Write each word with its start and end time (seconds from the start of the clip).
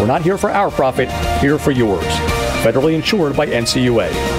We're 0.00 0.06
not 0.06 0.22
here 0.22 0.36
for 0.36 0.50
our 0.50 0.70
profit, 0.70 1.10
here 1.40 1.58
for 1.58 1.70
yours. 1.70 2.04
Federally 2.62 2.94
insured 2.94 3.36
by 3.36 3.46
NCUA. 3.46 4.33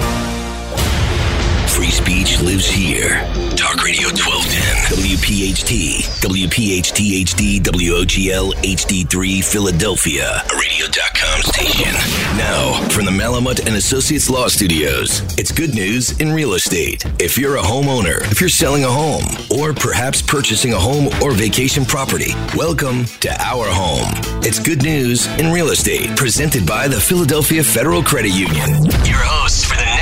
Free 1.86 1.92
speech 1.92 2.42
lives 2.42 2.66
here. 2.66 3.22
Talk 3.56 3.84
Radio 3.84 4.08
1210. 4.10 4.98
WPHT. 4.98 6.02
WPHT 6.20 7.22
HD 7.22 7.62
WOGL 7.62 8.56
HD3 8.56 9.44
Philadelphia. 9.44 10.42
Radio.com 10.58 11.42
station. 11.44 11.94
Now, 12.40 12.74
from 12.90 13.06
the 13.06 13.12
Malamut 13.12 13.68
and 13.68 13.76
Associates 13.76 14.32
Law 14.32 14.48
Studios, 14.48 15.22
it's 15.38 15.52
good 15.52 15.76
news 15.76 16.20
in 16.20 16.34
real 16.34 16.56
estate. 16.56 17.06
If 17.20 17.38
you're 17.38 17.58
a 17.58 17.62
homeowner, 17.62 18.20
if 18.32 18.42
you're 18.42 18.50
selling 18.50 18.84
a 18.84 18.90
home, 18.90 19.26
or 19.52 19.72
perhaps 19.72 20.24
purchasing 20.24 20.74
a 20.74 20.80
home 20.80 21.10
or 21.22 21.34
vacation 21.34 21.86
property, 21.86 22.34
welcome 22.56 23.06
to 23.20 23.30
Our 23.44 23.68
Home. 23.70 24.10
It's 24.42 24.58
good 24.58 24.82
news 24.82 25.28
in 25.38 25.54
real 25.54 25.70
estate, 25.70 26.18
presented 26.18 26.66
by 26.66 26.88
the 26.88 27.00
Philadelphia 27.00 27.64
Federal 27.64 28.02
Credit 28.02 28.32
Union. 28.32 28.86
Your 29.06 29.22
hosts 29.22 29.64
for 29.66 29.76
the 29.76 29.85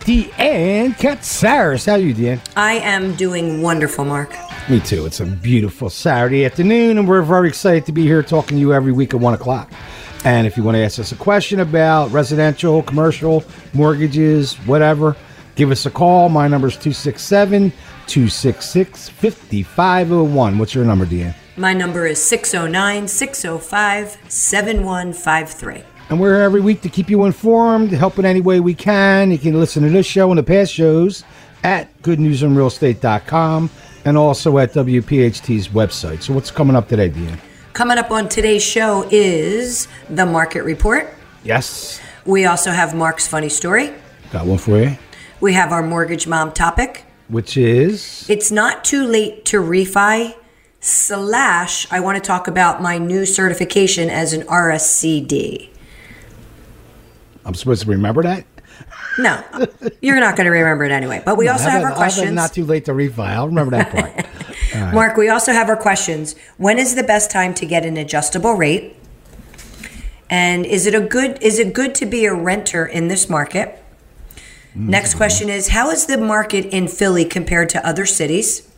Deanne 0.00 0.94
Katsaris. 0.94 1.86
How 1.86 1.92
are 1.92 1.98
you, 1.98 2.14
Deanne? 2.14 2.40
I 2.56 2.74
am 2.74 3.14
doing 3.14 3.62
wonderful, 3.62 4.04
Mark. 4.04 4.34
Me 4.68 4.80
too. 4.80 5.06
It's 5.06 5.20
a 5.20 5.26
beautiful 5.26 5.90
Saturday 5.90 6.44
afternoon, 6.44 6.98
and 6.98 7.08
we're 7.08 7.22
very 7.22 7.48
excited 7.48 7.86
to 7.86 7.92
be 7.92 8.02
here 8.02 8.22
talking 8.22 8.56
to 8.56 8.60
you 8.60 8.72
every 8.72 8.92
week 8.92 9.14
at 9.14 9.20
1 9.20 9.34
o'clock. 9.34 9.70
And 10.24 10.46
if 10.46 10.56
you 10.56 10.62
want 10.62 10.76
to 10.76 10.82
ask 10.82 10.98
us 10.98 11.12
a 11.12 11.16
question 11.16 11.60
about 11.60 12.10
residential, 12.10 12.82
commercial, 12.82 13.44
mortgages, 13.72 14.54
whatever, 14.66 15.16
give 15.54 15.70
us 15.70 15.86
a 15.86 15.90
call. 15.90 16.28
My 16.28 16.48
number 16.48 16.68
is 16.68 16.74
267 16.74 17.70
266 18.06 19.08
5501. 19.08 20.58
What's 20.58 20.74
your 20.74 20.84
number, 20.84 21.06
Deanne? 21.06 21.34
My 21.56 21.72
number 21.72 22.06
is 22.06 22.22
609 22.22 23.08
605 23.08 24.18
7153. 24.28 25.97
And 26.10 26.18
we're 26.18 26.36
here 26.36 26.42
every 26.42 26.62
week 26.62 26.80
to 26.82 26.88
keep 26.88 27.10
you 27.10 27.24
informed, 27.24 27.90
help 27.90 28.18
in 28.18 28.24
any 28.24 28.40
way 28.40 28.60
we 28.60 28.72
can. 28.72 29.30
You 29.30 29.36
can 29.36 29.60
listen 29.60 29.82
to 29.82 29.90
this 29.90 30.06
show 30.06 30.30
and 30.30 30.38
the 30.38 30.42
past 30.42 30.72
shows 30.72 31.22
at 31.62 32.02
goodnewsandrealestate.com 32.02 33.70
and 34.06 34.16
also 34.16 34.56
at 34.56 34.72
WPHT's 34.72 35.68
website. 35.68 36.22
So 36.22 36.32
what's 36.32 36.50
coming 36.50 36.76
up 36.76 36.88
today, 36.88 37.10
Deanne? 37.10 37.38
Coming 37.74 37.98
up 37.98 38.10
on 38.10 38.30
today's 38.30 38.62
show 38.64 39.06
is 39.10 39.86
the 40.08 40.24
market 40.24 40.62
report. 40.62 41.12
Yes. 41.44 42.00
We 42.24 42.46
also 42.46 42.70
have 42.70 42.94
Mark's 42.94 43.28
funny 43.28 43.50
story. 43.50 43.92
Got 44.30 44.46
one 44.46 44.58
for 44.58 44.78
you. 44.78 44.96
We 45.40 45.52
have 45.52 45.72
our 45.72 45.82
mortgage 45.82 46.26
mom 46.26 46.52
topic. 46.52 47.04
Which 47.28 47.58
is? 47.58 48.28
It's 48.30 48.50
not 48.50 48.82
too 48.82 49.04
late 49.04 49.44
to 49.46 49.58
refi. 49.58 50.34
Slash, 50.80 51.90
I 51.92 52.00
want 52.00 52.16
to 52.16 52.26
talk 52.26 52.48
about 52.48 52.80
my 52.80 52.96
new 52.96 53.26
certification 53.26 54.08
as 54.08 54.32
an 54.32 54.42
RSCD. 54.42 55.68
I'm 57.48 57.54
supposed 57.54 57.82
to 57.84 57.88
remember 57.88 58.22
that? 58.24 58.44
No, 59.18 59.42
you're 60.02 60.20
not 60.20 60.36
going 60.36 60.44
to 60.44 60.50
remember 60.50 60.84
it 60.84 60.92
anyway. 60.92 61.22
But 61.24 61.38
we 61.38 61.46
No, 61.46 61.52
also 61.52 61.70
have 61.70 61.82
our 61.82 61.94
questions. 61.94 62.30
Not 62.32 62.52
too 62.52 62.66
late 62.66 62.84
to 62.84 62.92
refile. 62.92 63.20
I'll 63.20 63.48
remember 63.48 63.76
that 63.76 63.90
part. 63.90 64.26
Right. 64.74 64.92
Mark, 64.92 65.16
we 65.16 65.30
also 65.30 65.50
have 65.52 65.70
our 65.70 65.78
questions. 65.78 66.36
When 66.58 66.78
is 66.78 66.94
the 66.94 67.02
best 67.02 67.30
time 67.30 67.54
to 67.54 67.64
get 67.64 67.86
an 67.86 67.96
adjustable 67.96 68.52
rate? 68.52 68.94
And 70.28 70.66
is 70.66 70.86
it 70.86 70.94
a 70.94 71.00
good 71.00 71.42
is 71.42 71.58
it 71.58 71.72
good 71.72 71.94
to 71.96 72.06
be 72.06 72.26
a 72.26 72.34
renter 72.34 72.84
in 72.84 73.08
this 73.08 73.30
market? 73.30 73.82
Hmm. 74.74 74.90
Next 74.90 75.14
question 75.14 75.48
is 75.48 75.68
how 75.68 75.90
is 75.90 76.04
the 76.04 76.18
market 76.18 76.66
in 76.66 76.86
Philly 76.86 77.24
compared 77.24 77.70
to 77.70 77.84
other 77.84 78.04
cities? 78.04 78.70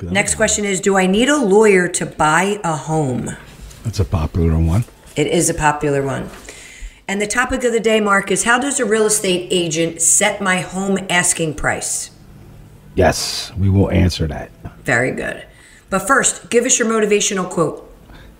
Next 0.00 0.36
question 0.36 0.64
is 0.64 0.80
do 0.80 0.96
I 0.96 1.06
need 1.06 1.28
a 1.28 1.36
lawyer 1.36 1.88
to 1.88 2.06
buy 2.06 2.60
a 2.62 2.76
home? 2.76 3.30
That's 3.82 3.98
a 3.98 4.04
popular 4.04 4.56
one. 4.58 4.84
It 5.16 5.26
is 5.26 5.50
a 5.50 5.54
popular 5.54 6.02
one. 6.02 6.30
And 7.12 7.20
the 7.20 7.26
topic 7.26 7.62
of 7.64 7.72
the 7.74 7.80
day, 7.80 8.00
Mark, 8.00 8.30
is 8.30 8.44
how 8.44 8.58
does 8.58 8.80
a 8.80 8.86
real 8.86 9.04
estate 9.04 9.48
agent 9.50 10.00
set 10.00 10.40
my 10.40 10.62
home 10.62 10.98
asking 11.10 11.52
price? 11.52 12.10
Yes, 12.94 13.52
we 13.58 13.68
will 13.68 13.90
answer 13.90 14.26
that. 14.28 14.50
Very 14.84 15.10
good. 15.10 15.44
But 15.90 16.06
first, 16.06 16.48
give 16.48 16.64
us 16.64 16.78
your 16.78 16.88
motivational 16.88 17.50
quote. 17.50 17.86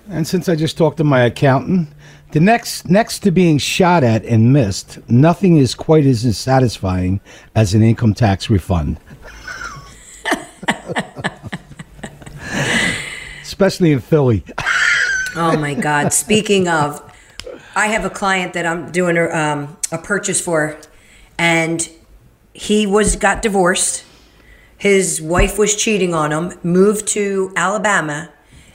And 0.08 0.26
since 0.26 0.48
I 0.48 0.56
just 0.56 0.78
talked 0.78 0.96
to 0.96 1.04
my 1.04 1.24
accountant, 1.24 1.90
the 2.30 2.40
next 2.40 2.88
next 2.88 3.18
to 3.24 3.30
being 3.30 3.58
shot 3.58 4.04
at 4.04 4.24
and 4.24 4.54
missed, 4.54 5.00
nothing 5.06 5.58
is 5.58 5.74
quite 5.74 6.06
as 6.06 6.38
satisfying 6.38 7.20
as 7.54 7.74
an 7.74 7.82
income 7.82 8.14
tax 8.14 8.48
refund. 8.48 8.98
Especially 13.42 13.92
in 13.92 14.00
Philly. 14.00 14.42
Oh 15.36 15.58
my 15.58 15.74
God. 15.74 16.14
Speaking 16.14 16.68
of, 16.68 17.11
I 17.74 17.88
have 17.88 18.04
a 18.04 18.10
client 18.10 18.52
that 18.54 18.66
I'm 18.66 18.90
doing 18.92 19.16
a, 19.16 19.28
um, 19.30 19.76
a 19.90 19.98
purchase 19.98 20.40
for, 20.40 20.78
and 21.38 21.88
he 22.52 22.86
was 22.86 23.16
got 23.16 23.42
divorced. 23.42 24.04
His 24.76 25.20
wife 25.22 25.58
was 25.58 25.74
cheating 25.76 26.12
on 26.12 26.32
him, 26.32 26.58
moved 26.62 27.06
to 27.08 27.52
Alabama, 27.56 28.30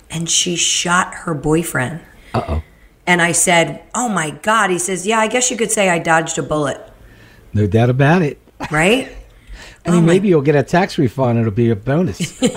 and 0.10 0.30
she 0.30 0.56
shot 0.56 1.14
her 1.14 1.34
boyfriend. 1.34 2.02
Uh 2.34 2.44
oh. 2.48 2.64
And 3.06 3.22
I 3.22 3.32
said, 3.34 3.84
Oh 3.96 4.10
my 4.10 4.32
God. 4.32 4.70
He 4.70 4.80
says, 4.80 5.06
Yeah, 5.08 5.20
I 5.20 5.28
guess 5.28 5.52
you 5.52 5.58
could 5.58 5.72
say 5.72 5.90
I 5.90 6.00
dodged 6.00 6.38
a 6.38 6.44
bullet, 6.44 6.80
No 7.54 7.68
doubt 7.68 7.90
about 7.90 8.22
it. 8.22 8.40
right? 8.72 9.12
I 9.86 9.92
mean, 9.92 10.06
maybe 10.06 10.28
you'll 10.28 10.42
get 10.42 10.56
a 10.56 10.64
tax 10.64 10.98
refund. 10.98 11.40
It'll 11.40 11.52
be 11.52 11.70
a 11.70 11.76
bonus. 11.76 12.42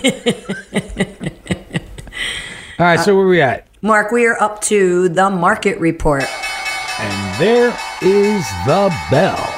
All 2.78 2.86
right, 2.86 2.98
so 2.98 3.14
where 3.14 3.24
are 3.24 3.28
we 3.28 3.40
at? 3.40 3.68
Mark, 3.82 4.12
we 4.12 4.26
are 4.26 4.38
up 4.42 4.60
to 4.60 5.08
the 5.08 5.30
market 5.30 5.80
report. 5.80 6.26
And 6.98 7.40
there 7.40 7.68
is 8.02 8.46
the 8.66 8.94
bell. 9.10 9.54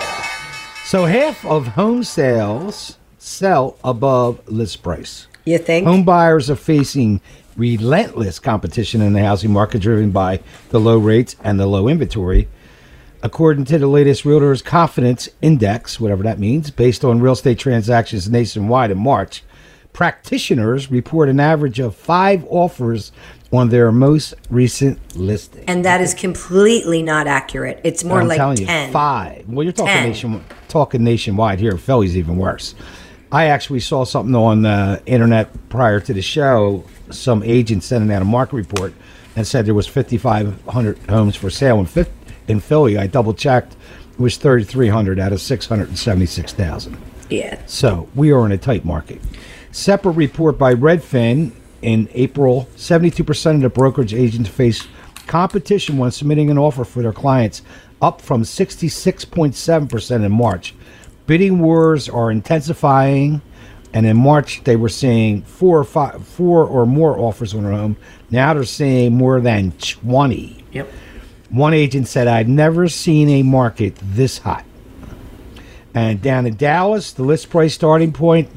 So 0.84 1.06
half 1.06 1.44
of 1.44 1.66
home 1.66 2.05
sales 2.05 2.99
sell 3.19 3.77
above 3.83 4.49
list 4.49 4.81
price. 4.84 5.27
You 5.44 5.59
think? 5.59 5.88
Home 5.88 6.05
buyers 6.05 6.49
are 6.49 6.56
facing 6.56 7.21
relentless 7.56 8.38
competition 8.38 9.00
in 9.00 9.12
the 9.12 9.25
housing 9.25 9.50
market 9.50 9.81
driven 9.81 10.12
by 10.12 10.39
the 10.69 10.78
low 10.78 10.99
rates 10.99 11.34
and 11.43 11.59
the 11.59 11.66
low 11.66 11.89
inventory. 11.89 12.47
According 13.25 13.65
to 13.66 13.78
the 13.78 13.89
latest 13.89 14.22
Realtors 14.22 14.62
Confidence 14.62 15.28
Index, 15.43 15.99
whatever 15.99 16.22
that 16.22 16.39
means, 16.39 16.71
based 16.71 17.04
on 17.04 17.21
real 17.21 17.33
estate 17.33 17.59
transactions 17.59 18.30
nationwide 18.30 18.92
in 18.92 18.98
March, 18.98 19.42
practitioners 19.92 20.92
report 20.92 21.28
an 21.28 21.41
average 21.41 21.80
of 21.80 21.97
five 21.97 22.45
offers 22.48 23.10
on 23.53 23.69
their 23.69 23.93
most 23.93 24.34
recent 24.49 25.15
listing. 25.15 25.65
And 25.69 25.84
that 25.84 26.01
is 26.01 26.15
completely 26.15 27.03
not 27.03 27.27
accurate. 27.27 27.81
It's 27.84 28.03
more 28.03 28.22
I'm 28.22 28.28
like 28.28 28.39
telling 28.39 28.57
10. 28.57 28.87
you, 28.87 28.93
five. 28.93 29.49
Well, 29.49 29.63
you're 29.63 29.72
talking 29.72 29.93
10. 29.93 30.09
nation, 30.09 30.45
talking 30.69 31.04
nationwide 31.04 31.60
here. 31.60 31.77
Philly's 31.77 32.16
even 32.16 32.39
worse. 32.39 32.75
I 33.31 33.47
actually 33.47 33.81
saw 33.81 34.04
something 34.04 34.34
on 34.34 34.63
the 34.63 35.03
internet 35.07 35.69
prior 35.69 36.01
to 36.01 36.15
the 36.15 36.22
show. 36.22 36.84
Some 37.10 37.43
agent 37.43 37.84
sending 37.84 38.15
out 38.15 38.22
a 38.22 38.27
market 38.27 38.57
report 38.57 38.95
and 39.37 39.47
said 39.47 39.66
there 39.66 39.75
was 39.75 39.87
5,500 39.87 40.99
homes 41.09 41.37
for 41.37 41.51
sale 41.51 41.78
in, 41.81 42.07
in 42.49 42.60
Philly. 42.60 42.97
I 42.99 43.07
double 43.07 43.34
checked; 43.34 43.77
it 44.13 44.19
was 44.21 44.37
3,300 44.37 45.19
out 45.19 45.33
of 45.33 45.41
676,000. 45.41 46.97
Yeah. 47.31 47.60
So 47.66 48.09
we 48.15 48.33
are 48.33 48.45
in 48.45 48.53
a 48.53 48.59
tight 48.59 48.84
market. 48.84 49.21
Separate 49.72 50.13
report 50.13 50.59
by 50.59 50.75
Redfin 50.75 51.53
in 51.82 52.08
April 52.14 52.68
72% 52.76 53.56
of 53.56 53.60
the 53.60 53.68
brokerage 53.68 54.14
agents 54.14 54.48
face 54.48 54.86
competition 55.26 55.98
when 55.98 56.10
submitting 56.10 56.50
an 56.50 56.58
offer 56.58 56.84
for 56.84 57.02
their 57.02 57.12
clients, 57.12 57.62
up 58.00 58.20
from 58.20 58.42
66.7% 58.42 60.24
in 60.24 60.32
March. 60.32 60.74
bidding 61.26 61.60
wars 61.60 62.08
are 62.08 62.30
intensifying, 62.30 63.40
and 63.92 64.06
in 64.06 64.16
March 64.16 64.62
they 64.64 64.76
were 64.76 64.88
seeing 64.88 65.42
four 65.42 65.78
or 65.78 65.84
five, 65.84 66.26
four 66.26 66.64
or 66.64 66.86
more 66.86 67.18
offers 67.18 67.54
on 67.54 67.64
a 67.64 67.70
home. 67.70 67.96
Now 68.30 68.54
they're 68.54 68.64
seeing 68.64 69.14
more 69.14 69.40
than 69.40 69.72
twenty. 69.72 70.64
Yep. 70.72 70.90
One 71.50 71.74
agent 71.74 72.08
said, 72.08 72.26
"I've 72.26 72.48
never 72.48 72.88
seen 72.88 73.28
a 73.28 73.42
market 73.42 73.96
this 74.02 74.38
hot." 74.38 74.64
And 75.94 76.22
down 76.22 76.46
in 76.46 76.56
Dallas, 76.56 77.12
the 77.12 77.22
list 77.22 77.50
price 77.50 77.74
starting 77.74 78.12
point 78.12 78.48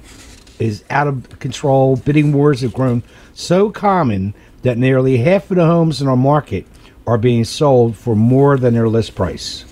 is 0.59 0.83
out 0.89 1.07
of 1.07 1.39
control. 1.39 1.95
Bidding 1.95 2.33
wars 2.33 2.61
have 2.61 2.73
grown 2.73 3.03
so 3.33 3.69
common 3.69 4.33
that 4.61 4.77
nearly 4.77 5.17
half 5.17 5.49
of 5.51 5.57
the 5.57 5.65
homes 5.65 6.01
in 6.01 6.07
our 6.07 6.17
market 6.17 6.65
are 7.07 7.17
being 7.17 7.43
sold 7.43 7.95
for 7.95 8.15
more 8.15 8.57
than 8.57 8.73
their 8.73 8.89
list 8.89 9.15
price. 9.15 9.65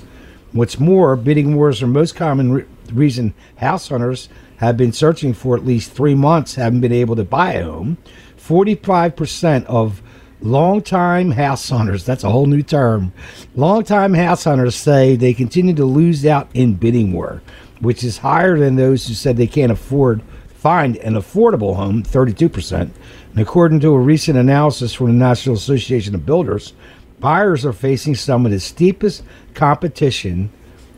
What's 0.51 0.79
more, 0.79 1.15
bidding 1.15 1.55
wars 1.55 1.81
are 1.81 1.87
most 1.87 2.15
common 2.15 2.51
re- 2.51 2.65
reason 2.91 3.33
house 3.57 3.87
hunters 3.87 4.29
have 4.57 4.77
been 4.77 4.93
searching 4.93 5.33
for 5.33 5.55
at 5.55 5.65
least 5.65 5.91
three 5.91 6.13
months, 6.13 6.55
haven't 6.55 6.81
been 6.81 6.91
able 6.91 7.15
to 7.15 7.23
buy 7.23 7.53
a 7.53 7.63
home. 7.63 7.97
45% 8.37 9.65
of 9.65 10.01
longtime 10.41 11.31
house 11.31 11.69
hunters, 11.69 12.05
that's 12.05 12.23
a 12.23 12.29
whole 12.29 12.45
new 12.45 12.61
term, 12.61 13.13
longtime 13.55 14.13
house 14.13 14.43
hunters 14.43 14.75
say 14.75 15.15
they 15.15 15.33
continue 15.33 15.73
to 15.73 15.85
lose 15.85 16.25
out 16.25 16.49
in 16.53 16.75
bidding 16.75 17.13
war, 17.13 17.41
which 17.79 18.03
is 18.03 18.19
higher 18.19 18.59
than 18.59 18.75
those 18.75 19.07
who 19.07 19.13
said 19.13 19.37
they 19.37 19.47
can't 19.47 19.71
afford 19.71 20.21
find 20.63 20.95
an 20.95 21.15
affordable 21.15 21.75
home, 21.75 22.01
32%. 22.01 22.71
And 22.79 22.91
according 23.35 23.81
to 23.81 23.89
a 23.89 23.99
recent 23.99 24.37
analysis 24.37 24.93
from 24.93 25.07
the 25.07 25.13
National 25.13 25.57
Association 25.57 26.15
of 26.15 26.25
Builders, 26.25 26.71
buyers 27.19 27.65
are 27.65 27.73
facing 27.73 28.15
some 28.15 28.45
of 28.45 28.51
the 28.53 28.61
steepest 28.61 29.23
competition 29.55 30.49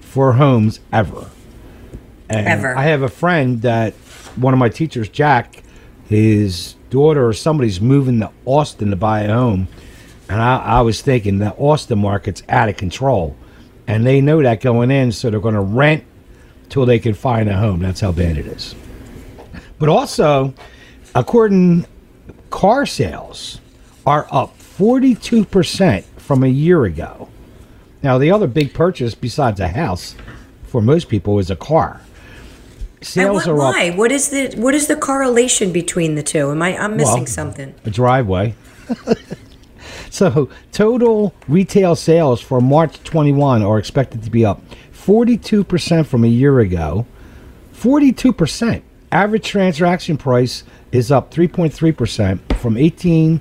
for 0.01 0.33
homes 0.33 0.81
ever. 0.94 1.31
And 2.29 2.45
Ever. 2.45 2.77
I 2.77 2.83
have 2.83 3.01
a 3.01 3.09
friend 3.09 3.63
that 3.63 3.95
one 4.35 4.53
of 4.53 4.59
my 4.59 4.69
teachers, 4.69 5.09
Jack, 5.09 5.63
his 6.07 6.75
daughter 6.91 7.27
or 7.27 7.33
somebody's 7.33 7.81
moving 7.81 8.19
to 8.19 8.31
Austin 8.45 8.91
to 8.91 8.95
buy 8.95 9.21
a 9.21 9.33
home. 9.33 9.67
And 10.29 10.39
I, 10.39 10.57
I 10.57 10.81
was 10.81 11.01
thinking 11.01 11.39
the 11.39 11.56
Austin 11.56 11.97
market's 11.97 12.44
out 12.50 12.69
of 12.69 12.77
control. 12.77 13.35
And 13.88 14.06
they 14.06 14.21
know 14.21 14.44
that 14.44 14.62
going 14.62 14.91
in, 14.91 15.12
so 15.12 15.31
they're 15.31 15.39
going 15.39 15.56
to 15.56 15.59
rent 15.59 16.03
till 16.69 16.85
they 16.85 17.00
can 17.00 17.15
find 17.15 17.50
a 17.50 17.57
home. 17.57 17.79
That's 17.79 18.01
how 18.01 18.12
bad 18.12 18.38
it 18.38 18.45
is. 18.45 18.75
But 19.80 19.89
also, 19.89 20.54
according 21.13 21.86
car 22.50 22.86
sales 22.86 23.60
are 24.06 24.27
up 24.31 24.57
42% 24.60 26.04
from 26.18 26.44
a 26.44 26.48
year 26.48 26.86
ago. 26.86 27.30
Now, 28.04 28.18
the 28.18 28.31
other 28.31 28.48
big 28.48 28.74
purchase 28.74 29.16
besides 29.16 29.60
a 29.60 29.68
house 29.68 30.16
for 30.68 30.81
most 30.81 31.10
people 31.10 31.39
is 31.39 31.50
a 31.50 31.56
car. 31.56 32.01
And 32.98 33.06
Sales 33.07 33.45
what, 33.45 33.48
are 33.48 33.62
up 33.62 33.75
why? 33.75 33.89
What 33.92 34.12
is 34.12 34.30
the 34.30 34.54
what 34.57 34.74
is 34.74 34.88
the 34.88 34.95
correlation 34.95 35.72
between 35.72 36.16
the 36.16 36.24
two? 36.24 36.51
Am 36.51 36.62
I 36.62 36.77
I'm 36.77 36.98
missing 36.98 37.24
Well, 37.24 37.25
something? 37.27 37.75
a 37.83 37.89
driveway. 37.89 38.56
so, 40.10 40.50
total 40.72 41.33
retail 41.48 41.95
sales 41.95 42.42
for 42.42 42.62
March 42.62 43.04
21 43.04 43.62
are 43.63 43.77
expected 43.77 44.24
to 44.24 44.30
be 44.30 44.44
up 44.45 44.62
42% 44.94 46.06
from 46.06 46.24
a 46.24 46.27
year 46.27 46.60
ago. 46.60 47.06
42%. 47.75 48.81
Average 49.11 49.47
transaction 49.47 50.17
price 50.17 50.63
is 50.91 51.11
up 51.11 51.31
3.3% 51.31 52.55
from 52.55 52.77
18 52.77 53.39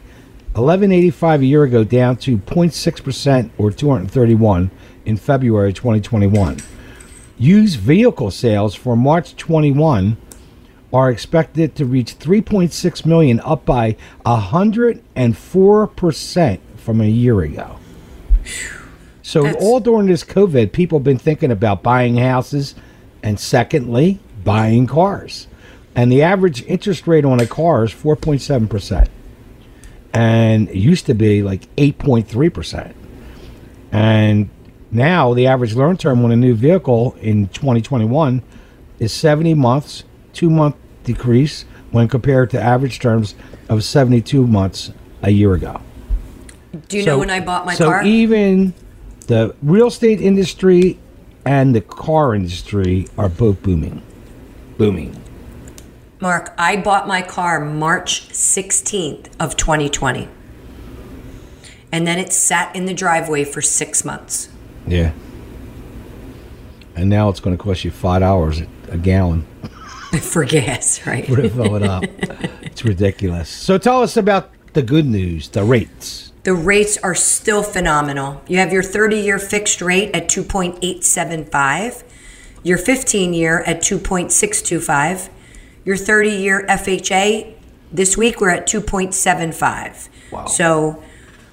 1185 0.54 1.40
a 1.40 1.46
year 1.46 1.64
ago 1.64 1.82
down 1.82 2.16
to 2.16 2.38
0.6% 2.38 3.50
or 3.58 3.72
231 3.72 4.70
in 5.04 5.16
February 5.16 5.72
2021. 5.72 6.58
Used 7.36 7.80
vehicle 7.80 8.30
sales 8.30 8.76
for 8.76 8.96
March 8.96 9.34
21 9.34 10.16
are 10.92 11.10
expected 11.10 11.74
to 11.74 11.84
reach 11.84 12.20
3.6 12.20 13.04
million, 13.04 13.40
up 13.40 13.64
by 13.64 13.96
104% 14.24 16.58
from 16.76 17.00
a 17.00 17.08
year 17.08 17.40
ago. 17.40 17.78
So, 19.22 19.42
That's- 19.42 19.64
all 19.64 19.80
during 19.80 20.06
this 20.06 20.22
COVID, 20.22 20.70
people 20.70 21.00
have 21.00 21.04
been 21.04 21.18
thinking 21.18 21.50
about 21.50 21.82
buying 21.82 22.18
houses 22.18 22.76
and, 23.24 23.40
secondly, 23.40 24.20
buying 24.44 24.86
cars. 24.86 25.48
And 25.94 26.10
the 26.10 26.22
average 26.22 26.62
interest 26.64 27.06
rate 27.06 27.24
on 27.24 27.40
a 27.40 27.46
car 27.46 27.84
is 27.84 27.92
4.7%. 27.92 29.08
And 30.12 30.68
it 30.68 30.76
used 30.76 31.06
to 31.06 31.14
be 31.14 31.42
like 31.42 31.74
8.3%. 31.76 32.94
And 33.92 34.50
now 34.90 35.34
the 35.34 35.46
average 35.46 35.74
loan 35.74 35.96
term 35.96 36.24
on 36.24 36.32
a 36.32 36.36
new 36.36 36.54
vehicle 36.54 37.16
in 37.20 37.48
2021 37.48 38.42
is 38.98 39.12
70 39.12 39.54
months, 39.54 40.04
two 40.32 40.50
month 40.50 40.76
decrease 41.04 41.64
when 41.90 42.08
compared 42.08 42.50
to 42.50 42.60
average 42.60 42.98
terms 42.98 43.34
of 43.68 43.84
72 43.84 44.46
months 44.46 44.92
a 45.22 45.30
year 45.30 45.54
ago. 45.54 45.80
Do 46.88 46.98
you 46.98 47.04
know 47.06 47.18
when 47.18 47.30
I 47.30 47.40
bought 47.40 47.66
my 47.66 47.74
so 47.74 47.88
car? 47.88 48.02
even 48.02 48.74
the 49.26 49.54
real 49.62 49.86
estate 49.86 50.20
industry 50.20 50.98
and 51.44 51.74
the 51.74 51.80
car 51.80 52.34
industry 52.34 53.06
are 53.16 53.28
both 53.28 53.62
booming. 53.62 54.02
Booming. 54.76 55.23
Mark, 56.24 56.54
I 56.56 56.76
bought 56.78 57.06
my 57.06 57.20
car 57.20 57.60
March 57.62 58.30
16th 58.30 59.26
of 59.38 59.58
2020. 59.58 60.26
And 61.92 62.06
then 62.06 62.18
it 62.18 62.32
sat 62.32 62.74
in 62.74 62.86
the 62.86 62.94
driveway 62.94 63.44
for 63.44 63.60
6 63.60 64.04
months. 64.06 64.48
Yeah. 64.86 65.12
And 66.96 67.10
now 67.10 67.28
it's 67.28 67.40
going 67.40 67.54
to 67.54 67.62
cost 67.62 67.84
you 67.84 67.90
five 67.90 68.20
dollars 68.20 68.62
a 68.88 68.96
gallon 68.96 69.42
for 70.22 70.46
gas, 70.46 71.06
right? 71.06 71.26
to 71.26 71.50
fill 71.50 71.76
it 71.76 71.82
up. 71.82 72.04
it's 72.62 72.86
ridiculous. 72.86 73.50
So 73.50 73.76
tell 73.76 74.02
us 74.02 74.16
about 74.16 74.50
the 74.72 74.82
good 74.82 75.04
news, 75.04 75.50
the 75.50 75.62
rates. 75.62 76.32
The 76.44 76.54
rates 76.54 76.96
are 76.96 77.14
still 77.14 77.62
phenomenal. 77.62 78.40
You 78.48 78.56
have 78.60 78.72
your 78.72 78.82
30 78.82 79.18
year 79.18 79.38
fixed 79.38 79.82
rate 79.82 80.16
at 80.16 80.28
2.875, 80.28 82.02
your 82.62 82.78
15 82.78 83.34
year 83.34 83.60
at 83.66 83.80
2.625, 83.82 85.28
your 85.84 85.96
30 85.96 86.30
year 86.30 86.66
FHA 86.68 87.54
this 87.94 88.16
week 88.16 88.40
we're 88.40 88.50
at 88.50 88.66
2.75. 88.66 90.08
Wow. 90.32 90.46
So 90.46 91.02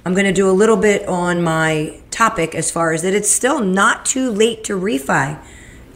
I'm 0.03 0.13
going 0.13 0.25
to 0.25 0.33
do 0.33 0.49
a 0.49 0.51
little 0.51 0.75
bit 0.75 1.07
on 1.07 1.43
my 1.43 1.99
topic 2.09 2.55
as 2.55 2.71
far 2.71 2.91
as 2.93 3.03
that 3.03 3.13
it's 3.13 3.29
still 3.29 3.61
not 3.61 4.05
too 4.05 4.31
late 4.31 4.63
to 4.65 4.73
refi. 4.73 5.39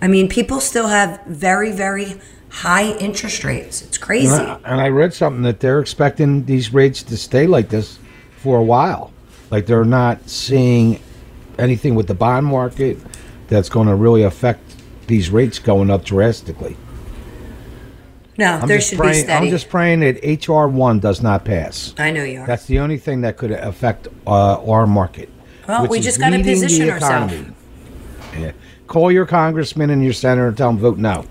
I 0.01 0.07
mean, 0.07 0.29
people 0.29 0.59
still 0.59 0.87
have 0.87 1.19
very, 1.25 1.71
very 1.71 2.19
high 2.49 2.95
interest 2.97 3.43
rates. 3.43 3.81
It's 3.81 3.97
crazy. 3.97 4.35
And 4.35 4.79
I 4.79 4.89
read 4.89 5.13
something 5.13 5.41
that 5.41 5.59
they're 5.59 5.79
expecting 5.79 6.45
these 6.45 6.71
rates 6.71 7.01
to 7.03 7.17
stay 7.17 7.47
like 7.47 7.69
this 7.69 7.97
for 8.37 8.59
a 8.59 8.63
while. 8.63 9.11
Like 9.49 9.65
they're 9.65 9.83
not 9.83 10.29
seeing 10.29 11.01
anything 11.57 11.95
with 11.95 12.05
the 12.07 12.13
bond 12.13 12.45
market 12.45 12.99
that's 13.47 13.69
going 13.69 13.87
to 13.87 13.95
really 13.95 14.21
affect 14.21 14.61
these 15.07 15.31
rates 15.31 15.57
going 15.57 15.89
up 15.89 16.05
drastically. 16.05 16.77
No, 18.37 18.53
I'm 18.53 18.67
there 18.67 18.81
should 18.81 18.97
praying, 18.97 19.13
be 19.13 19.23
steady. 19.23 19.45
I'm 19.45 19.51
just 19.51 19.69
praying 19.69 20.01
that 20.01 20.47
HR 20.47 20.67
one 20.67 20.99
does 20.99 21.21
not 21.21 21.45
pass. 21.45 21.93
I 21.97 22.11
know 22.11 22.23
you 22.23 22.41
are. 22.41 22.47
That's 22.47 22.65
the 22.65 22.79
only 22.79 22.97
thing 22.97 23.21
that 23.21 23.37
could 23.37 23.51
affect 23.51 24.07
uh, 24.27 24.61
our 24.63 24.85
market. 24.85 25.29
Well, 25.67 25.87
we 25.87 25.99
just 25.99 26.19
gotta 26.19 26.39
position 26.39 26.89
ourselves. 26.89 27.33
Yeah. 28.37 28.51
Call 28.87 29.11
your 29.11 29.25
congressman 29.25 29.89
and 29.89 30.03
your 30.03 30.13
senator 30.13 30.49
and 30.49 30.57
tell 30.57 30.69
them 30.69 30.77
vote 30.77 30.97
no. 30.97 31.25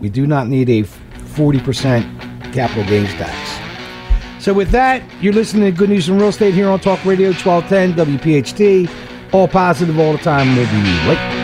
We 0.00 0.10
do 0.10 0.26
not 0.26 0.48
need 0.48 0.68
a 0.68 0.82
40% 0.82 2.52
capital 2.52 2.84
gains 2.84 3.10
tax. 3.14 4.44
So 4.44 4.52
with 4.52 4.70
that, 4.70 5.02
you're 5.22 5.32
listening 5.32 5.64
to 5.64 5.76
Good 5.76 5.88
News 5.88 6.06
from 6.06 6.18
Real 6.18 6.28
Estate 6.28 6.54
here 6.54 6.68
on 6.68 6.78
Talk 6.78 7.02
Radio 7.04 7.30
1210 7.32 8.18
WPHT. 8.18 8.90
All 9.32 9.48
positive 9.48 9.98
all 9.98 10.12
the 10.12 10.18
time. 10.18 10.54
We'll 10.54 10.66
be 10.66 11.08
right 11.08 11.43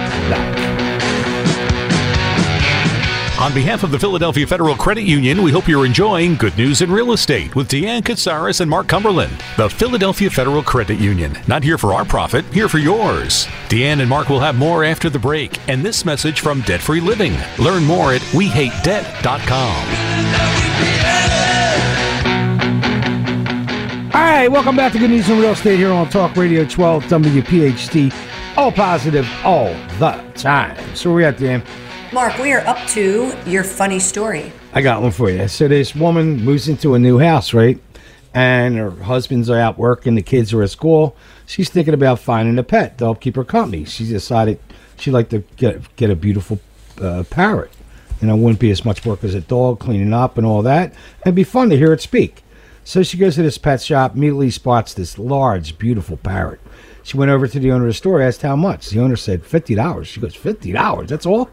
On 3.51 3.55
behalf 3.55 3.83
of 3.83 3.91
the 3.91 3.99
Philadelphia 3.99 4.47
Federal 4.47 4.77
Credit 4.77 5.03
Union, 5.03 5.43
we 5.43 5.51
hope 5.51 5.67
you're 5.67 5.85
enjoying 5.85 6.37
Good 6.37 6.57
News 6.57 6.83
in 6.83 6.93
Real 6.93 7.11
Estate 7.11 7.57
with 7.57 7.69
Deanne 7.69 8.03
Katsaris 8.03 8.61
and 8.61 8.71
Mark 8.71 8.87
Cumberland. 8.87 9.43
The 9.57 9.69
Philadelphia 9.69 10.31
Federal 10.31 10.63
Credit 10.63 11.01
Union, 11.01 11.37
not 11.49 11.65
here 11.65 11.77
for 11.77 11.93
our 11.93 12.05
profit, 12.05 12.45
here 12.55 12.69
for 12.69 12.79
yours. 12.79 13.47
Deanne 13.69 13.99
and 13.99 14.09
Mark 14.09 14.29
will 14.29 14.39
have 14.39 14.55
more 14.55 14.85
after 14.85 15.11
the 15.11 15.19
break, 15.19 15.59
and 15.69 15.83
this 15.83 16.05
message 16.05 16.39
from 16.39 16.61
Debt 16.61 16.81
Free 16.81 17.01
Living. 17.01 17.37
Learn 17.59 17.83
more 17.83 18.13
at 18.13 18.21
WeHateDebt.com. 18.21 19.87
All 24.15 24.21
right, 24.21 24.47
welcome 24.47 24.77
back 24.77 24.93
to 24.93 25.01
Good 25.01 25.11
News 25.11 25.29
in 25.29 25.41
Real 25.41 25.51
Estate 25.51 25.79
here 25.79 25.91
on 25.91 26.09
Talk 26.09 26.37
Radio 26.37 26.65
12 26.65 27.03
WPHT. 27.07 28.15
All 28.57 28.71
positive 28.71 29.29
all 29.43 29.75
the 29.99 30.13
time. 30.37 30.77
So 30.95 31.11
where 31.11 31.17
we 31.17 31.25
at, 31.25 31.37
Dan? 31.37 31.65
Mark, 32.13 32.37
we 32.39 32.53
are 32.53 32.67
up 32.67 32.89
to 32.89 33.33
your 33.47 33.63
funny 33.63 34.01
story. 34.01 34.53
I 34.73 34.83
got 34.83 35.01
one 35.01 35.13
for 35.13 35.31
you. 35.31 35.47
So 35.47 35.69
this 35.69 35.95
woman 35.95 36.43
moves 36.43 36.69
into 36.69 36.95
a 36.95 36.99
new 36.99 37.21
house, 37.21 37.55
right? 37.55 37.79
And 38.35 38.77
her 38.77 38.91
husband's 38.91 39.49
out 39.49 39.79
working, 39.79 40.17
the 40.17 40.23
kids 40.23 40.53
are 40.53 40.61
at 40.63 40.71
school. 40.71 41.17
She's 41.47 41.71
thinking 41.71 41.95
about 41.95 42.19
finding 42.19 42.59
a 42.59 42.65
pet 42.65 42.99
to 42.99 43.05
help 43.05 43.21
keep 43.21 43.37
her 43.37 43.45
company. 43.45 43.85
She 43.85 44.09
decided 44.09 44.59
she'd 44.97 45.13
like 45.13 45.29
to 45.29 45.45
get 45.57 45.95
get 45.95 46.11
a 46.11 46.17
beautiful 46.17 46.59
a 47.01 47.23
parrot. 47.23 47.71
You 48.21 48.27
know, 48.27 48.35
wouldn't 48.35 48.59
be 48.59 48.73
as 48.73 48.85
much 48.85 49.07
work 49.07 49.23
as 49.23 49.35
a 49.35 49.41
dog 49.41 49.79
cleaning 49.79 50.13
up 50.13 50.37
and 50.37 50.45
all 50.45 50.63
that. 50.63 50.93
It'd 51.23 51.37
be 51.37 51.45
fun 51.45 51.71
to 51.71 51.77
hear 51.77 51.93
it 51.93 52.01
speak. 52.01 52.43
So 52.83 53.05
she 53.05 53.19
goes 53.19 53.37
to 53.37 53.43
this 53.43 53.57
pet 53.57 53.83
shop, 53.83 54.17
immediately 54.17 54.51
spots 54.51 54.95
this 54.95 55.17
large, 55.17 55.79
beautiful 55.79 56.17
parrot. 56.17 56.61
She 57.05 57.17
went 57.17 57.31
over 57.31 57.47
to 57.47 57.61
the 57.61 57.71
owner 57.71 57.85
of 57.85 57.91
the 57.91 57.95
store, 57.95 58.21
asked 58.21 58.43
how 58.43 58.57
much. 58.57 58.91
The 58.91 59.01
owner 59.01 59.17
said 59.17 59.47
fifty 59.47 59.77
dollars. 59.77 60.09
She 60.09 60.21
goes, 60.21 60.35
fifty 60.35 60.73
dollars? 60.73 61.09
That's 61.09 61.25
all? 61.25 61.51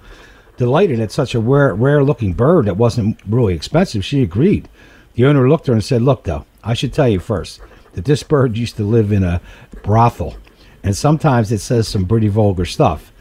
Delighted 0.58 1.00
at 1.00 1.12
such 1.12 1.36
a 1.36 1.40
rare, 1.40 1.76
rare 1.76 2.04
looking 2.04 2.34
bird 2.34 2.66
that 2.66 2.78
wasn't 2.78 3.20
really 3.28 3.54
expensive, 3.54 4.04
she 4.04 4.24
agreed. 4.24 4.68
The 5.14 5.26
owner 5.26 5.48
looked 5.48 5.66
at 5.66 5.68
her 5.68 5.74
and 5.74 5.84
said, 5.84 6.02
Look, 6.02 6.24
though, 6.24 6.46
I 6.64 6.74
should 6.74 6.94
tell 6.94 7.08
you 7.08 7.20
first 7.20 7.62
that 7.94 8.06
this 8.06 8.24
bird 8.24 8.58
used 8.58 8.76
to 8.78 8.84
live 8.84 9.12
in 9.12 9.24
a 9.24 9.42
brothel, 9.84 10.38
and 10.84 10.96
sometimes 10.96 11.52
it 11.52 11.60
says 11.60 11.88
some 11.88 12.08
pretty 12.08 12.28
vulgar 12.28 12.66
stuff. 12.66 13.12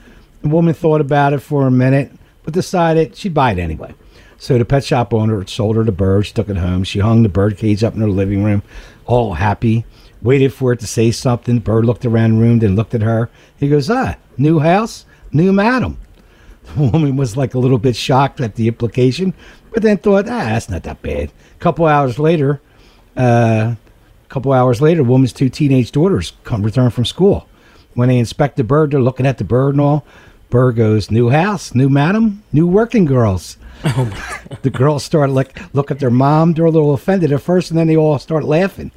The 0.42 0.48
woman 0.48 0.74
thought 0.74 1.00
about 1.00 1.32
it 1.32 1.40
for 1.40 1.66
a 1.66 1.70
minute, 1.70 2.12
but 2.42 2.54
decided 2.54 3.16
she'd 3.16 3.34
buy 3.34 3.52
it 3.52 3.58
anyway. 3.58 3.94
So 4.38 4.58
the 4.58 4.64
pet 4.64 4.84
shop 4.84 5.12
owner 5.14 5.46
sold 5.46 5.76
her 5.76 5.84
the 5.84 5.92
bird. 5.92 6.26
She 6.26 6.34
took 6.34 6.48
it 6.48 6.58
home. 6.58 6.84
She 6.84 7.00
hung 7.00 7.22
the 7.22 7.28
bird 7.28 7.56
cage 7.56 7.82
up 7.82 7.94
in 7.94 8.00
her 8.00 8.08
living 8.08 8.44
room, 8.44 8.62
all 9.06 9.34
happy. 9.34 9.84
Waited 10.22 10.52
for 10.52 10.72
it 10.72 10.80
to 10.80 10.86
say 10.86 11.10
something. 11.10 11.58
Bird 11.58 11.84
looked 11.84 12.04
around 12.04 12.36
the 12.36 12.42
room, 12.42 12.58
then 12.58 12.76
looked 12.76 12.94
at 12.94 13.02
her. 13.02 13.30
He 13.58 13.68
goes, 13.68 13.90
"Ah, 13.90 14.16
new 14.36 14.58
house, 14.58 15.06
new 15.32 15.52
madam." 15.52 15.98
The 16.74 16.82
woman 16.92 17.16
was 17.16 17.36
like 17.36 17.54
a 17.54 17.58
little 17.58 17.78
bit 17.78 17.96
shocked 17.96 18.40
at 18.40 18.56
the 18.56 18.68
implication, 18.68 19.34
but 19.72 19.82
then 19.82 19.98
thought, 19.98 20.26
"Ah, 20.26 20.44
that's 20.44 20.68
not 20.68 20.82
that 20.84 21.02
bad." 21.02 21.30
A 21.54 21.58
couple 21.58 21.86
hours 21.86 22.18
later, 22.18 22.60
uh, 23.16 23.74
a 24.24 24.28
couple 24.28 24.52
hours 24.52 24.80
later, 24.80 25.02
the 25.02 25.08
woman's 25.08 25.32
two 25.32 25.48
teenage 25.48 25.92
daughters 25.92 26.32
come 26.44 26.62
return 26.62 26.90
from 26.90 27.04
school. 27.04 27.48
When 27.94 28.08
they 28.08 28.18
inspect 28.18 28.56
the 28.56 28.64
bird, 28.64 28.90
they're 28.90 29.00
looking 29.00 29.26
at 29.26 29.38
the 29.38 29.44
bird 29.44 29.74
and 29.74 29.80
all. 29.80 30.04
Bird 30.50 30.76
goes, 30.76 31.10
"New 31.10 31.30
house, 31.30 31.74
new 31.74 31.88
madam, 31.88 32.42
new 32.52 32.66
working 32.66 33.04
girls." 33.04 33.56
Oh 33.84 34.10
the 34.62 34.70
girls 34.70 35.04
start 35.04 35.30
like 35.30 35.58
look 35.74 35.90
at 35.90 35.98
their 35.98 36.10
mom. 36.10 36.52
They're 36.54 36.64
a 36.64 36.70
little 36.70 36.94
offended 36.94 37.32
at 37.32 37.42
first, 37.42 37.70
and 37.70 37.78
then 37.78 37.86
they 37.86 37.96
all 37.96 38.18
start 38.18 38.44
laughing. 38.44 38.90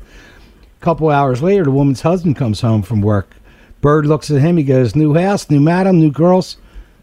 A 0.80 0.84
couple 0.84 1.10
hours 1.10 1.42
later, 1.42 1.66
the 1.66 1.72
woman's 1.72 2.02
husband 2.02 2.36
comes 2.36 2.62
home 2.62 2.82
from 2.82 3.02
work. 3.02 3.36
Bird 3.82 4.06
looks 4.06 4.30
at 4.30 4.42
him. 4.42 4.58
He 4.58 4.64
goes, 4.64 4.96
"New 4.96 5.14
house, 5.14 5.50
new 5.50 5.60
madam, 5.60 6.00
new 6.00 6.12
girls, 6.12 6.58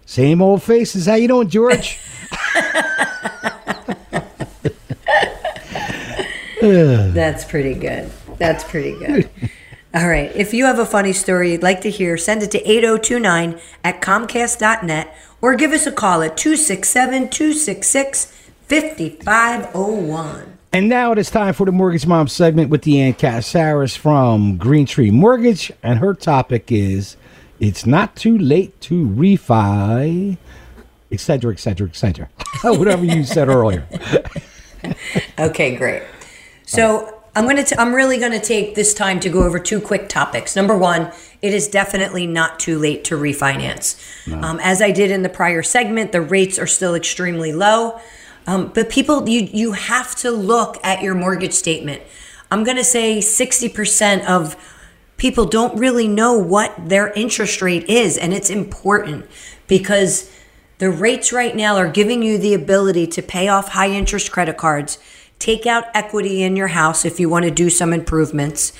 same 0.07 0.41
old 0.41 0.63
faces. 0.63 1.05
How 1.07 1.17
you 1.17 1.29
doing, 1.29 1.49
George?" 1.51 2.01
That's 6.67 7.45
pretty 7.45 7.75
good. 7.75 8.11
That's 8.39 8.65
pretty 8.65 8.99
good. 8.99 9.29
All 9.95 10.09
right. 10.09 10.35
If 10.35 10.53
you 10.53 10.65
have 10.65 10.79
a 10.79 10.87
funny 10.87 11.13
story 11.13 11.53
you'd 11.53 11.63
like 11.63 11.81
to 11.83 11.91
hear, 11.91 12.17
send 12.17 12.43
it 12.43 12.51
to 12.51 12.59
8029 12.59 13.61
at 13.85 14.01
comcast.net 14.01 15.17
or 15.41 15.55
give 15.55 15.73
us 15.73 15.87
a 15.87 15.93
call 15.93 16.23
at 16.23 16.37
267 16.37 17.31
266 17.31 18.25
5501. 18.63 20.59
And 20.73 20.89
now 20.89 21.13
it 21.13 21.19
is 21.19 21.31
time 21.31 21.55
for 21.55 21.65
the 21.65 21.73
Mortgage 21.73 22.07
Mom 22.07 22.27
segment 22.27 22.69
with 22.69 22.83
Deanne 22.83 23.17
Katsaris 23.17 23.97
from 23.97 24.57
Green 24.57 24.87
Tree 24.87 25.11
Mortgage. 25.11 25.71
And 25.83 26.01
her 26.01 26.15
topic 26.15 26.73
is 26.73 27.17
It's 27.59 27.87
Not 27.87 28.17
Too 28.17 28.37
Late 28.37 28.81
to 28.83 29.07
Refi, 29.07 30.37
etc., 31.11 31.53
etc., 31.53 31.89
etc. 31.89 32.29
Whatever 32.65 33.05
you 33.05 33.25
said 33.25 33.49
earlier. 33.49 33.87
okay, 35.39 35.77
great. 35.77 36.03
So 36.65 37.23
I'm 37.35 37.45
going 37.45 37.63
to. 37.65 37.81
I'm 37.81 37.95
really 37.95 38.19
going 38.19 38.33
to 38.33 38.41
take 38.41 38.75
this 38.75 38.95
time 38.95 39.21
to 39.21 39.29
go 39.29 39.43
over 39.43 39.59
two 39.59 39.81
quick 39.81 40.09
topics. 40.09 40.57
Number 40.57 40.77
one, 40.77 41.13
it 41.43 41.55
is 41.55 41.69
definitely 41.69 42.27
not 42.27 42.59
too 42.59 42.79
late 42.79 43.05
to 43.05 43.17
refinance. 43.17 43.97
No. 44.27 44.41
Um, 44.41 44.61
as 44.63 44.83
I 44.83 44.91
did 44.91 45.11
in 45.11 45.23
the 45.23 45.29
prior 45.29 45.63
segment, 45.63 46.13
the 46.13 46.21
rates 46.21 46.59
are 46.59 46.67
still 46.67 46.95
extremely 46.95 47.53
low. 47.53 48.01
Um, 48.47 48.71
but 48.75 48.91
people, 48.91 49.29
you 49.29 49.43
you 49.43 49.73
have 49.73 50.15
to 50.17 50.31
look 50.31 50.79
at 50.83 51.03
your 51.03 51.15
mortgage 51.15 51.53
statement. 51.53 52.03
I'm 52.51 52.63
going 52.65 52.77
to 52.77 52.85
say 52.85 53.19
60% 53.19 54.25
of 54.25 54.57
people 55.17 55.47
don't 55.47 55.79
really 55.79 56.09
know 56.09 56.39
what 56.39 56.89
their 56.89 57.13
interest 57.13 57.63
rate 57.63 57.89
is, 57.89 58.17
and 58.19 58.33
it's 58.33 58.51
important 58.51 59.27
because 59.67 60.31
the 60.79 60.91
rates 60.91 61.33
right 61.33 61.57
now 61.57 61.77
are 61.77 61.89
giving 61.89 62.23
you 62.23 62.39
the 62.39 62.55
ability 62.55 63.07
to 63.07 63.23
pay 63.23 63.49
off 63.49 63.69
high 63.69 63.91
interest 63.91 64.31
credit 64.31 64.57
cards 64.57 64.99
take 65.39 65.67
out 65.67 65.85
equity 65.95 66.43
in 66.43 66.57
your 66.57 66.69
house 66.69 67.05
if 67.05 67.21
you 67.21 67.29
want 67.29 67.45
to 67.45 67.51
do 67.51 67.69
some 67.71 67.93
improvements. 67.93 68.73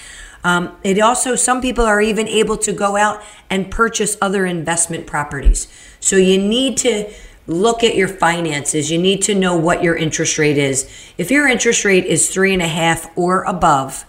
Um, 0.45 0.77
it 0.85 1.01
also, 1.01 1.35
some 1.35 1.61
people 1.61 1.85
are 1.85 2.01
even 2.01 2.29
able 2.29 2.57
to 2.59 2.73
go 2.73 2.97
out 2.97 3.23
and 3.51 3.71
purchase 3.71 4.17
other 4.23 4.47
investment 4.47 5.07
properties. 5.07 5.69
So 6.01 6.17
you 6.17 6.39
need 6.39 6.77
to 6.79 7.13
look 7.47 7.83
at 7.83 7.95
your 7.95 8.09
finances. 8.09 8.91
You 8.91 8.99
need 8.99 9.23
to 9.23 9.35
know 9.35 9.57
what 9.57 9.83
your 9.83 9.97
interest 9.97 10.39
rate 10.39 10.59
is. 10.59 10.89
If 11.19 11.31
your 11.31 11.49
interest 11.49 11.85
rate 11.85 12.05
is 12.05 12.31
three 12.31 12.53
and 12.53 12.63
a 12.63 12.69
half 12.69 13.11
or 13.17 13.43
above, 13.45 14.05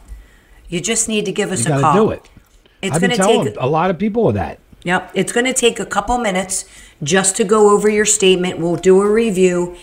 you 0.69 0.81
just 0.81 1.07
need 1.07 1.25
to 1.25 1.31
give 1.31 1.51
us 1.51 1.67
you 1.67 1.73
a 1.73 1.79
call. 1.79 1.93
Do 1.93 2.11
it. 2.11 2.29
It's 2.81 2.99
going 2.99 3.11
to 3.11 3.17
take 3.17 3.55
a 3.57 3.67
lot 3.67 3.89
of 3.89 3.97
people 3.97 4.31
that. 4.33 4.59
Yep, 4.83 5.11
it's 5.15 5.31
going 5.31 5.45
to 5.45 5.53
take 5.53 5.79
a 5.79 5.85
couple 5.85 6.17
minutes 6.17 6.65
just 7.03 7.35
to 7.37 7.43
go 7.43 7.71
over 7.71 7.89
your 7.89 8.05
statement. 8.05 8.59
We'll 8.59 8.75
do 8.75 9.01
a 9.01 9.11
review 9.11 9.75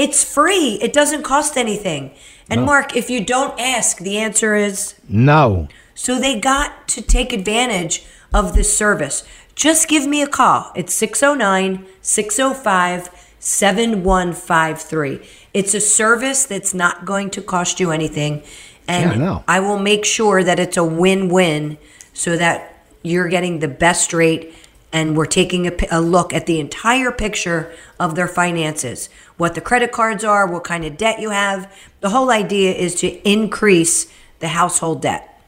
it's 0.00 0.24
free. 0.24 0.78
It 0.80 0.94
doesn't 0.94 1.24
cost 1.24 1.58
anything. 1.58 2.12
And 2.48 2.60
no. 2.60 2.66
Mark, 2.66 2.96
if 2.96 3.10
you 3.10 3.22
don't 3.22 3.60
ask, 3.60 3.98
the 3.98 4.16
answer 4.16 4.54
is 4.54 4.94
no. 5.08 5.68
So 5.94 6.18
they 6.18 6.40
got 6.40 6.88
to 6.88 7.02
take 7.02 7.34
advantage 7.34 8.04
of 8.32 8.54
this 8.54 8.74
service. 8.74 9.24
Just 9.54 9.88
give 9.88 10.06
me 10.06 10.22
a 10.22 10.26
call. 10.26 10.72
It's 10.74 10.94
609 10.94 11.86
605 12.00 13.10
7153. 13.38 15.20
It's 15.52 15.74
a 15.74 15.80
service 15.80 16.46
that's 16.46 16.72
not 16.72 17.04
going 17.04 17.28
to 17.30 17.42
cost 17.42 17.78
you 17.78 17.90
anything. 17.90 18.42
And 18.90 19.20
yeah, 19.20 19.42
I 19.46 19.60
will 19.60 19.78
make 19.78 20.04
sure 20.04 20.42
that 20.42 20.58
it's 20.58 20.76
a 20.76 20.84
win 20.84 21.28
win 21.28 21.78
so 22.12 22.36
that 22.36 22.82
you're 23.02 23.28
getting 23.28 23.60
the 23.60 23.68
best 23.68 24.12
rate 24.12 24.54
and 24.92 25.16
we're 25.16 25.26
taking 25.26 25.68
a, 25.68 25.72
a, 25.90 26.00
look 26.00 26.32
at 26.32 26.46
the 26.46 26.58
entire 26.58 27.12
picture 27.12 27.72
of 28.00 28.16
their 28.16 28.26
finances 28.26 29.08
what 29.40 29.54
the 29.54 29.60
credit 29.60 29.90
cards 29.90 30.22
are, 30.22 30.46
what 30.46 30.64
kind 30.64 30.84
of 30.84 30.98
debt 30.98 31.18
you 31.18 31.30
have. 31.30 31.74
The 32.00 32.10
whole 32.10 32.30
idea 32.30 32.74
is 32.74 32.94
to 32.96 33.08
increase 33.26 34.12
the 34.40 34.48
household 34.48 35.00
debt. 35.00 35.40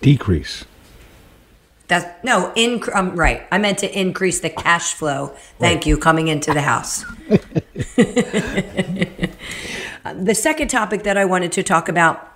Decrease. 0.00 0.64
That's 1.88 2.06
no, 2.24 2.50
in, 2.56 2.82
um, 2.94 3.14
right. 3.16 3.46
I 3.52 3.58
meant 3.58 3.80
to 3.80 4.00
increase 4.00 4.40
the 4.40 4.48
cash 4.48 4.94
flow. 4.94 5.34
Thank 5.58 5.80
right. 5.80 5.86
you, 5.86 5.98
coming 5.98 6.28
into 6.28 6.54
the 6.54 6.62
house. 6.62 7.04
Uh, 10.04 10.14
the 10.14 10.34
second 10.34 10.68
topic 10.68 11.02
that 11.04 11.16
I 11.16 11.24
wanted 11.24 11.52
to 11.52 11.62
talk 11.62 11.88
about 11.88 12.28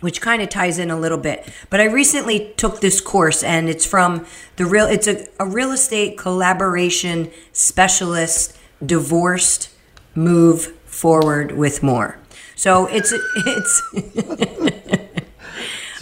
which 0.00 0.20
kind 0.20 0.40
of 0.40 0.48
ties 0.48 0.78
in 0.78 0.90
a 0.90 0.98
little 0.98 1.18
bit. 1.18 1.46
But 1.68 1.80
I 1.80 1.84
recently 1.84 2.52
took 2.56 2.80
this 2.80 3.00
course 3.00 3.42
and 3.42 3.68
it's 3.68 3.84
from 3.84 4.26
the 4.56 4.64
real 4.64 4.86
it's 4.86 5.06
a, 5.06 5.26
a 5.38 5.46
real 5.46 5.72
estate 5.72 6.16
collaboration 6.16 7.30
specialist 7.52 8.56
divorced, 8.84 9.68
move 10.14 10.66
forward 10.86 11.52
with 11.52 11.82
more. 11.82 12.18
So 12.56 12.86
it's 12.86 13.12
it's. 13.12 13.82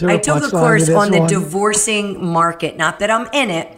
I 0.01 0.17
took 0.17 0.43
a 0.43 0.49
course 0.49 0.89
on 0.89 1.11
the 1.11 1.19
one? 1.19 1.29
divorcing 1.29 2.25
market. 2.25 2.77
Not 2.77 2.99
that 2.99 3.11
I'm 3.11 3.27
in 3.33 3.49
it, 3.49 3.77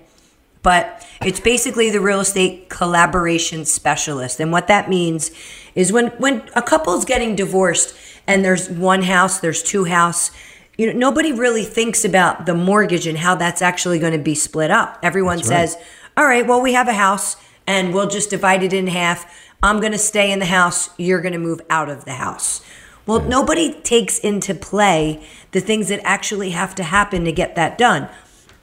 but 0.62 1.04
it's 1.26 1.40
basically 1.40 1.90
the 1.90 2.00
real 2.00 2.20
estate 2.20 2.70
collaboration 2.70 3.66
specialist. 3.66 4.40
And 4.40 4.52
what 4.52 4.68
that 4.68 4.88
means 4.88 5.32
is 5.76 5.92
when 5.92 6.08
when 6.18 6.44
a 6.56 6.62
couple's 6.62 7.06
getting 7.06 7.36
divorced 7.36 7.96
and 8.28 8.44
there's 8.44 8.70
one 8.70 9.04
house, 9.04 9.40
there's 9.40 9.64
two 9.64 9.86
house, 9.86 10.32
you 10.78 10.88
know, 10.88 10.98
nobody 10.98 11.32
really 11.32 11.64
thinks 11.64 12.06
about 12.06 12.46
the 12.46 12.54
mortgage 12.54 13.08
and 13.08 13.18
how 13.18 13.36
that's 13.36 13.62
actually 13.62 14.00
going 14.00 14.14
to 14.14 14.20
be 14.20 14.36
split 14.36 14.72
up. 14.72 15.00
Everyone 15.04 15.44
says. 15.44 15.78
"All 16.18 16.26
right, 16.26 16.46
well, 16.46 16.62
we 16.62 16.74
have 16.74 16.88
a 16.88 16.94
house 16.94 17.38
and 17.66 17.94
we'll 17.94 18.10
just 18.10 18.30
divide 18.30 18.64
it 18.64 18.74
in 18.74 18.88
half. 18.88 19.26
I'm 19.64 19.80
going 19.80 19.92
to 19.92 19.98
stay 19.98 20.32
in 20.32 20.40
the 20.40 20.46
house, 20.46 20.90
you're 20.98 21.22
going 21.22 21.34
to 21.34 21.40
move 21.40 21.62
out 21.70 21.90
of 21.90 22.06
the 22.06 22.14
house. 22.14 22.62
Well, 23.06 23.22
nobody 23.22 23.80
takes 23.82 24.20
into 24.20 24.54
play 24.54 25.26
the 25.52 25.62
things 25.62 25.88
that 25.90 26.02
actually 26.04 26.52
have 26.52 26.76
to 26.76 26.84
happen 26.84 27.24
to 27.26 27.32
get 27.32 27.56
that 27.56 27.78
done. 27.78 28.10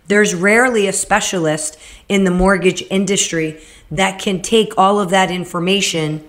There's 0.08 0.34
rarely 0.34 0.86
a 0.86 0.92
specialist 0.92 1.78
in 2.08 2.24
the 2.24 2.30
mortgage 2.30 2.82
industry 2.90 3.60
that 3.90 4.20
can 4.20 4.42
take 4.42 4.72
all 4.76 5.00
of 5.00 5.10
that 5.10 5.30
information, 5.30 6.26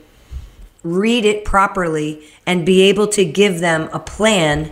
read 0.83 1.25
it 1.25 1.45
properly, 1.45 2.23
and 2.45 2.65
be 2.65 2.81
able 2.83 3.07
to 3.07 3.25
give 3.25 3.59
them 3.59 3.89
a 3.91 3.99
plan 3.99 4.71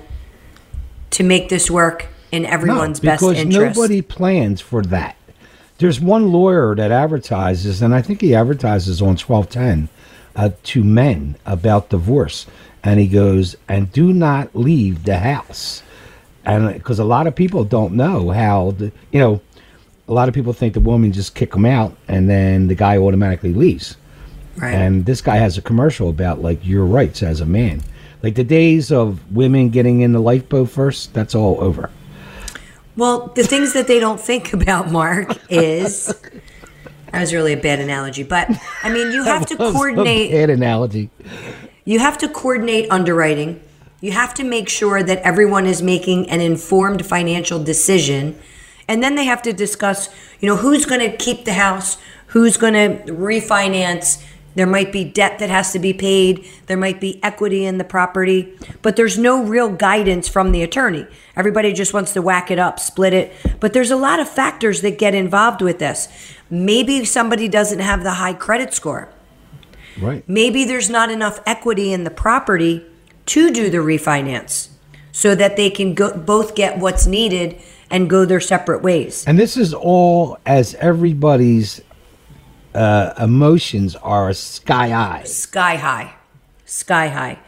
to 1.12 1.24
make 1.24 1.50
this 1.50 1.70
work 1.70 2.08
in 2.32 2.46
everyone's 2.46 3.02
no, 3.02 3.12
best 3.12 3.24
interest. 3.24 3.50
Because 3.50 3.78
nobody 3.78 4.02
plans 4.02 4.62
for 4.62 4.82
that. 4.84 5.16
There's 5.80 6.00
one 6.00 6.32
lawyer 6.32 6.76
that 6.76 6.92
advertises, 6.92 7.82
and 7.82 7.94
I 7.94 8.02
think 8.02 8.22
he 8.22 8.34
advertises 8.34 9.02
on 9.02 9.18
1210 9.18 9.90
uh, 10.36 10.50
to 10.64 10.84
men 10.84 11.36
about 11.46 11.90
divorce. 11.90 12.48
And 12.84 13.00
he 13.00 13.08
goes, 13.08 13.56
and 13.68 13.92
do 13.92 14.14
not 14.14 14.56
leave 14.56 15.04
the 15.04 15.18
house. 15.20 15.84
And 16.46 16.74
because 16.74 17.00
a 17.00 17.04
lot 17.04 17.28
of 17.28 17.36
people 17.36 17.64
don't 17.64 17.94
know 17.94 18.30
how, 18.30 18.72
the, 18.72 18.92
you 19.12 19.20
know, 19.20 19.42
a 20.08 20.14
lot 20.14 20.30
of 20.30 20.34
people 20.34 20.54
think 20.54 20.74
the 20.74 20.80
woman 20.80 21.12
just 21.12 21.36
kick 21.36 21.54
him 21.54 21.66
out 21.66 21.96
and 22.08 22.30
then 22.30 22.68
the 22.68 22.76
guy 22.76 22.98
automatically 22.98 23.54
leaves. 23.54 23.98
Right. 24.58 24.74
And 24.74 25.06
this 25.06 25.22
guy 25.22 25.38
has 25.38 25.58
a 25.58 25.62
commercial 25.62 26.10
about 26.10 26.42
like 26.42 26.66
your 26.66 26.86
rights 26.86 27.24
as 27.24 27.42
a 27.42 27.46
man. 27.46 27.84
Like 28.24 28.36
the 28.36 28.44
days 28.44 28.92
of 28.92 29.32
women 29.32 29.70
getting 29.70 30.02
in 30.02 30.12
the 30.12 30.20
lifeboat 30.20 30.70
first, 30.70 31.14
that's 31.14 31.36
all 31.36 31.62
over. 31.62 31.92
Well, 32.96 33.28
the 33.36 33.44
things 33.44 33.74
that 33.74 33.88
they 33.88 34.00
don't 34.00 34.20
think 34.20 34.54
about, 34.54 34.92
Mark, 34.92 35.38
is 35.52 36.08
that 37.12 37.22
was 37.22 37.34
really 37.34 37.54
a 37.54 37.58
bad 37.58 37.80
analogy, 37.80 38.24
but 38.24 38.50
I 38.82 38.90
mean, 38.90 39.12
you 39.12 39.24
have 39.24 39.46
to 39.48 39.56
That 39.56 39.64
was 39.64 39.70
a 39.70 39.74
coordinate. 39.74 40.32
Bad 40.32 40.50
analogy. 40.50 41.12
You 41.86 42.00
have 42.00 42.18
to 42.18 42.28
coordinate 42.28 42.90
underwriting. 42.90 43.62
You 44.02 44.12
have 44.12 44.34
to 44.36 44.44
make 44.44 44.68
sure 44.68 45.04
that 45.04 45.20
everyone 45.20 45.66
is 45.68 45.82
making 45.82 46.30
an 46.30 46.42
informed 46.42 47.06
financial 47.06 47.64
decision. 47.64 48.38
And 48.88 49.04
then 49.04 49.16
they 49.16 49.26
have 49.26 49.42
to 49.44 49.54
discuss, 49.54 50.10
you 50.40 50.48
know, 50.48 50.56
who's 50.56 50.86
going 50.86 51.02
to 51.02 51.16
keep 51.16 51.46
the 51.46 51.54
house, 51.54 51.98
who's 52.28 52.58
going 52.58 52.74
to 52.74 53.12
refinance. 53.14 54.24
There 54.58 54.66
might 54.66 54.92
be 54.92 55.04
debt 55.04 55.38
that 55.38 55.52
has 55.52 55.72
to 55.74 55.80
be 55.80 55.94
paid. 55.94 56.44
There 56.66 56.78
might 56.78 57.00
be 57.00 57.24
equity 57.24 57.64
in 57.64 57.78
the 57.78 57.84
property, 57.84 58.58
but 58.82 58.96
there's 58.96 59.16
no 59.16 59.44
real 59.44 59.70
guidance 59.70 60.28
from 60.28 60.52
the 60.52 60.64
attorney. 60.64 61.06
Everybody 61.36 61.74
just 61.74 61.94
wants 61.94 62.12
to 62.14 62.24
whack 62.24 62.50
it 62.50 62.58
up, 62.58 62.80
split 62.80 63.14
it. 63.14 63.32
But 63.60 63.74
there's 63.74 63.92
a 63.92 63.96
lot 63.96 64.20
of 64.20 64.28
factors 64.28 64.82
that 64.82 64.98
get 64.98 65.14
involved 65.14 65.62
with 65.62 65.78
this. 65.78 66.08
Maybe 66.50 67.06
somebody 67.06 67.48
doesn't 67.48 67.82
have 67.82 68.02
the 68.02 68.14
high 68.14 68.34
credit 68.34 68.74
score. 68.74 69.10
Right. 70.02 70.28
Maybe 70.28 70.66
there's 70.66 70.90
not 70.90 71.12
enough 71.12 71.40
equity 71.46 71.94
in 71.94 72.04
the 72.04 72.10
property 72.10 72.84
to 73.28 73.52
do 73.52 73.70
the 73.70 73.78
refinance 73.78 74.70
so 75.12 75.36
that 75.36 75.56
they 75.56 75.70
can 75.70 75.94
go, 75.94 76.18
both 76.18 76.56
get 76.56 76.80
what's 76.80 77.06
needed 77.06 77.62
and 77.92 78.10
go 78.10 78.26
their 78.26 78.40
separate 78.40 78.82
ways. 78.82 79.24
And 79.28 79.38
this 79.38 79.56
is 79.56 79.76
all 79.76 80.40
as 80.48 80.74
everybody's 80.76 81.80
uh, 82.77 83.13
emotions 83.19 83.96
are 83.96 84.31
sky 84.34 84.89
high. 84.89 85.24
Sky 85.24 85.77
high. 85.77 86.13
Sky 86.65 87.07
high. 87.07 87.39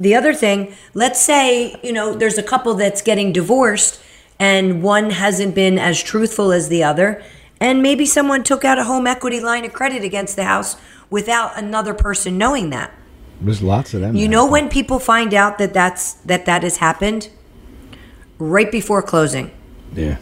The 0.00 0.14
other 0.14 0.32
thing, 0.32 0.74
let's 0.94 1.20
say, 1.20 1.78
you 1.82 1.92
know, 1.92 2.14
there's 2.14 2.38
a 2.38 2.42
couple 2.42 2.74
that's 2.74 3.02
getting 3.02 3.32
divorced 3.32 4.00
and 4.38 4.82
one 4.82 5.10
hasn't 5.10 5.54
been 5.54 5.78
as 5.78 6.02
truthful 6.02 6.52
as 6.52 6.68
the 6.68 6.82
other. 6.82 7.22
And 7.60 7.82
maybe 7.82 8.06
someone 8.06 8.44
took 8.44 8.64
out 8.64 8.78
a 8.78 8.84
home 8.84 9.06
equity 9.06 9.40
line 9.40 9.64
of 9.64 9.72
credit 9.72 10.04
against 10.04 10.36
the 10.36 10.44
house 10.44 10.76
without 11.10 11.58
another 11.58 11.92
person 11.92 12.38
knowing 12.38 12.70
that. 12.70 12.94
There's 13.40 13.62
lots 13.62 13.92
of 13.92 14.00
them. 14.00 14.16
You 14.16 14.28
know 14.28 14.46
when 14.46 14.68
people 14.68 14.98
find 14.98 15.34
out 15.34 15.58
that 15.58 15.74
that's 15.74 16.14
that 16.14 16.46
that 16.46 16.62
has 16.62 16.78
happened 16.78 17.28
right 18.38 18.70
before 18.70 19.02
closing. 19.02 19.50
Yeah. 19.94 20.18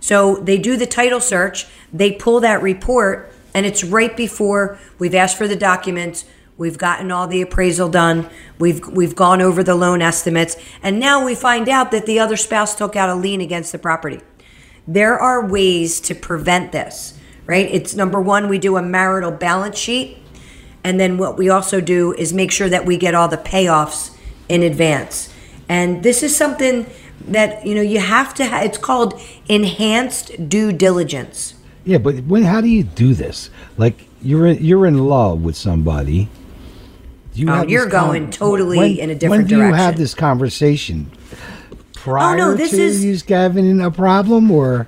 So 0.00 0.36
they 0.36 0.58
do 0.58 0.76
the 0.76 0.86
title 0.86 1.20
search, 1.20 1.66
they 1.92 2.12
pull 2.12 2.40
that 2.40 2.62
report 2.62 3.33
and 3.54 3.64
it's 3.64 3.84
right 3.84 4.16
before 4.16 4.78
we've 4.98 5.14
asked 5.14 5.38
for 5.38 5.48
the 5.48 5.56
documents, 5.56 6.24
we've 6.58 6.76
gotten 6.76 7.10
all 7.10 7.26
the 7.26 7.40
appraisal 7.40 7.88
done, 7.88 8.28
we've 8.58 8.86
we've 8.88 9.16
gone 9.16 9.40
over 9.40 9.62
the 9.62 9.74
loan 9.74 10.02
estimates, 10.02 10.56
and 10.82 11.00
now 11.00 11.24
we 11.24 11.34
find 11.34 11.68
out 11.68 11.90
that 11.92 12.06
the 12.06 12.18
other 12.18 12.36
spouse 12.36 12.74
took 12.74 12.96
out 12.96 13.08
a 13.08 13.14
lien 13.14 13.40
against 13.40 13.72
the 13.72 13.78
property. 13.78 14.20
There 14.86 15.18
are 15.18 15.46
ways 15.46 16.00
to 16.00 16.14
prevent 16.14 16.72
this, 16.72 17.18
right? 17.46 17.68
It's 17.70 17.94
number 17.94 18.20
1 18.20 18.48
we 18.48 18.58
do 18.58 18.76
a 18.76 18.82
marital 18.82 19.30
balance 19.30 19.78
sheet 19.78 20.18
and 20.84 21.00
then 21.00 21.16
what 21.16 21.38
we 21.38 21.48
also 21.48 21.80
do 21.80 22.12
is 22.12 22.34
make 22.34 22.52
sure 22.52 22.68
that 22.68 22.84
we 22.84 22.98
get 22.98 23.14
all 23.14 23.26
the 23.26 23.38
payoffs 23.38 24.14
in 24.50 24.62
advance. 24.62 25.32
And 25.66 26.02
this 26.02 26.22
is 26.22 26.36
something 26.36 26.86
that 27.26 27.66
you 27.66 27.74
know 27.74 27.80
you 27.80 28.00
have 28.00 28.34
to. 28.34 28.46
Ha- 28.46 28.60
it's 28.60 28.76
called 28.76 29.18
enhanced 29.48 30.48
due 30.48 30.72
diligence. 30.72 31.54
Yeah, 31.84 31.98
but 31.98 32.16
when? 32.24 32.42
How 32.44 32.60
do 32.60 32.68
you 32.68 32.82
do 32.82 33.14
this? 33.14 33.50
Like 33.76 34.06
you're 34.22 34.46
in, 34.46 34.64
you're 34.64 34.86
in 34.86 34.98
love 35.06 35.42
with 35.42 35.56
somebody. 35.56 36.28
You 37.34 37.50
oh, 37.50 37.62
you're 37.64 37.86
going 37.88 38.30
totally 38.30 38.78
when- 38.78 38.96
in 38.98 39.10
a 39.10 39.14
different 39.14 39.48
direction. 39.48 39.58
When 39.58 39.68
do 39.70 39.72
you 39.72 39.74
have. 39.74 39.94
Oh, 39.94 39.98
this 39.98 40.14
conversation? 40.14 41.10
Prior 41.94 42.54
this 42.56 42.70
to 42.70 42.80
is- 42.80 43.04
you 43.04 43.18
having 43.34 43.80
a 43.80 43.90
problem, 43.90 44.50
or 44.50 44.86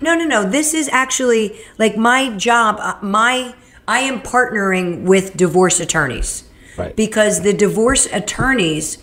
No, 0.00 0.14
no, 0.14 0.24
no. 0.24 0.48
This 0.48 0.74
is 0.74 0.88
actually 0.92 1.56
like 1.78 1.96
my 1.96 2.30
job. 2.36 2.76
uh, 2.80 2.94
My 3.02 3.54
I 3.86 4.00
am 4.00 4.20
partnering 4.20 5.02
with 5.04 5.36
divorce 5.36 5.80
attorneys 5.80 6.44
Right. 6.76 6.94
because 6.94 7.40
the 7.40 7.52
divorce 7.54 8.06
attorneys 8.12 8.98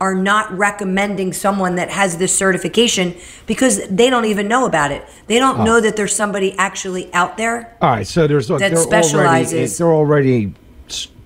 are 0.00 0.14
not 0.14 0.56
recommending 0.56 1.32
someone 1.32 1.76
that 1.76 1.88
has 1.90 2.18
this 2.18 2.36
certification 2.36 3.14
because 3.46 3.86
they 3.88 4.10
don't 4.10 4.26
even 4.26 4.46
know 4.46 4.66
about 4.66 4.90
it. 4.92 5.02
They 5.26 5.36
Oh. 5.36 5.40
don't 5.40 5.64
know 5.64 5.80
that 5.80 5.96
there's 5.96 6.14
somebody 6.14 6.54
actually 6.58 7.12
out 7.14 7.36
there. 7.38 7.74
all 7.80 7.90
right. 7.90 8.06
So 8.06 8.26
there's 8.26 8.48
That 8.48 8.58
they're 8.58 8.68
already 8.72 8.82
specializes- 8.88 9.78
they're 9.78 9.86
already 9.92 10.52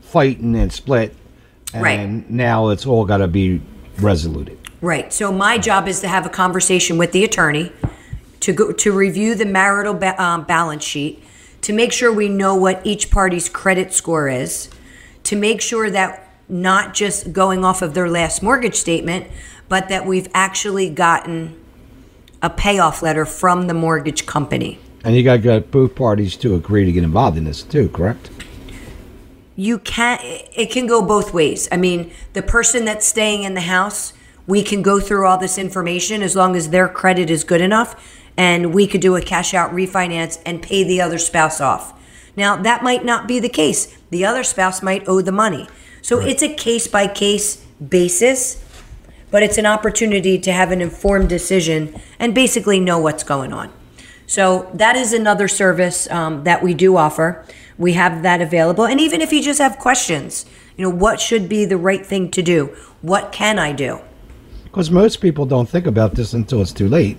fighting 0.03 0.55
and 0.57 0.73
split, 0.73 1.15
and 1.75 1.83
Right. 1.83 2.31
now 2.31 2.69
it's 2.69 2.87
all 2.87 3.05
got 3.05 3.19
to 3.19 3.29
be 3.29 3.61
resoluted. 4.01 4.57
Right. 4.81 5.13
So 5.13 5.33
my 5.33 5.59
job 5.59 5.87
is 5.89 6.01
to 6.01 6.09
have 6.09 6.25
a 6.25 6.31
conversation 6.31 6.97
with 6.99 7.13
the 7.13 7.23
attorney 7.25 7.73
to 8.41 8.53
go 8.53 8.73
to 8.73 8.93
review 8.93 9.35
the 9.35 9.45
marital 9.45 9.95
ba- 9.95 10.21
um, 10.23 10.45
balance 10.45 10.83
sheet 10.85 11.23
to 11.63 11.73
make 11.75 11.93
sure 11.93 12.11
we 12.11 12.29
know 12.29 12.55
what 12.55 12.81
each 12.85 13.11
party's 13.11 13.49
credit 13.49 13.93
score 13.93 14.29
is, 14.29 14.69
to 15.25 15.37
make 15.37 15.61
sure 15.61 15.91
that 15.91 16.27
not 16.51 16.95
just 16.95 17.33
going 17.33 17.65
off 17.65 17.83
of 17.83 17.95
their 17.95 18.09
last 18.09 18.43
mortgage 18.43 18.75
statement, 18.75 19.27
but 19.69 19.89
that 19.89 20.07
we've 20.07 20.29
actually 20.35 20.91
gotten 20.91 21.59
a 22.43 22.51
payoff 22.51 23.03
letter 23.03 23.25
from 23.25 23.67
the 23.67 23.75
mortgage 23.75 24.27
company. 24.27 24.79
And 25.05 25.17
you 25.17 25.23
got 25.23 25.35
to 25.35 25.39
get 25.39 25.71
both 25.71 25.95
parties 25.95 26.37
to 26.39 26.55
agree 26.55 26.85
to 26.85 26.93
get 26.93 27.05
involved 27.05 27.39
in 27.39 27.45
this 27.45 27.63
too, 27.63 27.89
correct? 27.89 28.31
you 29.61 29.79
can 29.79 30.19
it 30.23 30.71
can 30.71 30.87
go 30.87 31.03
both 31.03 31.35
ways 31.35 31.69
i 31.71 31.77
mean 31.77 32.11
the 32.33 32.43
person 32.43 32.87
that's 32.87 33.07
staying 33.07 33.43
in 33.43 33.53
the 33.53 33.61
house 33.61 34.15
we 34.47 34.63
can 34.63 34.81
go 34.81 34.99
through 34.99 35.27
all 35.27 35.37
this 35.37 35.59
information 35.59 36.23
as 36.23 36.35
long 36.35 36.57
as 36.57 36.71
their 36.71 36.89
credit 36.89 37.29
is 37.29 37.45
good 37.45 37.61
enough 37.61 37.95
and 38.39 38.73
we 38.73 38.87
could 38.87 39.03
do 39.03 39.17
a 39.17 39.21
cash 39.21 39.53
out 39.53 39.71
refinance 39.73 40.41
and 40.47 40.63
pay 40.63 40.83
the 40.83 40.99
other 40.99 41.19
spouse 41.19 41.61
off 41.61 41.93
now 42.37 42.57
that 42.57 42.83
might 42.83 43.05
not 43.05 43.29
be 43.29 43.39
the 43.39 43.51
case 43.51 43.99
the 44.09 44.25
other 44.25 44.43
spouse 44.43 44.83
might 44.83 45.07
owe 45.07 45.21
the 45.21 45.31
money 45.31 45.69
so 46.03 46.21
it's 46.21 46.43
a 46.43 46.55
case 46.55 46.87
by 46.87 47.07
case 47.07 47.65
basis 47.89 48.65
but 49.31 49.43
it's 49.43 49.59
an 49.59 49.67
opportunity 49.67 50.39
to 50.39 50.53
have 50.53 50.73
an 50.73 50.81
informed 50.81 51.29
decision 51.29 51.95
and 52.19 52.35
basically 52.35 52.81
know 52.81 52.99
what's 52.99 53.23
going 53.23 53.53
on 53.53 53.71
so 54.31 54.71
that 54.75 54.95
is 54.95 55.13
another 55.13 55.49
service 55.49 56.09
um, 56.09 56.45
that 56.45 56.63
we 56.63 56.73
do 56.73 56.97
offer. 56.97 57.45
We 57.79 57.95
have 57.95 58.23
that 58.23 58.41
available. 58.41 58.87
And 58.87 59.01
even 59.01 59.21
if 59.21 59.33
you 59.33 59.43
just 59.43 59.59
have 59.59 59.77
questions, 59.81 60.47
you 60.77 60.85
know, 60.85 60.95
what 60.95 61.21
should 61.21 61.49
be 61.49 61.65
the 61.65 61.77
right 61.77 62.07
thing 62.07 62.31
to 62.31 62.41
do? 62.41 62.67
What 63.03 63.33
can 63.33 63.59
I 63.59 63.73
do? 63.73 63.99
Because 64.63 64.89
most 64.89 65.21
people 65.21 65.47
don't 65.47 65.69
think 65.69 65.85
about 65.85 66.15
this 66.15 66.33
until 66.33 66.63
it's 66.63 66.73
too 66.73 66.89
late, 66.89 67.19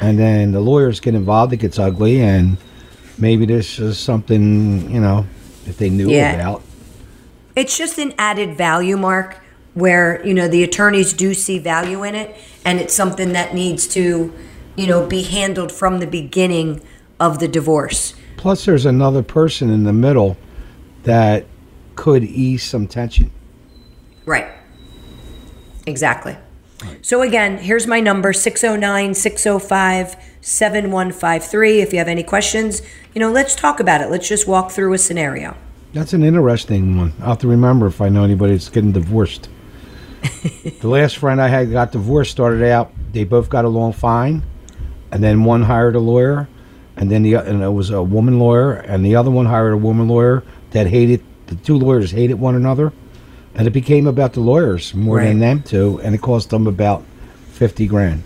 and 0.00 0.18
then 0.18 0.50
the 0.50 0.58
lawyers 0.58 0.98
get 0.98 1.14
involved. 1.14 1.52
It 1.52 1.58
gets 1.58 1.78
ugly, 1.78 2.20
and 2.22 2.56
maybe 3.18 3.46
this 3.46 3.78
is 3.78 3.96
something 3.96 4.90
you 4.90 5.00
know 5.00 5.24
if 5.64 5.76
they 5.76 5.90
knew 5.90 6.10
Yeah. 6.10 6.34
about. 6.34 6.62
It's 7.58 7.76
just 7.76 7.98
an 7.98 8.14
added 8.18 8.56
value, 8.56 8.96
Mark, 8.96 9.40
where, 9.74 10.24
you 10.24 10.32
know, 10.32 10.46
the 10.46 10.62
attorneys 10.62 11.12
do 11.12 11.34
see 11.34 11.58
value 11.58 12.04
in 12.04 12.14
it 12.14 12.36
and 12.64 12.78
it's 12.78 12.94
something 12.94 13.32
that 13.32 13.52
needs 13.52 13.88
to, 13.88 14.32
you 14.76 14.86
know, 14.86 15.04
be 15.04 15.24
handled 15.24 15.72
from 15.72 15.98
the 15.98 16.06
beginning 16.06 16.80
of 17.18 17.40
the 17.40 17.48
divorce. 17.48 18.14
Plus, 18.36 18.64
there's 18.64 18.86
another 18.86 19.24
person 19.24 19.70
in 19.70 19.82
the 19.82 19.92
middle 19.92 20.36
that 21.02 21.46
could 21.96 22.22
ease 22.22 22.62
some 22.62 22.86
tension. 22.86 23.32
Right. 24.24 24.52
Exactly. 25.84 26.38
So 27.02 27.22
again, 27.22 27.58
here's 27.58 27.88
my 27.88 27.98
number 27.98 28.32
609 28.32 29.14
605 29.14 30.16
7153. 30.40 31.80
If 31.80 31.92
you 31.92 31.98
have 31.98 32.06
any 32.06 32.22
questions, 32.22 32.82
you 33.12 33.18
know, 33.18 33.32
let's 33.32 33.56
talk 33.56 33.80
about 33.80 34.00
it. 34.00 34.10
Let's 34.10 34.28
just 34.28 34.46
walk 34.46 34.70
through 34.70 34.92
a 34.92 34.98
scenario. 34.98 35.56
That's 35.92 36.12
an 36.12 36.22
interesting 36.22 36.98
one. 36.98 37.14
I'll 37.20 37.30
have 37.30 37.38
to 37.38 37.48
remember 37.48 37.86
if 37.86 38.00
I 38.00 38.08
know 38.10 38.22
anybody 38.22 38.52
that's 38.52 38.68
getting 38.68 38.92
divorced. 38.92 39.48
the 40.80 40.88
last 40.88 41.16
friend 41.16 41.40
I 41.40 41.48
had 41.48 41.70
got 41.70 41.92
divorced 41.92 42.30
started 42.30 42.62
out, 42.62 42.92
they 43.12 43.24
both 43.24 43.48
got 43.48 43.64
along 43.64 43.94
fine, 43.94 44.42
and 45.10 45.22
then 45.22 45.44
one 45.44 45.62
hired 45.62 45.96
a 45.96 46.00
lawyer, 46.00 46.48
and 46.96 47.10
then 47.10 47.22
the 47.22 47.34
and 47.34 47.62
it 47.62 47.68
was 47.68 47.90
a 47.90 48.02
woman 48.02 48.38
lawyer, 48.38 48.72
and 48.72 49.04
the 49.04 49.16
other 49.16 49.30
one 49.30 49.46
hired 49.46 49.72
a 49.72 49.78
woman 49.78 50.08
lawyer 50.08 50.42
that 50.72 50.86
hated 50.86 51.22
the 51.46 51.54
two 51.54 51.78
lawyers 51.78 52.10
hated 52.10 52.34
one 52.34 52.54
another, 52.54 52.92
and 53.54 53.66
it 53.66 53.70
became 53.70 54.06
about 54.06 54.34
the 54.34 54.40
lawyers 54.40 54.92
more 54.94 55.20
than 55.22 55.38
them 55.38 55.62
two, 55.62 56.00
and 56.02 56.14
it 56.14 56.20
cost 56.20 56.50
them 56.50 56.66
about 56.66 57.02
fifty 57.52 57.86
grand 57.86 58.24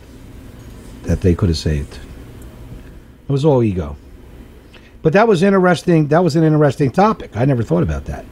that 1.03 1.21
they 1.21 1.35
could 1.35 1.49
have 1.49 1.59
saved. 1.59 1.99
It 3.29 3.33
was 3.33 3.45
all 3.45 3.63
ego. 3.63 3.97
But 5.03 5.13
that 5.15 5.27
was 5.27 5.43
interesting. 5.43 6.09
That 6.09 6.23
was 6.23 6.37
an 6.37 6.45
interesting 6.45 6.91
topic. 6.91 7.37
I 7.37 7.45
never 7.45 7.63
thought 7.63 7.83
about 7.83 8.05
that. 8.07 8.25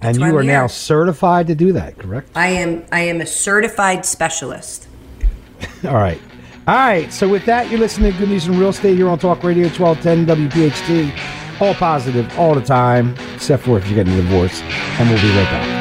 and 0.00 0.16
you 0.18 0.24
I'm 0.24 0.36
are 0.36 0.42
now 0.42 0.66
certified 0.66 1.46
to 1.46 1.54
do 1.54 1.72
that, 1.72 1.98
correct? 1.98 2.30
I 2.34 2.48
am 2.48 2.84
I 2.92 3.00
am 3.00 3.20
a 3.20 3.26
certified 3.26 4.04
specialist. 4.04 4.88
All 5.84 5.94
right. 5.94 6.20
All 6.66 6.74
right, 6.74 7.12
so 7.12 7.28
with 7.28 7.44
that, 7.44 7.68
you're 7.68 7.78
listening 7.78 8.12
to 8.12 8.18
Good 8.18 8.30
News 8.30 8.46
in 8.46 8.58
Real 8.58 8.70
Estate 8.70 8.96
here 8.96 9.10
on 9.10 9.18
Talk 9.18 9.44
Radio 9.44 9.68
1210 9.68 10.48
WPHT. 10.48 11.60
All 11.60 11.74
positive, 11.74 12.38
all 12.38 12.54
the 12.54 12.62
time, 12.62 13.14
except 13.34 13.64
for 13.64 13.76
if 13.76 13.86
you're 13.86 14.02
getting 14.02 14.14
a 14.14 14.22
divorce. 14.22 14.62
And 14.62 15.10
we'll 15.10 15.20
be 15.20 15.28
right 15.28 15.44
back. 15.44 15.73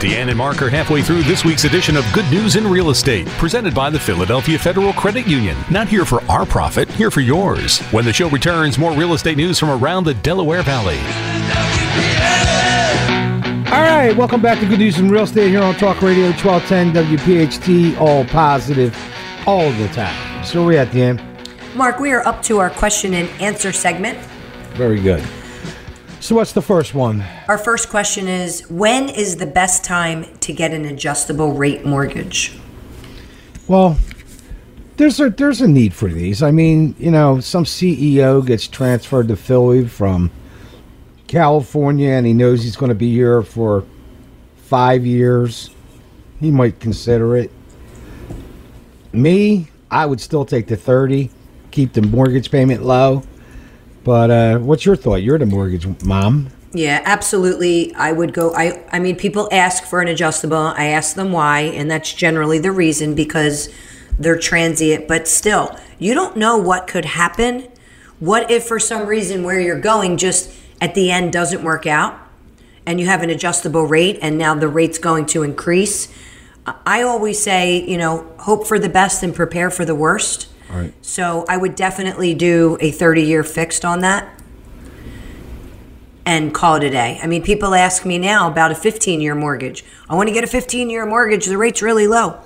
Deanne 0.00 0.28
and 0.30 0.38
Mark 0.38 0.62
are 0.62 0.70
halfway 0.70 1.02
through 1.02 1.24
this 1.24 1.44
week's 1.44 1.64
edition 1.64 1.94
of 1.94 2.10
Good 2.14 2.24
News 2.30 2.56
in 2.56 2.66
Real 2.66 2.88
Estate, 2.88 3.26
presented 3.36 3.74
by 3.74 3.90
the 3.90 4.00
Philadelphia 4.00 4.58
Federal 4.58 4.94
Credit 4.94 5.26
Union. 5.26 5.54
Not 5.70 5.88
here 5.88 6.06
for 6.06 6.22
our 6.22 6.46
profit, 6.46 6.88
here 6.92 7.10
for 7.10 7.20
yours. 7.20 7.80
When 7.90 8.06
the 8.06 8.12
show 8.14 8.30
returns, 8.30 8.78
more 8.78 8.92
real 8.92 9.12
estate 9.12 9.36
news 9.36 9.58
from 9.58 9.68
around 9.68 10.04
the 10.04 10.14
Delaware 10.14 10.62
Valley. 10.62 10.96
All 13.70 13.82
right, 13.82 14.14
welcome 14.16 14.40
back 14.40 14.58
to 14.60 14.66
Good 14.66 14.78
News 14.78 14.98
in 14.98 15.10
Real 15.10 15.24
Estate 15.24 15.50
here 15.50 15.62
on 15.62 15.74
Talk 15.74 16.00
Radio 16.00 16.30
1210 16.30 16.94
WPHT. 16.94 18.00
All 18.00 18.24
positive, 18.24 18.96
all 19.46 19.70
the 19.70 19.88
time. 19.88 20.42
So 20.46 20.64
we're 20.64 20.80
at 20.80 20.90
the 20.92 21.02
end. 21.02 21.22
Mark, 21.74 21.98
we 21.98 22.10
are 22.12 22.26
up 22.26 22.42
to 22.44 22.56
our 22.58 22.70
question 22.70 23.12
and 23.12 23.28
answer 23.38 23.70
segment. 23.70 24.18
Very 24.76 24.98
good. 24.98 25.22
So 26.20 26.34
what's 26.34 26.52
the 26.52 26.60
first 26.60 26.94
one? 26.94 27.24
Our 27.48 27.56
first 27.56 27.88
question 27.88 28.28
is 28.28 28.68
When 28.70 29.08
is 29.08 29.38
the 29.38 29.46
best 29.46 29.84
time 29.84 30.26
to 30.40 30.52
get 30.52 30.72
an 30.72 30.84
adjustable 30.84 31.52
rate 31.54 31.86
mortgage? 31.86 32.52
Well, 33.66 33.96
there's 34.98 35.18
a 35.18 35.30
there's 35.30 35.62
a 35.62 35.68
need 35.68 35.94
for 35.94 36.10
these. 36.10 36.42
I 36.42 36.50
mean, 36.50 36.94
you 36.98 37.10
know, 37.10 37.40
some 37.40 37.64
CEO 37.64 38.46
gets 38.46 38.68
transferred 38.68 39.28
to 39.28 39.36
Philly 39.36 39.88
from 39.88 40.30
California 41.26 42.10
and 42.10 42.26
he 42.26 42.34
knows 42.34 42.62
he's 42.62 42.76
going 42.76 42.90
to 42.90 42.94
be 42.94 43.10
here 43.12 43.42
for 43.42 43.86
5 44.64 45.06
years. 45.06 45.70
He 46.38 46.50
might 46.50 46.80
consider 46.80 47.34
it. 47.34 47.50
Me, 49.12 49.68
I 49.90 50.04
would 50.04 50.20
still 50.20 50.44
take 50.44 50.66
the 50.66 50.76
30, 50.76 51.30
keep 51.70 51.94
the 51.94 52.02
mortgage 52.02 52.50
payment 52.50 52.84
low. 52.84 53.22
But 54.04 54.30
uh, 54.30 54.58
what's 54.58 54.84
your 54.84 54.96
thought? 54.96 55.16
You're 55.16 55.38
the 55.38 55.46
mortgage 55.46 55.86
mom. 56.04 56.50
Yeah, 56.72 57.02
absolutely. 57.04 57.92
I 57.94 58.12
would 58.12 58.32
go. 58.32 58.54
I 58.54 58.84
I 58.92 58.98
mean, 59.00 59.16
people 59.16 59.48
ask 59.50 59.84
for 59.84 60.00
an 60.00 60.08
adjustable. 60.08 60.56
I 60.56 60.86
ask 60.86 61.16
them 61.16 61.32
why, 61.32 61.60
and 61.60 61.90
that's 61.90 62.12
generally 62.12 62.58
the 62.58 62.70
reason 62.70 63.14
because 63.14 63.68
they're 64.18 64.38
transient. 64.38 65.08
But 65.08 65.26
still, 65.26 65.76
you 65.98 66.14
don't 66.14 66.36
know 66.36 66.56
what 66.56 66.86
could 66.86 67.04
happen. 67.04 67.68
What 68.20 68.50
if 68.50 68.66
for 68.66 68.78
some 68.78 69.06
reason 69.06 69.42
where 69.42 69.58
you're 69.58 69.80
going 69.80 70.16
just 70.16 70.54
at 70.80 70.94
the 70.94 71.10
end 71.10 71.32
doesn't 71.32 71.64
work 71.64 71.86
out, 71.86 72.16
and 72.86 73.00
you 73.00 73.06
have 73.06 73.22
an 73.22 73.30
adjustable 73.30 73.86
rate, 73.86 74.18
and 74.22 74.38
now 74.38 74.54
the 74.54 74.68
rate's 74.68 74.98
going 74.98 75.26
to 75.26 75.42
increase? 75.42 76.08
I 76.86 77.02
always 77.02 77.42
say, 77.42 77.82
you 77.84 77.96
know, 77.96 78.32
hope 78.38 78.66
for 78.66 78.78
the 78.78 78.88
best 78.88 79.22
and 79.22 79.34
prepare 79.34 79.70
for 79.70 79.84
the 79.84 79.94
worst. 79.94 80.46
Right. 80.70 80.92
So 81.02 81.44
I 81.48 81.56
would 81.56 81.74
definitely 81.74 82.34
do 82.34 82.78
a 82.80 82.90
30 82.90 83.22
year 83.22 83.42
fixed 83.42 83.84
on 83.84 84.00
that 84.00 84.28
and 86.26 86.54
call 86.54 86.76
it 86.76 86.84
a 86.84 86.90
day. 86.90 87.18
I 87.22 87.26
mean, 87.26 87.42
people 87.42 87.74
ask 87.74 88.04
me 88.04 88.18
now 88.18 88.48
about 88.48 88.70
a 88.70 88.74
15 88.74 89.20
year 89.20 89.34
mortgage. 89.34 89.84
I 90.08 90.14
want 90.14 90.28
to 90.28 90.32
get 90.32 90.44
a 90.44 90.46
15 90.46 90.90
year 90.90 91.06
mortgage. 91.06 91.46
The 91.46 91.58
rate's 91.58 91.82
really 91.82 92.06
low. 92.06 92.40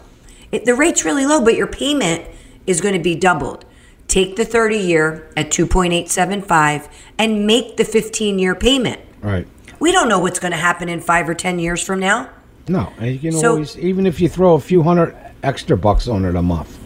It, 0.53 0.65
the 0.65 0.75
rate's 0.75 1.05
really 1.05 1.27
low, 1.27 1.45
but 1.45 1.55
your 1.55 1.67
payment 1.67 2.25
is 2.67 2.81
going 2.81 2.95
to 2.95 3.01
be 3.03 3.15
doubled. 3.15 3.65
Take 4.09 4.37
the 4.37 4.45
30 4.45 4.77
year 4.79 5.31
at 5.37 5.51
2.875 5.51 6.89
and 7.19 7.47
make 7.47 7.77
the 7.77 7.85
15 7.85 8.39
year 8.39 8.55
payment. 8.55 9.01
Right. 9.21 9.47
We 9.81 9.93
don't 9.93 10.09
know 10.09 10.19
what's 10.19 10.39
going 10.39 10.53
to 10.53 10.59
happen 10.59 10.89
in 10.89 11.01
five 11.01 11.29
or 11.29 11.35
10 11.35 11.59
years 11.59 11.83
from 11.83 12.01
now. 12.01 12.31
No, 12.69 12.93
and 12.99 13.13
you 13.13 13.19
can 13.19 13.33
So- 13.33 13.53
always 13.53 13.79
even 13.79 14.07
if 14.07 14.21
you 14.21 14.29
throw 14.29 14.55
a 14.55 14.61
few 14.61 14.83
hundred 14.83 15.15
extra 15.43 15.77
bucks 15.77 16.09
on 16.09 16.25
it 16.25 16.35
a 16.37 16.43
month. 16.43 16.79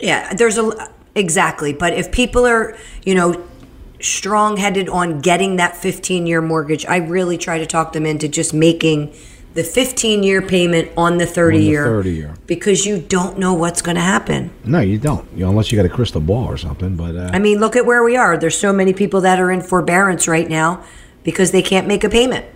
Yeah, 0.00 0.32
there's 0.34 0.58
a 0.58 0.90
exactly. 1.14 1.72
But 1.72 1.92
if 1.94 2.10
people 2.12 2.46
are, 2.46 2.76
you 3.04 3.14
know, 3.14 3.46
strong 4.00 4.56
headed 4.56 4.88
on 4.88 5.20
getting 5.20 5.56
that 5.56 5.76
15 5.76 6.26
year 6.26 6.40
mortgage, 6.40 6.86
I 6.86 6.96
really 6.96 7.38
try 7.38 7.58
to 7.58 7.66
talk 7.66 7.92
them 7.92 8.06
into 8.06 8.28
just 8.28 8.54
making 8.54 9.14
the 9.54 9.64
15 9.64 10.22
year 10.22 10.40
payment 10.40 10.90
on 10.96 11.18
the 11.18 11.24
30-year. 11.24 11.84
30 11.84 12.10
year. 12.10 12.34
because 12.46 12.86
you 12.86 13.00
don't 13.00 13.36
know 13.36 13.52
what's 13.52 13.82
going 13.82 13.96
to 13.96 14.00
happen. 14.00 14.50
No, 14.64 14.80
you 14.80 14.96
don't. 14.96 15.28
You 15.32 15.40
know, 15.40 15.50
unless 15.50 15.72
you 15.72 15.76
got 15.76 15.86
a 15.86 15.94
crystal 15.94 16.20
ball 16.20 16.46
or 16.46 16.56
something. 16.56 16.96
But 16.96 17.16
uh, 17.16 17.30
I 17.32 17.40
mean, 17.40 17.58
look 17.58 17.74
at 17.76 17.84
where 17.84 18.02
we 18.04 18.16
are. 18.16 18.38
There's 18.38 18.56
so 18.56 18.72
many 18.72 18.92
people 18.92 19.20
that 19.22 19.40
are 19.40 19.50
in 19.50 19.60
forbearance 19.60 20.28
right 20.28 20.48
now 20.48 20.84
because 21.24 21.50
they 21.50 21.62
can't 21.62 21.86
make 21.88 22.04
a 22.04 22.08
payment. 22.08 22.46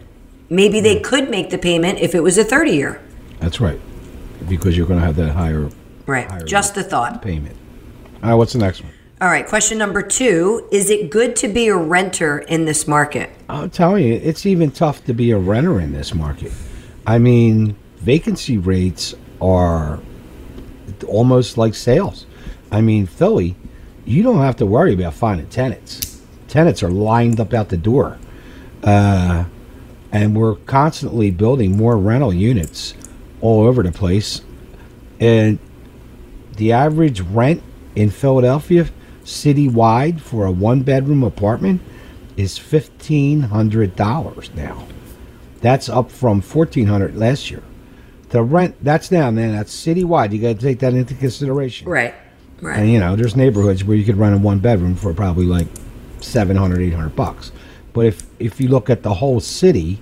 Maybe 0.48 0.80
they 0.80 1.00
could 1.00 1.30
make 1.30 1.50
the 1.50 1.58
payment 1.58 1.98
if 1.98 2.14
it 2.14 2.20
was 2.20 2.38
a 2.38 2.44
30 2.44 2.70
year. 2.70 3.00
that's 3.40 3.60
right, 3.60 3.80
because 4.48 4.76
you're 4.76 4.86
going 4.86 5.00
to 5.00 5.04
have 5.06 5.16
that 5.16 5.32
higher 5.32 5.68
Right. 6.06 6.44
Just 6.44 6.74
the 6.74 6.84
thought. 6.84 7.22
payment. 7.22 7.56
All 8.22 8.30
right, 8.30 8.34
what's 8.34 8.52
the 8.52 8.58
next 8.58 8.82
one? 8.82 8.92
All 9.20 9.28
right. 9.28 9.46
Question 9.46 9.78
number 9.78 10.02
two 10.02 10.68
Is 10.70 10.90
it 10.90 11.10
good 11.10 11.36
to 11.36 11.48
be 11.48 11.68
a 11.68 11.76
renter 11.76 12.38
in 12.38 12.64
this 12.64 12.86
market? 12.86 13.30
I'll 13.48 13.68
tell 13.68 13.98
you, 13.98 14.14
it's 14.14 14.44
even 14.44 14.70
tough 14.70 15.04
to 15.04 15.14
be 15.14 15.30
a 15.30 15.38
renter 15.38 15.80
in 15.80 15.92
this 15.92 16.14
market. 16.14 16.52
I 17.06 17.18
mean, 17.18 17.76
vacancy 17.98 18.58
rates 18.58 19.14
are 19.40 20.00
almost 21.06 21.56
like 21.58 21.74
sales. 21.74 22.26
I 22.70 22.80
mean, 22.80 23.06
Philly, 23.06 23.56
you 24.04 24.22
don't 24.22 24.38
have 24.38 24.56
to 24.56 24.66
worry 24.66 24.94
about 24.94 25.14
finding 25.14 25.46
tenants. 25.48 26.22
Tenants 26.48 26.82
are 26.82 26.90
lined 26.90 27.40
up 27.40 27.54
out 27.54 27.68
the 27.68 27.76
door. 27.76 28.18
Uh, 28.82 29.44
and 30.12 30.36
we're 30.36 30.56
constantly 30.56 31.30
building 31.30 31.76
more 31.76 31.96
rental 31.96 32.32
units 32.32 32.94
all 33.40 33.66
over 33.66 33.82
the 33.82 33.92
place. 33.92 34.42
And 35.18 35.58
the 36.56 36.72
average 36.72 37.20
rent 37.20 37.62
in 37.94 38.10
Philadelphia, 38.10 38.88
citywide, 39.24 40.20
for 40.20 40.46
a 40.46 40.50
one 40.50 40.82
bedroom 40.82 41.22
apartment 41.22 41.80
is 42.36 42.58
$1,500 42.58 44.54
now. 44.54 44.86
That's 45.60 45.88
up 45.88 46.10
from 46.10 46.42
1400 46.42 47.16
last 47.16 47.50
year. 47.50 47.62
The 48.30 48.42
rent, 48.42 48.76
that's 48.82 49.08
down, 49.08 49.36
then 49.36 49.52
that's 49.52 49.74
citywide. 49.74 50.32
You 50.32 50.40
got 50.40 50.60
to 50.60 50.66
take 50.66 50.80
that 50.80 50.94
into 50.94 51.14
consideration. 51.14 51.88
Right. 51.88 52.14
Right. 52.60 52.78
And 52.78 52.90
you 52.90 52.98
know, 52.98 53.16
there's 53.16 53.36
neighborhoods 53.36 53.84
where 53.84 53.96
you 53.96 54.04
could 54.04 54.16
rent 54.16 54.34
a 54.34 54.38
one 54.38 54.58
bedroom 54.58 54.96
for 54.96 55.12
probably 55.12 55.46
like 55.46 55.66
700, 56.20 56.80
800 56.80 57.14
bucks. 57.14 57.52
But 57.92 58.06
if 58.06 58.26
if 58.38 58.60
you 58.60 58.68
look 58.68 58.90
at 58.90 59.02
the 59.02 59.14
whole 59.14 59.40
city, 59.40 60.00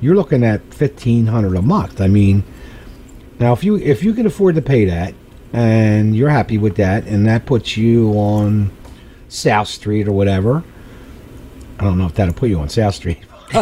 you're 0.00 0.14
looking 0.14 0.44
at 0.44 0.60
1500 0.60 1.56
a 1.56 1.62
month. 1.62 2.00
I 2.00 2.08
mean, 2.08 2.44
now 3.38 3.52
if 3.52 3.64
you 3.64 3.76
if 3.76 4.04
you 4.04 4.12
can 4.12 4.26
afford 4.26 4.54
to 4.56 4.62
pay 4.62 4.84
that 4.84 5.14
and 5.52 6.16
you're 6.16 6.28
happy 6.28 6.58
with 6.58 6.76
that 6.76 7.06
and 7.06 7.26
that 7.26 7.46
puts 7.46 7.76
you 7.76 8.12
on 8.12 8.70
South 9.28 9.68
Street 9.68 10.08
or 10.08 10.12
whatever. 10.12 10.62
I 11.78 11.84
don't 11.84 11.98
know 11.98 12.06
if 12.06 12.14
that'll 12.14 12.34
put 12.34 12.48
you 12.48 12.58
on 12.58 12.68
South 12.68 12.94
Street. 12.94 13.18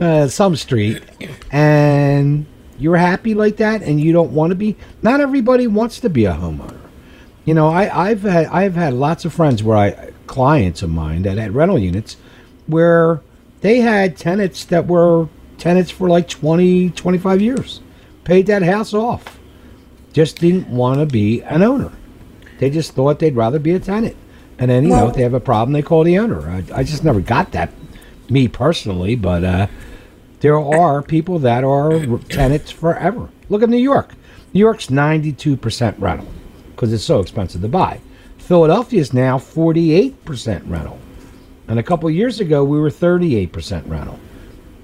uh, 0.00 0.28
some 0.28 0.54
street 0.54 1.02
and 1.50 2.46
you're 2.78 2.96
happy 2.96 3.34
like 3.34 3.56
that 3.56 3.82
and 3.82 4.00
you 4.00 4.12
don't 4.12 4.30
want 4.30 4.52
to 4.52 4.54
be 4.54 4.76
not 5.02 5.20
everybody 5.20 5.66
wants 5.66 5.98
to 5.98 6.08
be 6.08 6.26
a 6.26 6.32
homeowner 6.32 6.78
you 7.44 7.54
know 7.54 7.68
I, 7.68 8.10
i've 8.10 8.22
had 8.22 8.46
i've 8.46 8.76
had 8.76 8.94
lots 8.94 9.24
of 9.24 9.32
friends 9.32 9.64
where 9.64 9.76
i 9.76 10.10
clients 10.28 10.82
of 10.82 10.90
mine 10.90 11.22
that 11.22 11.38
had 11.38 11.56
rental 11.56 11.76
units 11.76 12.18
where 12.68 13.20
they 13.62 13.80
had 13.80 14.16
tenants 14.16 14.64
that 14.66 14.86
were 14.86 15.28
tenants 15.56 15.90
for 15.90 16.08
like 16.08 16.28
20 16.28 16.90
25 16.90 17.40
years 17.40 17.80
paid 18.22 18.46
that 18.46 18.62
house 18.62 18.94
off 18.94 19.37
just 20.12 20.38
didn't 20.38 20.68
want 20.68 20.98
to 21.00 21.06
be 21.06 21.42
an 21.42 21.62
owner 21.62 21.92
they 22.58 22.70
just 22.70 22.92
thought 22.92 23.18
they'd 23.18 23.36
rather 23.36 23.58
be 23.58 23.72
a 23.72 23.80
tenant 23.80 24.16
and 24.58 24.70
then 24.70 24.84
you 24.84 24.90
know 24.90 25.08
if 25.08 25.14
they 25.14 25.22
have 25.22 25.34
a 25.34 25.40
problem 25.40 25.72
they 25.72 25.82
call 25.82 26.04
the 26.04 26.18
owner 26.18 26.48
i, 26.50 26.64
I 26.74 26.82
just 26.82 27.04
never 27.04 27.20
got 27.20 27.52
that 27.52 27.72
me 28.28 28.48
personally 28.48 29.14
but 29.16 29.44
uh 29.44 29.66
there 30.40 30.58
are 30.58 31.02
people 31.02 31.40
that 31.40 31.64
are 31.64 32.18
tenants 32.28 32.70
forever. 32.70 33.28
Look 33.48 33.62
at 33.62 33.68
New 33.68 33.76
York. 33.76 34.14
New 34.54 34.60
York's 34.60 34.86
92% 34.86 35.94
rental 35.98 36.28
because 36.70 36.92
it's 36.92 37.04
so 37.04 37.20
expensive 37.20 37.60
to 37.62 37.68
buy. 37.68 38.00
Philadelphia 38.38 39.00
is 39.00 39.12
now 39.12 39.36
48% 39.36 40.62
rental. 40.70 40.98
And 41.66 41.78
a 41.78 41.82
couple 41.82 42.08
years 42.10 42.40
ago, 42.40 42.64
we 42.64 42.78
were 42.78 42.88
38% 42.88 43.88
rental. 43.88 44.18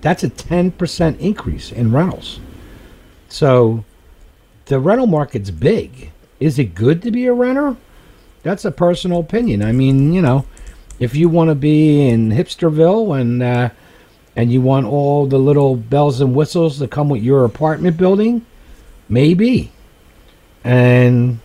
That's 0.01 0.25
a 0.25 0.29
10% 0.29 1.19
increase 1.19 1.73
in 1.73 1.93
rentals. 1.93 2.41
So 3.29 3.85
the 4.67 4.81
rental 4.81 5.07
market's 5.07 5.51
big. 5.51 6.11
Is 6.41 6.59
it 6.59 6.75
good 6.75 7.03
to 7.03 7.11
be 7.11 7.27
a 7.27 7.33
renter? 7.33 7.77
That's 8.43 8.65
a 8.65 8.71
personal 8.71 9.21
opinion. 9.21 9.63
I 9.63 9.73
mean, 9.73 10.13
you 10.13 10.21
know, 10.21 10.45
if 10.99 11.15
you 11.15 11.29
want 11.29 11.51
to 11.51 11.55
be 11.55 12.09
in 12.09 12.31
Hipsterville 12.31 13.19
and 13.19 13.43
uh, 13.43 13.71
and 14.37 14.53
you 14.53 14.61
want 14.61 14.87
all 14.87 15.27
the 15.27 15.39
little 15.39 15.77
bells 15.77 16.21
and 16.21 16.35
whistles 16.35 16.79
that 16.81 16.91
come 16.91 17.09
with 17.09 17.23
your 17.23 17.45
apartment 17.45 17.97
building, 17.97 18.45
maybe. 19.09 19.71
And 20.65 21.39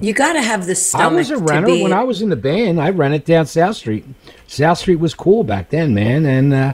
You 0.00 0.12
got 0.14 0.32
to 0.34 0.42
have 0.42 0.66
the 0.66 0.74
stomach. 0.74 1.12
I 1.12 1.14
was 1.14 1.30
a 1.30 1.36
renter 1.36 1.66
be. 1.66 1.82
when 1.82 1.92
I 1.92 2.04
was 2.04 2.22
in 2.22 2.30
the 2.30 2.36
band. 2.36 2.80
I 2.80 2.90
rented 2.90 3.24
down 3.24 3.46
South 3.46 3.76
Street. 3.76 4.04
South 4.46 4.78
Street 4.78 4.96
was 4.96 5.14
cool 5.14 5.44
back 5.44 5.70
then, 5.70 5.94
man. 5.94 6.24
And 6.24 6.54
uh, 6.54 6.72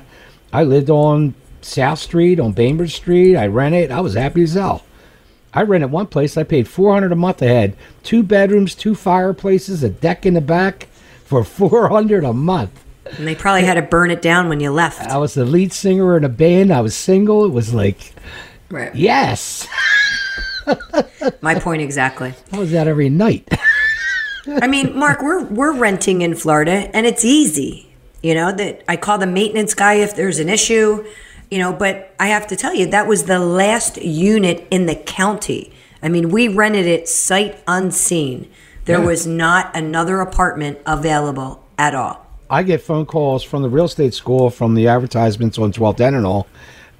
I 0.52 0.62
lived 0.64 0.90
on 0.90 1.34
South 1.60 1.98
Street, 1.98 2.38
on 2.38 2.52
Bainbridge 2.52 2.94
Street. 2.94 3.36
I 3.36 3.46
rented. 3.46 3.90
I 3.90 4.00
was 4.00 4.14
happy 4.14 4.42
as 4.42 4.54
hell. 4.54 4.84
I 5.52 5.62
rented 5.62 5.90
one 5.90 6.06
place. 6.06 6.36
I 6.36 6.42
paid 6.44 6.68
four 6.68 6.92
hundred 6.92 7.12
a 7.12 7.16
month. 7.16 7.42
I 7.42 7.46
had 7.46 7.76
two 8.02 8.22
bedrooms, 8.22 8.74
two 8.74 8.94
fireplaces, 8.94 9.82
a 9.82 9.88
deck 9.90 10.24
in 10.26 10.34
the 10.34 10.40
back 10.40 10.88
for 11.24 11.42
four 11.44 11.88
hundred 11.88 12.24
a 12.24 12.32
month. 12.32 12.84
And 13.18 13.26
they 13.26 13.34
probably 13.34 13.64
had 13.64 13.74
to 13.74 13.82
burn 13.82 14.10
it 14.12 14.22
down 14.22 14.48
when 14.48 14.60
you 14.60 14.70
left. 14.70 15.00
I 15.10 15.16
was 15.18 15.34
the 15.34 15.44
lead 15.44 15.72
singer 15.72 16.16
in 16.16 16.22
a 16.24 16.28
band. 16.28 16.72
I 16.72 16.80
was 16.80 16.94
single. 16.94 17.44
It 17.44 17.50
was 17.50 17.74
like, 17.74 18.12
Right. 18.70 18.94
yes, 18.94 19.66
My 21.40 21.58
point 21.58 21.82
exactly. 21.82 22.34
I 22.52 22.58
was 22.58 22.72
out 22.74 22.86
every 22.86 23.08
night. 23.08 23.48
I 24.46 24.66
mean, 24.68 24.96
Mark, 24.96 25.20
we're 25.22 25.44
we're 25.44 25.72
renting 25.76 26.22
in 26.22 26.34
Florida, 26.34 26.88
and 26.94 27.06
it's 27.06 27.24
easy. 27.24 27.92
You 28.22 28.34
know 28.34 28.52
that 28.52 28.84
I 28.88 28.96
call 28.96 29.18
the 29.18 29.26
maintenance 29.26 29.74
guy 29.74 29.94
if 29.94 30.14
there's 30.14 30.38
an 30.38 30.48
issue. 30.48 31.04
You 31.50 31.58
know, 31.58 31.72
but 31.72 32.14
I 32.20 32.28
have 32.28 32.46
to 32.48 32.56
tell 32.56 32.74
you 32.74 32.86
that 32.86 33.08
was 33.08 33.24
the 33.24 33.38
last 33.40 33.96
unit 34.00 34.66
in 34.70 34.86
the 34.86 34.94
county. 34.94 35.72
I 36.02 36.08
mean, 36.08 36.30
we 36.30 36.46
rented 36.48 36.86
it 36.86 37.08
sight 37.08 37.58
unseen. 37.66 38.48
There 38.84 39.00
Yeah. 39.00 39.06
was 39.06 39.26
not 39.26 39.76
another 39.76 40.20
apartment 40.20 40.78
available 40.86 41.60
at 41.76 41.94
all. 41.94 42.24
I 42.48 42.62
get 42.62 42.82
phone 42.82 43.04
calls 43.06 43.42
from 43.42 43.62
the 43.62 43.68
real 43.68 43.84
estate 43.84 44.14
school 44.14 44.50
from 44.50 44.74
the 44.74 44.88
advertisements 44.88 45.58
on 45.58 45.72
12th 45.72 46.00
and 46.00 46.24
all. 46.26 46.46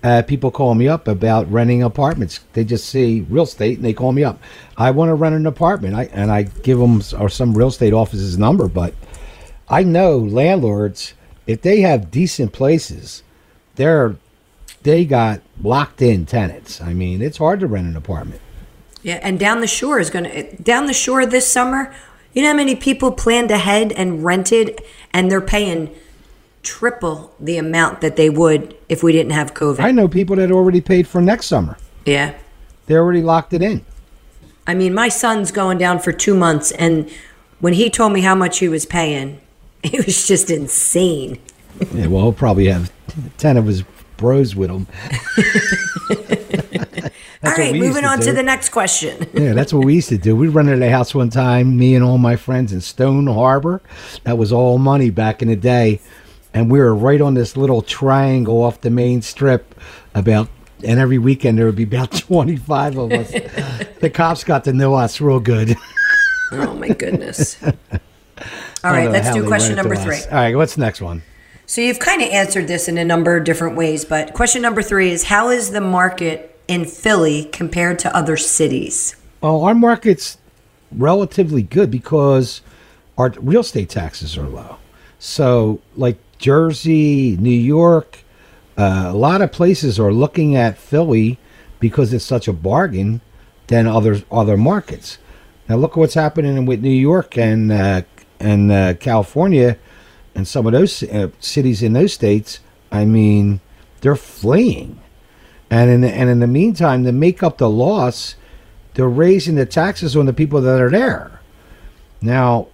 Uh, 0.03 0.23
people 0.23 0.51
call 0.51 0.75
me 0.75 0.89
up 0.89 1.07
about 1.07 1.51
renting 1.51 1.83
apartments. 1.83 2.41
They 2.55 2.65
just 2.65 2.89
see 2.89 3.27
real 3.29 3.45
estate 3.45 3.77
and 3.77 3.85
they 3.85 3.93
call 3.93 4.13
me 4.13 4.25
up. 4.25 4.39
I 4.77 4.91
want 4.93 5.11
to 5.11 5.15
rent 5.15 5.35
an 5.35 5.47
apartment. 5.47 5.95
I, 5.95 6.05
and 6.13 6.31
I 6.31 6.43
give 6.43 6.79
them 6.79 7.03
or 7.19 7.29
some 7.29 7.55
real 7.55 7.69
estate 7.69 7.93
office's 7.93 8.39
number. 8.39 8.67
But 8.67 8.95
I 9.69 9.83
know 9.83 10.17
landlords, 10.19 11.15
if 11.47 11.63
they 11.63 11.83
have 11.83 12.11
decent 12.11 12.53
places, 12.53 13.23
they're 13.77 14.17
they 14.83 15.05
got 15.05 15.41
locked 15.63 16.03
in 16.03 16.27
tenants. 16.27 16.81
I 16.81 16.95
mean, 16.95 17.23
it's 17.23 17.39
hard 17.39 17.61
to 17.61 17.67
rent 17.67 17.87
an 17.87 17.97
apartment. 17.97 18.41
Yeah, 19.03 19.19
and 19.23 19.39
down 19.39 19.61
the 19.61 19.67
shore 19.67 19.99
is 19.99 20.11
going 20.11 20.25
to 20.25 20.57
down 20.63 20.87
the 20.87 20.93
shore 20.93 21.25
this 21.27 21.51
summer. 21.51 21.95
You 22.35 22.43
know 22.43 22.51
how 22.51 22.57
many 22.57 22.77
people 22.77 23.11
planned 23.13 23.51
ahead 23.51 23.93
and 23.93 24.25
rented, 24.25 24.81
and 25.13 25.31
they're 25.31 25.41
paying 25.41 25.95
triple 26.63 27.35
the 27.41 27.57
amount 27.57 28.03
that 28.03 28.17
they 28.17 28.29
would 28.29 28.77
if 28.89 29.03
we 29.03 29.13
didn't 29.13 29.33
have 29.33 29.55
COVID. 29.55 29.81
I 29.81 29.91
know 29.91 30.07
people 30.07 30.37
that 30.37 30.51
already 30.51 30.81
paid 30.81 31.09
for 31.09 31.21
next 31.21 31.47
summer. 31.47 31.77
yeah. 32.05 32.37
They 32.87 32.97
already 32.97 33.23
locked 33.23 33.53
it 33.53 33.63
in. 33.63 33.85
I 34.67 34.75
mean, 34.75 34.93
my 34.93 35.09
son's 35.09 35.53
going 35.53 35.79
down 35.79 36.01
for 36.01 36.11
two 36.13 36.35
months, 36.35 36.73
and 36.73 37.09
when 37.61 37.75
he 37.75 37.89
told 37.89 38.13
me 38.13 38.21
how 38.23 38.35
much 38.35 38.59
he 38.59 38.69
was 38.69 38.85
paying, 38.85 39.41
it 39.85 40.05
was 40.05 40.27
just 40.27 40.51
insane. 40.51 41.39
Yeah, 41.95 42.09
well, 42.09 42.23
he'll 42.25 42.33
probably 42.33 42.67
have 42.67 42.91
10 43.39 43.57
of 43.57 43.67
his 43.67 43.85
bros 44.21 44.55
with 44.55 44.69
them. 44.69 44.87
All 47.43 47.53
what 47.53 47.59
right, 47.59 47.73
we 47.73 47.79
used 47.79 47.89
moving 47.89 48.03
to 48.03 48.09
on 48.09 48.21
to 48.21 48.33
the 48.33 48.43
next 48.43 48.69
question. 48.69 49.27
Yeah, 49.35 49.55
that's 49.55 49.73
what 49.73 49.87
we 49.87 49.95
used 49.95 50.11
to 50.11 50.19
do. 50.19 50.37
We 50.37 50.49
rented 50.49 50.83
a 50.83 50.91
house 50.91 51.15
one 51.15 51.31
time, 51.31 51.79
me 51.79 51.95
and 51.95 52.05
all 52.05 52.19
my 52.19 52.37
friends 52.37 52.75
in 52.75 52.83
Stone 52.83 53.29
Harbor. 53.29 53.81
That 54.25 54.37
was 54.37 54.53
all 54.53 54.77
money 54.77 55.09
back 55.09 55.41
in 55.41 55.49
the 55.49 55.57
day. 55.57 56.01
And 56.53 56.71
we 56.71 56.79
were 56.79 56.95
right 56.95 57.21
on 57.21 57.33
this 57.33 57.57
little 57.57 57.81
triangle 57.81 58.63
off 58.63 58.83
the 58.83 58.91
main 58.91 59.23
strip 59.23 59.75
about 60.15 60.49
and 60.85 60.99
every 60.99 61.19
weekend 61.19 61.59
there 61.59 61.67
would 61.67 61.77
be 61.77 61.85
about 61.85 62.13
25 62.19 62.99
of 62.99 63.13
us. 63.13 63.31
the 64.01 64.11
cops 64.13 64.45
got 64.45 64.65
to 64.65 64.73
know 64.75 64.95
us 64.95 65.21
real 65.21 65.41
good. 65.41 65.77
oh 66.53 66.75
my 66.75 66.89
goodness! 66.89 67.63
All 67.63 67.73
I 68.83 68.83
don't 68.83 68.93
right, 68.93 69.03
oh, 69.03 69.05
know 69.05 69.11
let's 69.13 69.35
do 69.35 69.47
question 69.47 69.77
number 69.77 69.95
to 69.95 70.01
us. 70.01 70.05
three. 70.05 70.31
All 70.33 70.39
right, 70.39 70.57
what's 70.57 70.75
the 70.75 70.81
next 70.81 71.01
one? 71.01 71.23
So 71.71 71.81
you've 71.81 72.01
kind 72.01 72.21
of 72.21 72.29
answered 72.31 72.67
this 72.67 72.89
in 72.89 72.99
a 72.99 73.05
number 73.05 73.37
of 73.37 73.45
different 73.45 73.77
ways, 73.77 74.05
but 74.05 74.35
question 74.35 74.61
number 74.61 74.83
three 74.83 75.13
is: 75.13 75.23
How 75.23 75.51
is 75.51 75.71
the 75.71 75.81
market 75.81 76.59
in 76.67 76.85
Philly 76.85 77.45
compared 77.45 78.01
to 78.01 78.17
other 78.17 78.37
cities? 78.37 79.15
Well, 79.41 79.63
our 79.63 79.73
market's 79.77 80.39
relatively 80.91 81.63
good 81.63 81.89
because 81.89 82.61
our 83.17 83.33
real 83.39 83.61
estate 83.61 83.89
taxes 83.89 84.37
are 84.37 84.49
low. 84.49 84.79
So, 85.21 85.81
like 85.97 86.19
Jersey, 86.39 87.37
New 87.37 87.51
York, 87.51 88.19
uh, 88.77 89.05
a 89.07 89.17
lot 89.17 89.41
of 89.41 89.53
places 89.53 90.01
are 90.01 90.13
looking 90.13 90.57
at 90.57 90.77
Philly 90.77 91.39
because 91.79 92.13
it's 92.13 92.25
such 92.25 92.49
a 92.49 92.53
bargain 92.53 93.21
than 93.69 93.87
other 93.87 94.25
other 94.33 94.57
markets. 94.57 95.19
Now, 95.69 95.77
look 95.77 95.93
at 95.93 95.99
what's 95.99 96.15
happening 96.15 96.67
with 96.67 96.83
New 96.83 96.91
York 96.91 97.39
and 97.39 97.71
uh, 97.71 98.03
and 98.41 98.73
uh, 98.73 98.95
California 98.95 99.79
and 100.35 100.47
some 100.47 100.67
of 100.67 100.73
those 100.73 101.03
uh, 101.03 101.29
cities 101.41 101.83
in 101.83 101.93
those 101.93 102.13
states. 102.13 102.61
I 102.93 103.05
mean, 103.05 103.61
they're 104.01 104.17
fleeing. 104.17 105.01
And 105.71 105.91
in 105.91 106.01
the, 106.01 106.11
and 106.11 106.29
in 106.29 106.41
the 106.41 106.47
meantime, 106.47 107.05
to 107.05 107.13
make 107.13 107.43
up 107.43 107.59
the 107.59 107.71
loss, 107.71 108.35
they're 108.95 109.09
raising 109.09 109.55
the 109.55 109.67
taxes 109.67 110.17
on 110.17 110.27
the 110.27 110.33
people 110.33 110.61
that 110.63 110.81
are 110.81 110.91
there. 110.91 111.41
Now, 112.21 112.69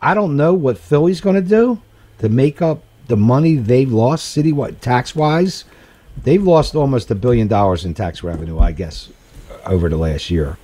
I 0.00 0.14
don't 0.14 0.36
know 0.36 0.52
what 0.52 0.78
Philly's 0.78 1.20
going 1.20 1.36
to 1.36 1.48
do 1.48 1.80
to 2.18 2.28
make 2.28 2.60
up 2.60 2.82
the 3.06 3.16
money 3.16 3.54
they've 3.54 3.92
lost 3.92 4.36
citywide 4.36 4.80
tax 4.80 5.14
wise. 5.14 5.64
They've 6.24 6.42
lost 6.42 6.74
almost 6.74 7.10
a 7.10 7.14
billion 7.14 7.48
dollars 7.48 7.84
in 7.84 7.94
tax 7.94 8.22
revenue, 8.22 8.58
I 8.58 8.72
guess, 8.72 9.10
over 9.64 9.88
the 9.88 9.96
last 9.96 10.30
year 10.30 10.58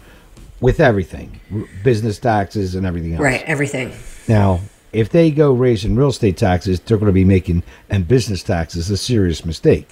with 0.61 0.81
everything 0.81 1.40
business 1.85 2.18
taxes 2.18 2.74
and 2.74 2.85
everything 2.85 3.14
else. 3.14 3.22
Right, 3.22 3.42
everything. 3.42 3.92
Now, 4.27 4.61
if 4.92 5.11
they 5.11 5.31
go 5.31 5.53
raising 5.53 5.96
real 5.96 6.09
estate 6.09 6.37
taxes, 6.37 6.81
they're 6.81 6.96
going 6.96 7.09
to 7.09 7.12
be 7.12 7.24
making 7.24 7.62
and 7.90 8.09
business 8.09 8.42
taxes 8.42 8.90
a 8.90 8.96
serious 8.96 9.44
mistake. 9.44 9.90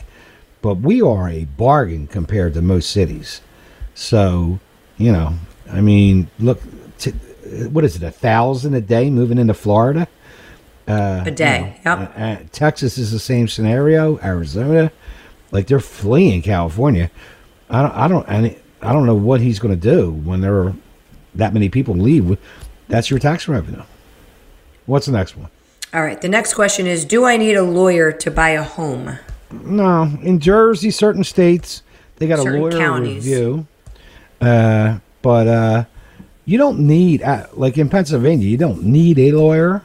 But 0.62 0.76
we 0.76 1.02
are 1.02 1.28
a 1.28 1.44
bargain 1.44 2.06
compared 2.06 2.54
to 2.54 2.62
most 2.62 2.90
cities. 2.90 3.40
So, 3.94 4.58
you 4.96 5.12
know, 5.12 5.34
I 5.70 5.80
mean, 5.80 6.28
look, 6.38 6.60
t- 6.98 7.12
what 7.70 7.84
is 7.84 7.96
it, 7.96 8.02
a 8.02 8.10
thousand 8.10 8.74
a 8.74 8.80
day 8.80 9.10
moving 9.10 9.38
into 9.38 9.54
Florida? 9.54 10.08
a 11.26 11.30
day. 11.30 11.80
yep. 11.84 12.12
Uh, 12.16 12.36
Texas 12.52 12.96
is 12.96 13.12
the 13.12 13.18
same 13.18 13.48
scenario. 13.48 14.18
Arizona, 14.20 14.90
like 15.50 15.66
they're 15.66 15.80
fleeing 15.80 16.42
California. 16.42 17.10
I 17.68 17.82
don't, 17.82 17.94
I 17.94 18.08
don't, 18.08 18.28
and 18.28 18.56
I 18.82 18.92
don't 18.92 19.06
know 19.06 19.14
what 19.14 19.40
he's 19.40 19.58
going 19.58 19.78
to 19.78 19.80
do 19.80 20.10
when 20.10 20.40
there 20.40 20.54
are 20.54 20.74
that 21.34 21.52
many 21.52 21.68
people 21.68 21.94
leave. 21.94 22.38
That's 22.88 23.10
your 23.10 23.18
tax 23.18 23.48
revenue. 23.48 23.82
What's 24.86 25.06
the 25.06 25.12
next 25.12 25.36
one? 25.36 25.50
All 25.92 26.02
right. 26.02 26.20
The 26.20 26.28
next 26.28 26.54
question 26.54 26.86
is: 26.86 27.04
Do 27.04 27.24
I 27.24 27.36
need 27.36 27.54
a 27.54 27.62
lawyer 27.62 28.12
to 28.12 28.30
buy 28.30 28.50
a 28.50 28.62
home? 28.62 29.18
No, 29.52 30.02
in 30.22 30.40
Jersey, 30.40 30.90
certain 30.90 31.24
states 31.24 31.82
they 32.16 32.26
got 32.26 32.38
Certain 32.40 32.60
a 32.60 32.62
lawyer 32.62 32.78
counties. 32.78 33.24
review. 33.24 33.66
Uh, 34.40 34.98
but 35.22 35.46
uh, 35.46 35.84
you 36.44 36.58
don't 36.58 36.80
need, 36.80 37.22
uh, 37.22 37.46
like 37.54 37.78
in 37.78 37.88
Pennsylvania, 37.88 38.46
you 38.46 38.56
don't 38.56 38.82
need 38.84 39.18
a 39.18 39.32
lawyer. 39.32 39.82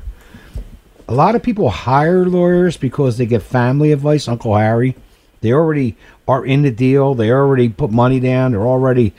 A 1.07 1.13
lot 1.13 1.35
of 1.35 1.43
people 1.43 1.69
hire 1.69 2.25
lawyers 2.25 2.77
because 2.77 3.17
they 3.17 3.25
get 3.25 3.41
family 3.41 3.91
advice. 3.91 4.27
Uncle 4.27 4.55
Harry, 4.55 4.95
they 5.41 5.51
already 5.51 5.97
are 6.27 6.45
in 6.45 6.61
the 6.61 6.71
deal. 6.71 7.15
They 7.15 7.31
already 7.31 7.69
put 7.69 7.91
money 7.91 8.19
down. 8.19 8.51
They're 8.51 8.61
already 8.61 9.13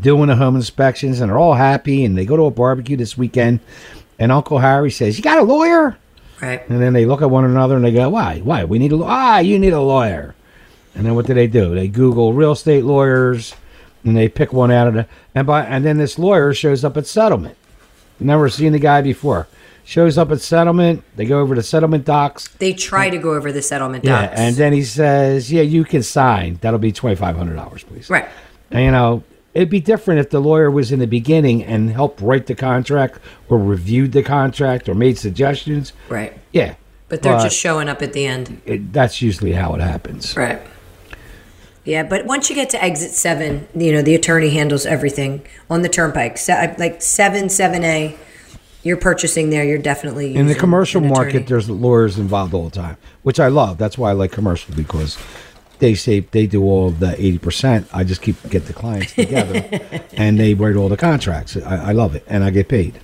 doing 0.00 0.28
the 0.28 0.36
home 0.36 0.56
inspections, 0.56 1.20
and 1.20 1.30
they're 1.30 1.38
all 1.38 1.54
happy. 1.54 2.04
And 2.04 2.16
they 2.16 2.24
go 2.24 2.36
to 2.36 2.44
a 2.44 2.50
barbecue 2.50 2.96
this 2.96 3.18
weekend, 3.18 3.60
and 4.18 4.32
Uncle 4.32 4.58
Harry 4.58 4.90
says, 4.90 5.16
"You 5.16 5.22
got 5.24 5.38
a 5.38 5.42
lawyer?" 5.42 5.96
Right. 6.42 6.68
And 6.68 6.80
then 6.80 6.92
they 6.92 7.06
look 7.06 7.22
at 7.22 7.30
one 7.30 7.44
another 7.44 7.76
and 7.76 7.84
they 7.84 7.92
go, 7.92 8.08
"Why? 8.10 8.40
Why? 8.42 8.64
We 8.64 8.78
need 8.78 8.92
a 8.92 8.96
law- 8.96 9.06
ah, 9.08 9.38
you 9.38 9.58
need 9.58 9.72
a 9.72 9.80
lawyer." 9.80 10.34
And 10.94 11.04
then 11.06 11.14
what 11.14 11.26
do 11.26 11.34
they 11.34 11.46
do? 11.46 11.74
They 11.74 11.88
Google 11.88 12.32
real 12.32 12.52
estate 12.52 12.84
lawyers, 12.84 13.54
and 14.04 14.16
they 14.16 14.28
pick 14.28 14.52
one 14.52 14.70
out 14.70 14.86
of 14.86 14.94
the 14.94 15.06
and 15.34 15.46
by 15.46 15.64
and 15.64 15.84
then 15.84 15.98
this 15.98 16.18
lawyer 16.18 16.52
shows 16.54 16.84
up 16.84 16.96
at 16.96 17.06
settlement. 17.06 17.56
Never 18.20 18.48
seen 18.48 18.72
the 18.72 18.78
guy 18.78 19.02
before. 19.02 19.48
Shows 19.86 20.16
up 20.16 20.30
at 20.30 20.40
settlement. 20.40 21.02
They 21.16 21.26
go 21.26 21.40
over 21.40 21.54
to 21.54 21.62
settlement 21.62 22.06
docs. 22.06 22.48
They 22.58 22.72
try 22.72 23.10
to 23.10 23.18
go 23.18 23.34
over 23.34 23.52
the 23.52 23.60
settlement 23.60 24.04
docs. 24.04 24.32
Yeah, 24.34 24.40
and 24.42 24.56
then 24.56 24.72
he 24.72 24.82
says, 24.82 25.52
"Yeah, 25.52 25.62
you 25.62 25.84
can 25.84 26.02
sign. 26.02 26.58
That'll 26.62 26.78
be 26.78 26.92
twenty 26.92 27.16
five 27.16 27.36
hundred 27.36 27.56
dollars, 27.56 27.82
please." 27.84 28.08
right. 28.08 28.26
And, 28.70 28.82
you 28.82 28.90
know, 28.90 29.22
it'd 29.54 29.70
be 29.70 29.80
different 29.80 30.20
if 30.20 30.30
the 30.30 30.40
lawyer 30.40 30.70
was 30.70 30.92
in 30.92 30.98
the 30.98 31.06
beginning 31.06 31.62
and 31.64 31.90
helped 31.90 32.20
write 32.20 32.46
the 32.46 32.54
contract 32.54 33.18
or 33.48 33.58
reviewed 33.58 34.12
the 34.12 34.22
contract 34.22 34.88
or 34.88 34.94
made 34.94 35.16
suggestions. 35.18 35.92
Right. 36.08 36.36
Yeah, 36.52 36.74
But 37.08 37.22
they're 37.22 37.38
just 37.38 37.56
showing 37.56 37.88
up 37.88 38.02
at 38.02 38.12
the 38.12 38.26
end. 38.26 38.60
it, 38.66 38.92
that's 38.92 39.22
usually 39.22 39.52
how 39.52 39.74
it 39.74 39.80
happens. 39.80 40.36
Right. 40.36 40.60
Yeah, 41.84 42.02
but 42.02 42.24
once 42.24 42.48
you 42.48 42.56
get 42.56 42.70
to 42.70 42.82
exit 42.82 43.10
seven, 43.10 43.68
you 43.74 43.92
know, 43.92 44.00
the 44.00 44.14
attorney 44.14 44.50
handles 44.50 44.86
everything 44.86 45.44
on 45.68 45.82
the 45.82 45.88
turnpike. 45.88 46.38
Se- 46.38 46.52
uh, 46.70 46.74
like 46.78 47.02
seven, 47.02 47.50
seven 47.50 47.84
A, 47.84 48.16
you're 48.82 48.96
purchasing 48.96 49.50
there, 49.50 49.64
you're 49.64 49.76
definitely 49.78 50.34
In 50.34 50.46
the 50.46 50.54
commercial 50.54 51.02
market, 51.02 51.46
there's 51.46 51.68
lawyers 51.68 52.18
involved 52.18 52.54
all 52.54 52.64
the 52.64 52.70
time, 52.70 52.96
which 53.22 53.38
I 53.38 53.48
love. 53.48 53.76
That's 53.76 53.98
why 53.98 54.10
I 54.10 54.12
like 54.14 54.32
commercial 54.32 54.74
because 54.74 55.18
they 55.78 55.94
say 55.94 56.20
they 56.20 56.46
do 56.46 56.62
all 56.62 56.88
of 56.88 57.00
the 57.00 57.12
eighty 57.14 57.38
percent. 57.38 57.88
I 57.92 58.04
just 58.04 58.22
keep 58.22 58.36
get 58.50 58.66
the 58.66 58.72
clients 58.72 59.14
together, 59.14 59.64
and 60.16 60.38
they 60.38 60.54
write 60.54 60.76
all 60.76 60.88
the 60.88 60.96
contracts. 60.96 61.56
I, 61.56 61.88
I 61.88 61.92
love 61.92 62.14
it, 62.14 62.24
and 62.26 62.44
I 62.44 62.50
get 62.50 62.68
paid, 62.68 63.00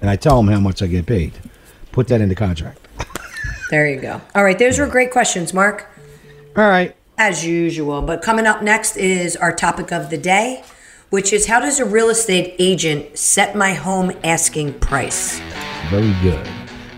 and 0.00 0.10
I 0.10 0.16
tell 0.16 0.36
them 0.36 0.48
how 0.48 0.60
much 0.60 0.82
I 0.82 0.86
get 0.86 1.06
paid. 1.06 1.32
Put 1.92 2.08
that 2.08 2.20
in 2.20 2.28
the 2.28 2.34
contract. 2.34 2.78
There 3.70 3.88
you 3.88 4.00
go. 4.00 4.20
All 4.34 4.42
right, 4.42 4.58
those 4.58 4.80
were 4.80 4.86
great 4.88 5.12
questions, 5.12 5.54
Mark, 5.54 5.86
All 6.56 6.68
right. 6.68 6.96
as 7.18 7.46
usual. 7.46 8.02
But 8.02 8.20
coming 8.20 8.44
up 8.44 8.62
next 8.64 8.96
is 8.96 9.36
our 9.36 9.54
topic 9.54 9.92
of 9.92 10.10
the 10.10 10.18
day. 10.18 10.64
which 11.10 11.32
is 11.32 11.46
how 11.46 11.60
does 11.60 11.78
a 11.78 11.84
real 11.84 12.08
estate 12.10 12.56
agent 12.58 13.16
set 13.16 13.54
my 13.54 13.74
home 13.74 14.10
asking 14.24 14.72
price? 14.80 15.40
Very 15.88 16.12
good. 16.20 16.44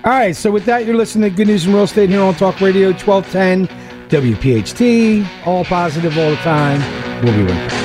All 0.05 0.13
right, 0.13 0.35
so 0.35 0.51
with 0.51 0.65
that, 0.65 0.87
you're 0.87 0.97
listening 0.97 1.29
to 1.31 1.37
Good 1.37 1.47
News 1.49 1.67
in 1.67 1.75
Real 1.75 1.83
Estate 1.85 2.09
here 2.09 2.23
on 2.23 2.35
Talk 2.37 2.61
Radio 2.63 2.89
1210 2.93 3.69
WPHT. 4.13 5.47
All 5.47 5.65
positive 5.65 6.17
all 6.19 6.31
the 6.31 6.37
time. 6.37 6.81
We'll 7.25 7.35
be 7.35 7.43
right 7.43 7.69
back. 7.69 7.83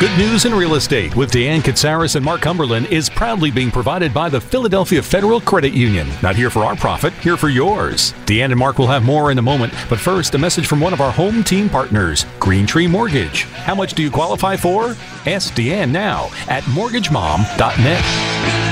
Good 0.00 0.18
News 0.18 0.44
in 0.44 0.52
Real 0.52 0.74
Estate 0.74 1.16
with 1.16 1.30
Deanne 1.30 1.60
Katsaris 1.60 2.16
and 2.16 2.24
Mark 2.24 2.42
Cumberland 2.42 2.86
is 2.88 3.08
proudly 3.08 3.50
being 3.50 3.70
provided 3.70 4.12
by 4.12 4.28
the 4.28 4.40
Philadelphia 4.40 5.00
Federal 5.00 5.40
Credit 5.40 5.72
Union. 5.72 6.08
Not 6.20 6.36
here 6.36 6.50
for 6.50 6.64
our 6.64 6.76
profit, 6.76 7.12
here 7.14 7.36
for 7.36 7.48
yours. 7.48 8.12
Deanne 8.26 8.50
and 8.50 8.58
Mark 8.58 8.78
will 8.78 8.88
have 8.88 9.04
more 9.04 9.30
in 9.30 9.38
a 9.38 9.42
moment, 9.42 9.72
but 9.88 10.00
first, 10.00 10.34
a 10.34 10.38
message 10.38 10.66
from 10.66 10.80
one 10.80 10.92
of 10.92 11.00
our 11.00 11.12
home 11.12 11.42
team 11.42 11.70
partners, 11.70 12.26
Green 12.38 12.66
Tree 12.66 12.88
Mortgage. 12.88 13.44
How 13.44 13.74
much 13.74 13.94
do 13.94 14.02
you 14.02 14.10
qualify 14.10 14.56
for? 14.56 14.94
Ask 15.26 15.54
Deanne 15.54 15.90
now 15.90 16.26
at 16.48 16.64
mortgagemom.net. 16.64 18.63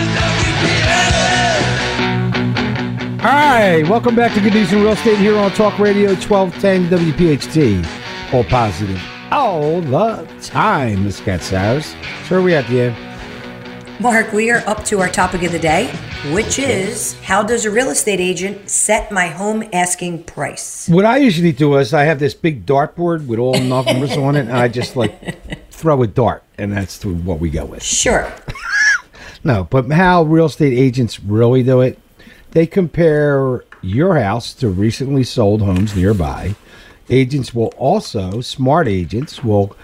All 3.23 3.29
right, 3.29 3.89
welcome 3.89 4.17
back 4.17 4.35
to 4.35 4.41
Good 4.41 4.53
News 4.53 4.73
in 4.73 4.81
Real 4.81 4.95
Estate 4.95 5.17
here 5.17 5.39
on 5.39 5.53
Talk 5.53 5.79
Radio 5.79 6.09
1210 6.15 6.89
WPHT. 6.89 8.35
All 8.35 8.43
positive 8.43 9.01
all 9.31 9.81
the 9.81 10.27
time, 10.43 11.05
Miss 11.05 11.21
Katsaris. 11.21 11.95
So 12.27 12.35
where 12.35 12.41
are 12.41 12.43
we 12.43 12.55
at 12.55 12.67
the 12.67 12.81
end? 12.81 14.01
Mark, 14.01 14.33
we 14.33 14.51
are 14.51 14.59
up 14.69 14.85
to 14.87 14.99
our 15.01 15.09
topic 15.09 15.45
of 15.45 15.53
the 15.53 15.59
day, 15.61 15.87
which 16.33 16.59
is 16.59 17.19
how 17.21 17.45
does 17.45 17.65
a 17.65 17.71
real 17.71 17.91
estate 17.91 18.19
agent 18.19 18.69
set 18.69 19.13
my 19.13 19.29
home 19.29 19.63
asking 19.73 20.25
price? 20.25 20.89
What 20.89 21.05
I 21.05 21.19
usually 21.19 21.53
do 21.53 21.77
is 21.77 21.95
I 21.95 22.03
have 22.03 22.19
this 22.19 22.35
big 22.35 22.67
dartboard 22.67 23.29
with 23.29 23.39
all 23.39 23.53
the 23.53 23.61
numbers 23.61 24.17
on 24.17 24.35
it, 24.35 24.41
and 24.41 24.53
I 24.53 24.67
just 24.67 24.97
like 24.97 25.71
throw 25.71 26.03
a 26.03 26.09
dart, 26.09 26.43
and 26.59 26.73
that's 26.73 27.05
what 27.05 27.39
we 27.39 27.51
go 27.51 27.67
with. 27.67 27.85
Sure. 27.85 28.33
no, 29.45 29.65
but 29.71 29.89
how 29.93 30.25
real 30.25 30.47
estate 30.47 30.77
agents 30.77 31.21
really 31.21 31.63
do 31.63 31.83
it, 31.83 32.01
they 32.53 32.67
compare 32.67 33.65
your 33.83 34.19
house 34.19 34.55
to 34.55 34.69
recently 34.69 35.25
sold 35.25 35.61
homes 35.61 35.97
nearby 35.97 36.55
Agents 37.13 37.53
will 37.55 37.75
also, 37.77 38.41
smart 38.41 38.89
agents 38.89 39.43
will 39.43 39.77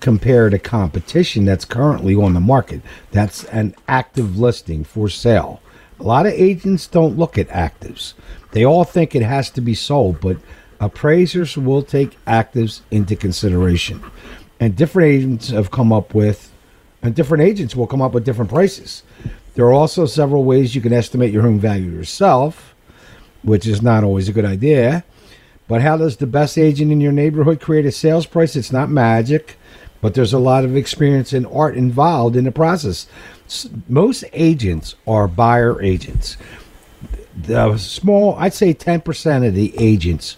compare 0.00 0.50
to 0.50 0.58
competition 0.58 1.44
that's 1.44 1.64
currently 1.64 2.14
on 2.14 2.34
the 2.34 2.40
market. 2.40 2.82
That's 3.10 3.44
an 3.44 3.74
active 3.88 4.38
listing 4.38 4.84
for 4.84 5.08
sale. 5.08 5.62
A 5.98 6.02
lot 6.02 6.26
of 6.26 6.32
agents 6.32 6.86
don't 6.86 7.16
look 7.16 7.38
at 7.38 7.48
actives. 7.48 8.12
They 8.50 8.64
all 8.64 8.84
think 8.84 9.14
it 9.14 9.22
has 9.22 9.48
to 9.52 9.60
be 9.60 9.74
sold, 9.74 10.20
but 10.20 10.36
appraisers 10.80 11.56
will 11.56 11.82
take 11.82 12.22
actives 12.26 12.82
into 12.90 13.16
consideration. 13.16 14.02
And 14.60 14.76
different 14.76 15.08
agents 15.08 15.48
have 15.48 15.70
come 15.70 15.92
up 15.92 16.14
with, 16.14 16.52
and 17.02 17.14
different 17.14 17.44
agents 17.44 17.74
will 17.74 17.86
come 17.86 18.02
up 18.02 18.12
with 18.12 18.24
different 18.24 18.50
prices. 18.50 19.04
There 19.54 19.66
are 19.66 19.72
also 19.72 20.06
several 20.06 20.44
ways 20.44 20.74
you 20.74 20.80
can 20.80 20.92
estimate 20.92 21.32
your 21.32 21.42
home 21.42 21.60
value 21.60 21.90
yourself, 21.90 22.74
which 23.42 23.66
is 23.66 23.82
not 23.82 24.02
always 24.02 24.28
a 24.28 24.32
good 24.32 24.44
idea. 24.44 25.04
But 25.68 25.80
how 25.80 25.96
does 25.96 26.16
the 26.16 26.26
best 26.26 26.58
agent 26.58 26.92
in 26.92 27.00
your 27.00 27.12
neighborhood 27.12 27.60
create 27.60 27.86
a 27.86 27.92
sales 27.92 28.26
price? 28.26 28.56
It's 28.56 28.72
not 28.72 28.90
magic, 28.90 29.56
but 30.00 30.14
there's 30.14 30.32
a 30.32 30.38
lot 30.38 30.64
of 30.64 30.76
experience 30.76 31.32
and 31.32 31.46
art 31.46 31.76
involved 31.76 32.36
in 32.36 32.44
the 32.44 32.52
process. 32.52 33.06
Most 33.88 34.24
agents 34.32 34.96
are 35.06 35.28
buyer 35.28 35.80
agents. 35.80 36.36
The 37.36 37.76
small, 37.78 38.34
I'd 38.38 38.54
say 38.54 38.74
10% 38.74 39.46
of 39.46 39.54
the 39.54 39.72
agents 39.78 40.36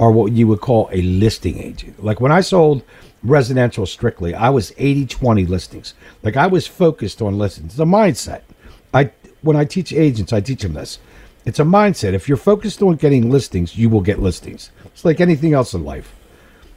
are 0.00 0.10
what 0.10 0.32
you 0.32 0.48
would 0.48 0.60
call 0.60 0.88
a 0.90 1.02
listing 1.02 1.58
agent. 1.58 2.02
Like 2.02 2.20
when 2.20 2.32
I 2.32 2.40
sold 2.40 2.82
residential 3.22 3.86
strictly, 3.86 4.34
I 4.34 4.50
was 4.50 4.72
80 4.76 5.06
20 5.06 5.46
listings. 5.46 5.94
Like 6.22 6.36
I 6.36 6.46
was 6.46 6.66
focused 6.66 7.22
on 7.22 7.38
listings. 7.38 7.76
the 7.76 7.84
mindset. 7.84 8.42
I 8.94 9.10
when 9.42 9.56
I 9.56 9.64
teach 9.64 9.92
agents, 9.92 10.32
I 10.32 10.40
teach 10.40 10.62
them 10.62 10.72
this. 10.74 10.98
It's 11.44 11.58
a 11.58 11.64
mindset. 11.64 12.14
If 12.14 12.28
you're 12.28 12.38
focused 12.38 12.80
on 12.80 12.96
getting 12.96 13.30
listings, 13.30 13.76
you 13.76 13.90
will 13.90 14.00
get 14.00 14.18
listings. 14.18 14.70
It's 14.86 15.04
like 15.04 15.20
anything 15.20 15.52
else 15.52 15.74
in 15.74 15.84
life. 15.84 16.14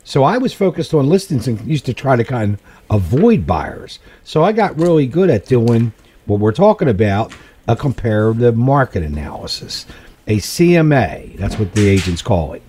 So 0.03 0.23
I 0.23 0.37
was 0.37 0.53
focused 0.53 0.93
on 0.93 1.07
listings 1.07 1.47
and 1.47 1.61
used 1.65 1.85
to 1.85 1.93
try 1.93 2.15
to 2.15 2.23
kind 2.23 2.55
of 2.55 2.61
avoid 2.89 3.47
buyers. 3.47 3.99
So 4.23 4.43
I 4.43 4.51
got 4.51 4.77
really 4.77 5.07
good 5.07 5.29
at 5.29 5.45
doing 5.45 5.93
what 6.25 6.39
we're 6.39 6.51
talking 6.51 6.89
about 6.89 7.33
a 7.67 7.75
comparative 7.75 8.55
market 8.55 9.03
analysis, 9.03 9.85
a 10.27 10.37
CMA. 10.37 11.37
That's 11.37 11.59
what 11.59 11.73
the 11.73 11.87
agents 11.87 12.21
call 12.21 12.53
it. 12.53 12.63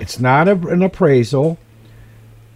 It's 0.00 0.20
not 0.20 0.48
a, 0.48 0.52
an 0.52 0.82
appraisal, 0.82 1.58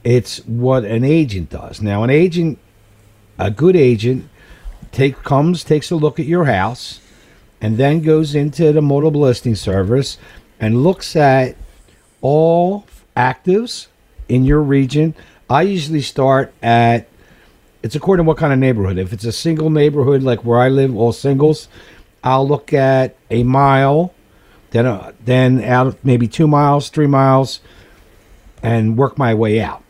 it's 0.04 0.44
what 0.46 0.84
an 0.84 1.04
agent 1.04 1.50
does. 1.50 1.80
Now, 1.80 2.02
an 2.02 2.10
agent, 2.10 2.58
a 3.38 3.50
good 3.50 3.76
agent, 3.76 4.28
take 4.92 5.22
comes, 5.22 5.64
takes 5.64 5.90
a 5.90 5.96
look 5.96 6.18
at 6.18 6.26
your 6.26 6.44
house 6.46 7.00
and 7.61 7.76
then 7.76 8.00
goes 8.00 8.35
into 8.35 8.72
the 8.72 8.83
multiple 8.83 9.20
listing 9.20 9.55
service 9.55 10.18
and 10.59 10.83
looks 10.83 11.14
at 11.16 11.57
all 12.20 12.87
actives 13.16 13.87
in 14.29 14.44
your 14.44 14.61
region. 14.61 15.14
I 15.48 15.62
usually 15.62 16.03
start 16.03 16.53
at 16.62 17.09
it's 17.83 17.94
according 17.94 18.24
to 18.24 18.29
what 18.29 18.37
kind 18.37 18.53
of 18.53 18.59
neighborhood. 18.59 18.98
If 18.98 19.12
it's 19.12 19.24
a 19.24 19.33
single 19.33 19.70
neighborhood 19.70 20.22
like 20.22 20.44
where 20.44 20.61
I 20.61 20.68
live, 20.68 20.94
all 20.96 21.12
singles, 21.12 21.68
I'll 22.22 22.46
look 22.46 22.72
at 22.72 23.16
a 23.31 23.42
mile, 23.42 24.12
then 24.70 24.87
uh, 24.87 25.12
then 25.24 25.62
out 25.64 25.96
maybe 26.05 26.29
two 26.29 26.46
miles, 26.46 26.90
three 26.90 27.07
miles, 27.07 27.61
and 28.62 28.96
work 28.96 29.16
my 29.16 29.35
way 29.35 29.61
out. 29.61 29.83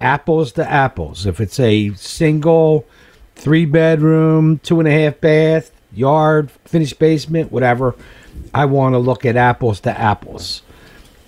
Apples 0.00 0.52
to 0.52 0.70
apples. 0.70 1.24
If 1.24 1.40
it's 1.40 1.58
a 1.58 1.94
single, 1.94 2.86
three 3.36 3.64
bedroom, 3.64 4.58
two 4.58 4.80
and 4.80 4.88
a 4.88 4.92
half 4.92 5.20
bath, 5.20 5.70
yard, 5.92 6.50
finished 6.64 6.98
basement, 6.98 7.52
whatever. 7.52 7.94
I 8.52 8.64
want 8.64 8.94
to 8.94 8.98
look 8.98 9.24
at 9.24 9.36
apples 9.36 9.80
to 9.80 9.96
apples. 9.96 10.62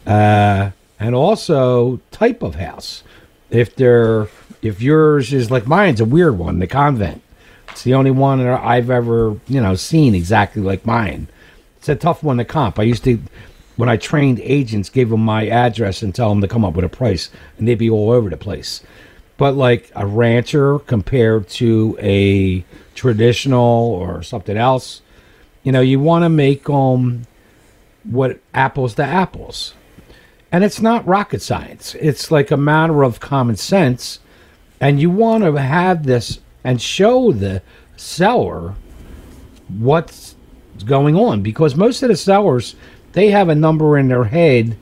Uh, 0.06 0.70
and 0.98 1.14
also 1.14 2.00
type 2.10 2.42
of 2.42 2.56
house. 2.56 3.02
If 3.50 3.76
they're 3.76 4.28
if 4.60 4.82
yours 4.82 5.32
is 5.32 5.50
like 5.50 5.66
mine's 5.66 6.00
a 6.00 6.04
weird 6.04 6.38
one, 6.38 6.58
the 6.58 6.66
convent. 6.66 7.22
It's 7.70 7.84
the 7.84 7.94
only 7.94 8.10
one 8.10 8.38
that 8.38 8.60
I've 8.60 8.90
ever, 8.90 9.38
you 9.46 9.60
know, 9.60 9.74
seen 9.76 10.14
exactly 10.14 10.62
like 10.62 10.84
mine. 10.84 11.28
It's 11.76 11.88
a 11.88 11.94
tough 11.94 12.22
one 12.22 12.38
to 12.38 12.44
comp. 12.44 12.78
I 12.78 12.82
used 12.82 13.04
to 13.04 13.20
when 13.76 13.88
I 13.88 13.96
trained 13.96 14.40
agents, 14.40 14.90
gave 14.90 15.08
them 15.08 15.20
my 15.20 15.46
address 15.46 16.02
and 16.02 16.12
tell 16.12 16.30
them 16.30 16.40
to 16.40 16.48
come 16.48 16.64
up 16.64 16.74
with 16.74 16.84
a 16.84 16.88
price, 16.88 17.30
and 17.56 17.68
they'd 17.68 17.76
be 17.76 17.88
all 17.88 18.10
over 18.10 18.28
the 18.28 18.36
place. 18.36 18.82
But 19.38 19.54
like 19.54 19.90
a 19.94 20.06
rancher 20.06 20.78
compared 20.80 21.48
to 21.48 21.96
a 22.00 22.64
traditional 22.94 23.92
or 23.92 24.22
something 24.22 24.56
else. 24.56 25.00
You 25.62 25.72
know, 25.72 25.80
you 25.80 26.00
want 26.00 26.24
to 26.24 26.28
make 26.28 26.64
them 26.64 26.74
um, 26.74 27.26
what 28.02 28.40
apples 28.52 28.94
to 28.94 29.04
apples. 29.04 29.74
And 30.50 30.64
it's 30.64 30.80
not 30.80 31.06
rocket 31.06 31.40
science. 31.40 31.94
It's 31.94 32.30
like 32.30 32.50
a 32.50 32.56
matter 32.56 33.04
of 33.04 33.20
common 33.20 33.56
sense. 33.56 34.18
And 34.80 35.00
you 35.00 35.10
want 35.10 35.44
to 35.44 35.52
have 35.54 36.04
this 36.04 36.40
and 36.64 36.82
show 36.82 37.32
the 37.32 37.62
seller 37.96 38.74
what's 39.68 40.34
going 40.84 41.16
on 41.16 41.42
because 41.42 41.74
most 41.74 42.02
of 42.02 42.08
the 42.08 42.16
sellers 42.16 42.74
they 43.12 43.30
have 43.30 43.48
a 43.48 43.54
number 43.54 43.98
in 43.98 44.08
their 44.08 44.24
head 44.24 44.76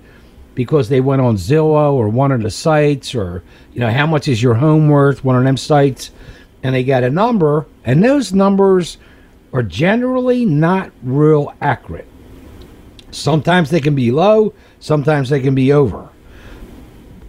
because 0.56 0.88
they 0.88 1.00
went 1.00 1.22
on 1.22 1.36
Zillow 1.36 1.92
or 1.92 2.08
one 2.08 2.32
of 2.32 2.42
the 2.42 2.50
sites 2.50 3.14
or 3.14 3.44
you 3.72 3.78
know 3.78 3.90
how 3.90 4.06
much 4.06 4.26
is 4.26 4.42
your 4.42 4.54
home 4.54 4.88
worth 4.88 5.24
one 5.24 5.36
of 5.36 5.44
them 5.44 5.56
sites 5.56 6.10
and 6.66 6.74
they 6.74 6.82
got 6.82 7.04
a 7.04 7.10
number, 7.10 7.64
and 7.84 8.02
those 8.02 8.32
numbers 8.32 8.98
are 9.52 9.62
generally 9.62 10.44
not 10.44 10.90
real 11.04 11.54
accurate. 11.60 12.08
Sometimes 13.12 13.70
they 13.70 13.80
can 13.80 13.94
be 13.94 14.10
low, 14.10 14.52
sometimes 14.80 15.28
they 15.28 15.38
can 15.38 15.54
be 15.54 15.72
over. 15.72 16.08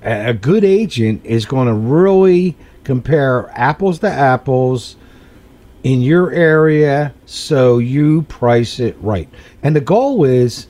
A 0.02 0.34
good 0.34 0.64
agent 0.64 1.24
is 1.24 1.46
going 1.46 1.68
to 1.68 1.74
really 1.74 2.58
compare 2.84 3.52
apples 3.54 4.00
to 4.00 4.10
apples 4.10 4.96
in 5.84 6.02
your 6.02 6.32
area 6.32 7.14
so 7.28 7.78
you 7.78 8.24
price 8.24 8.80
it 8.80 8.98
right. 9.02 9.30
And 9.62 9.76
the 9.76 9.82
goal 9.82 10.24
is 10.24 10.66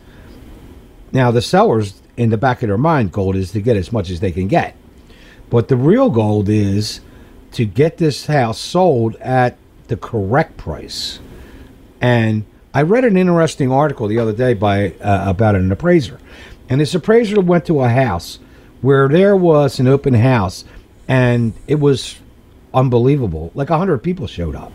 now 1.13 1.31
the 1.31 1.41
sellers 1.41 2.01
in 2.17 2.29
the 2.31 2.37
back 2.37 2.61
of 2.63 2.67
their 2.67 2.77
mind 2.77 3.11
goal 3.11 3.35
is 3.35 3.51
to 3.51 3.61
get 3.61 3.77
as 3.77 3.91
much 3.91 4.09
as 4.09 4.19
they 4.19 4.31
can 4.31 4.47
get. 4.47 4.75
But 5.49 5.69
the 5.69 5.77
real 5.77 6.09
goal 6.09 6.47
is 6.49 6.99
to 7.53 7.65
get 7.65 7.97
this 7.97 8.25
house 8.25 8.59
sold 8.59 9.15
at 9.17 9.57
the 9.87 9.95
correct 9.95 10.57
price. 10.57 11.19
And 12.01 12.45
I 12.73 12.81
read 12.81 13.05
an 13.05 13.17
interesting 13.17 13.71
article 13.71 14.07
the 14.07 14.19
other 14.19 14.33
day 14.33 14.53
by 14.53 14.91
uh, 14.93 15.29
about 15.29 15.55
an 15.55 15.71
appraiser, 15.71 16.19
and 16.69 16.81
this 16.81 16.93
appraiser 16.93 17.39
went 17.39 17.65
to 17.67 17.81
a 17.81 17.89
house 17.89 18.39
where 18.81 19.07
there 19.07 19.35
was 19.35 19.79
an 19.79 19.87
open 19.87 20.13
house, 20.13 20.65
and 21.07 21.53
it 21.65 21.79
was 21.79 22.19
unbelievable. 22.73 23.51
Like 23.55 23.69
hundred 23.69 23.99
people 23.99 24.27
showed 24.27 24.55
up. 24.55 24.71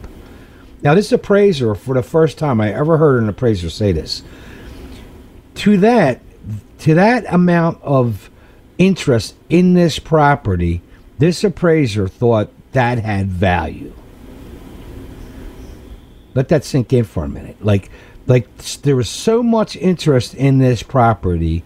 Now, 0.82 0.94
this 0.94 1.12
appraiser, 1.12 1.76
for 1.76 1.94
the 1.94 2.02
first 2.02 2.38
time 2.38 2.60
I 2.60 2.72
ever 2.72 2.96
heard 2.96 3.22
an 3.22 3.28
appraiser 3.28 3.70
say 3.70 3.92
this, 3.92 4.24
to 5.56 5.76
that, 5.76 6.20
to 6.78 6.94
that 6.94 7.24
amount 7.32 7.80
of 7.82 8.30
interest 8.78 9.34
in 9.48 9.74
this 9.74 9.98
property, 9.98 10.82
This 11.18 11.44
appraiser 11.44 12.08
thought 12.08 12.50
that 12.72 12.98
had 12.98 13.28
value. 13.28 13.92
Let 16.34 16.48
that 16.48 16.64
sink 16.64 16.92
in 16.92 17.04
for 17.04 17.24
a 17.24 17.28
minute. 17.28 17.64
Like, 17.64 17.90
like 18.26 18.48
there 18.82 18.96
was 18.96 19.08
so 19.08 19.42
much 19.42 19.76
interest 19.76 20.34
in 20.34 20.58
this 20.58 20.82
property 20.82 21.62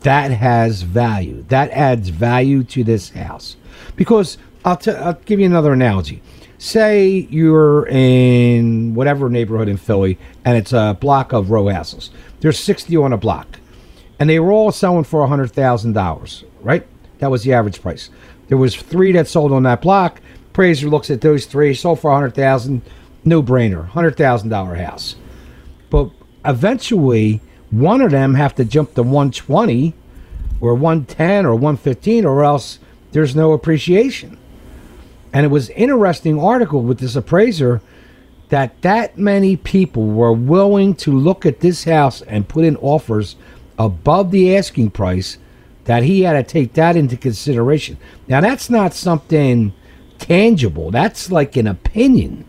that 0.00 0.32
has 0.32 0.82
value. 0.82 1.44
That 1.48 1.70
adds 1.70 2.08
value 2.08 2.64
to 2.64 2.82
this 2.82 3.10
house. 3.10 3.56
Because 3.94 4.38
I'll, 4.64 4.76
t- 4.78 4.90
I'll 4.90 5.14
give 5.14 5.38
you 5.38 5.46
another 5.46 5.72
analogy. 5.72 6.22
Say 6.58 7.28
you're 7.30 7.86
in 7.88 8.94
whatever 8.94 9.28
neighborhood 9.28 9.68
in 9.68 9.76
Philly 9.76 10.18
and 10.44 10.56
it's 10.56 10.72
a 10.72 10.96
block 11.00 11.32
of 11.32 11.50
row 11.50 11.68
houses. 11.68 12.10
There's 12.40 12.58
60 12.58 12.96
on 12.96 13.12
a 13.12 13.16
block. 13.16 13.58
And 14.22 14.30
they 14.30 14.38
were 14.38 14.52
all 14.52 14.70
selling 14.70 15.02
for 15.02 15.26
$100,000, 15.26 16.44
right? 16.60 16.86
That 17.18 17.32
was 17.32 17.42
the 17.42 17.54
average 17.54 17.82
price. 17.82 18.08
There 18.46 18.56
was 18.56 18.76
three 18.76 19.10
that 19.10 19.26
sold 19.26 19.50
on 19.50 19.64
that 19.64 19.82
block. 19.82 20.20
Appraiser 20.50 20.88
looks 20.88 21.10
at 21.10 21.22
those 21.22 21.44
three, 21.44 21.74
sold 21.74 21.98
for 21.98 22.12
100000 22.12 22.82
no 23.24 23.42
brainer, 23.42 23.90
$100,000 23.90 24.86
house. 24.86 25.16
But 25.90 26.10
eventually, 26.44 27.40
one 27.72 28.00
of 28.00 28.12
them 28.12 28.34
have 28.34 28.54
to 28.54 28.64
jump 28.64 28.94
to 28.94 29.02
120 29.02 29.92
or 30.60 30.76
110 30.76 31.44
or 31.44 31.56
115 31.56 32.24
or 32.24 32.44
else 32.44 32.78
there's 33.10 33.34
no 33.34 33.50
appreciation. 33.50 34.38
And 35.32 35.44
it 35.44 35.48
was 35.48 35.68
interesting 35.70 36.40
article 36.40 36.82
with 36.82 37.00
this 37.00 37.16
appraiser 37.16 37.80
that 38.50 38.82
that 38.82 39.18
many 39.18 39.56
people 39.56 40.06
were 40.06 40.32
willing 40.32 40.94
to 40.94 41.10
look 41.10 41.44
at 41.44 41.58
this 41.58 41.82
house 41.82 42.22
and 42.22 42.46
put 42.46 42.64
in 42.64 42.76
offers 42.76 43.34
above 43.84 44.30
the 44.30 44.56
asking 44.56 44.90
price 44.90 45.38
that 45.84 46.04
he 46.04 46.22
had 46.22 46.34
to 46.34 46.42
take 46.42 46.74
that 46.74 46.96
into 46.96 47.16
consideration. 47.16 47.98
Now 48.28 48.40
that's 48.40 48.70
not 48.70 48.94
something 48.94 49.72
tangible. 50.18 50.90
That's 50.90 51.32
like 51.32 51.56
an 51.56 51.66
opinion. 51.66 52.44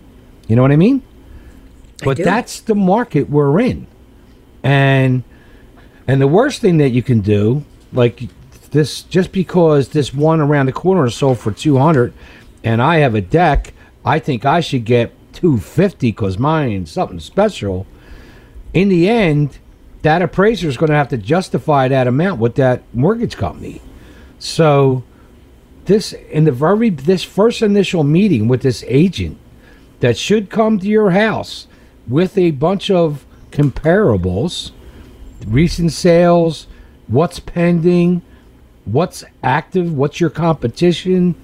You 0.48 0.56
know 0.56 0.62
what 0.62 0.72
I 0.72 0.76
mean? 0.76 1.02
But 2.04 2.18
do. 2.18 2.24
that's 2.24 2.60
the 2.60 2.76
market 2.76 3.30
we're 3.30 3.60
in. 3.60 3.88
And 4.62 5.24
and 6.08 6.22
the 6.22 6.28
worst 6.28 6.62
thing 6.62 6.78
that 6.78 6.90
you 6.90 7.02
can 7.02 7.22
do, 7.22 7.64
like 7.92 8.24
this, 8.72 9.04
just 9.04 9.32
because 9.32 9.90
this 9.90 10.14
one 10.14 10.42
around 10.42 10.68
the 10.68 10.74
corner 10.74 11.06
is 11.06 11.16
sold 11.16 11.40
for 11.40 11.52
two 11.52 11.78
hundred, 11.78 12.14
and 12.64 12.82
I 12.82 12.98
have 12.98 13.16
a 13.16 13.22
deck, 13.22 13.74
I 14.06 14.20
think 14.20 14.46
I 14.46 14.60
should 14.60 14.86
get 14.86 15.12
two 15.34 15.58
fifty 15.58 16.12
because 16.12 16.38
mine's 16.38 16.92
something 16.92 17.20
special. 17.20 17.88
In 18.74 18.90
the 18.90 19.08
end, 19.08 19.60
that 20.04 20.22
appraiser 20.22 20.68
is 20.68 20.78
going 20.78 20.90
to 20.92 20.96
have 20.96 21.10
to 21.10 21.18
justify 21.18 21.88
that 21.88 22.08
amount 22.08 22.40
with 22.40 22.56
that 22.56 22.84
mortgage 22.94 23.36
company. 23.36 23.82
So, 24.38 25.04
this 25.86 26.14
in 26.14 26.44
the 26.44 26.52
very 26.52 26.90
this 26.90 27.24
first 27.24 27.62
initial 27.62 28.04
meeting 28.04 28.48
with 28.48 28.62
this 28.62 28.84
agent 28.88 29.38
that 30.02 30.18
should 30.18 30.50
come 30.50 30.80
to 30.80 30.88
your 30.88 31.12
house 31.12 31.68
with 32.08 32.38
a 32.38 32.52
bunch 32.52 32.92
of 32.92 33.26
comparables, 33.52 34.72
recent 35.48 35.92
sales, 35.92 36.68
what's 37.08 37.40
pending, 37.40 38.22
what's 38.86 39.24
active, 39.42 39.94
what's 39.94 40.20
your 40.20 40.30
competition, 40.30 41.36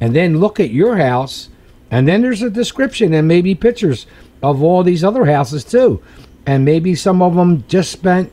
and 0.00 0.14
then 0.14 0.38
look 0.38 0.60
at 0.60 0.70
your 0.70 0.96
house. 0.96 1.48
And 1.90 2.08
then 2.08 2.22
there's 2.22 2.42
a 2.42 2.50
description 2.50 3.14
and 3.14 3.28
maybe 3.28 3.54
pictures 3.54 4.06
of 4.42 4.62
all 4.62 4.82
these 4.82 5.04
other 5.04 5.24
houses 5.26 5.64
too. 5.64 6.02
And 6.46 6.64
maybe 6.64 6.94
some 6.94 7.22
of 7.22 7.34
them 7.34 7.64
just 7.68 7.92
spent, 7.92 8.32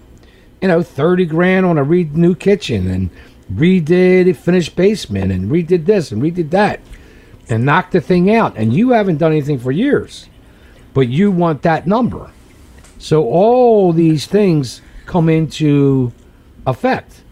you 0.61 0.67
know, 0.67 0.81
30 0.81 1.25
grand 1.25 1.65
on 1.65 1.77
a 1.77 1.83
re- 1.83 2.09
new 2.11 2.35
kitchen 2.35 2.89
and 2.89 3.09
redid 3.53 4.29
a 4.29 4.33
finished 4.33 4.75
basement 4.75 5.31
and 5.31 5.49
redid 5.51 5.85
this 5.85 6.11
and 6.11 6.21
redid 6.21 6.49
that 6.51 6.79
and 7.49 7.65
knocked 7.65 7.91
the 7.91 8.01
thing 8.01 8.33
out. 8.33 8.55
And 8.55 8.73
you 8.73 8.91
haven't 8.91 9.17
done 9.17 9.31
anything 9.31 9.59
for 9.59 9.71
years, 9.71 10.27
but 10.93 11.07
you 11.07 11.31
want 11.31 11.61
that 11.63 11.87
number. 11.87 12.31
So 12.97 13.25
all 13.27 13.93
these 13.93 14.25
things 14.25 14.81
come 15.05 15.29
into 15.29 16.11
effect. 16.67 17.23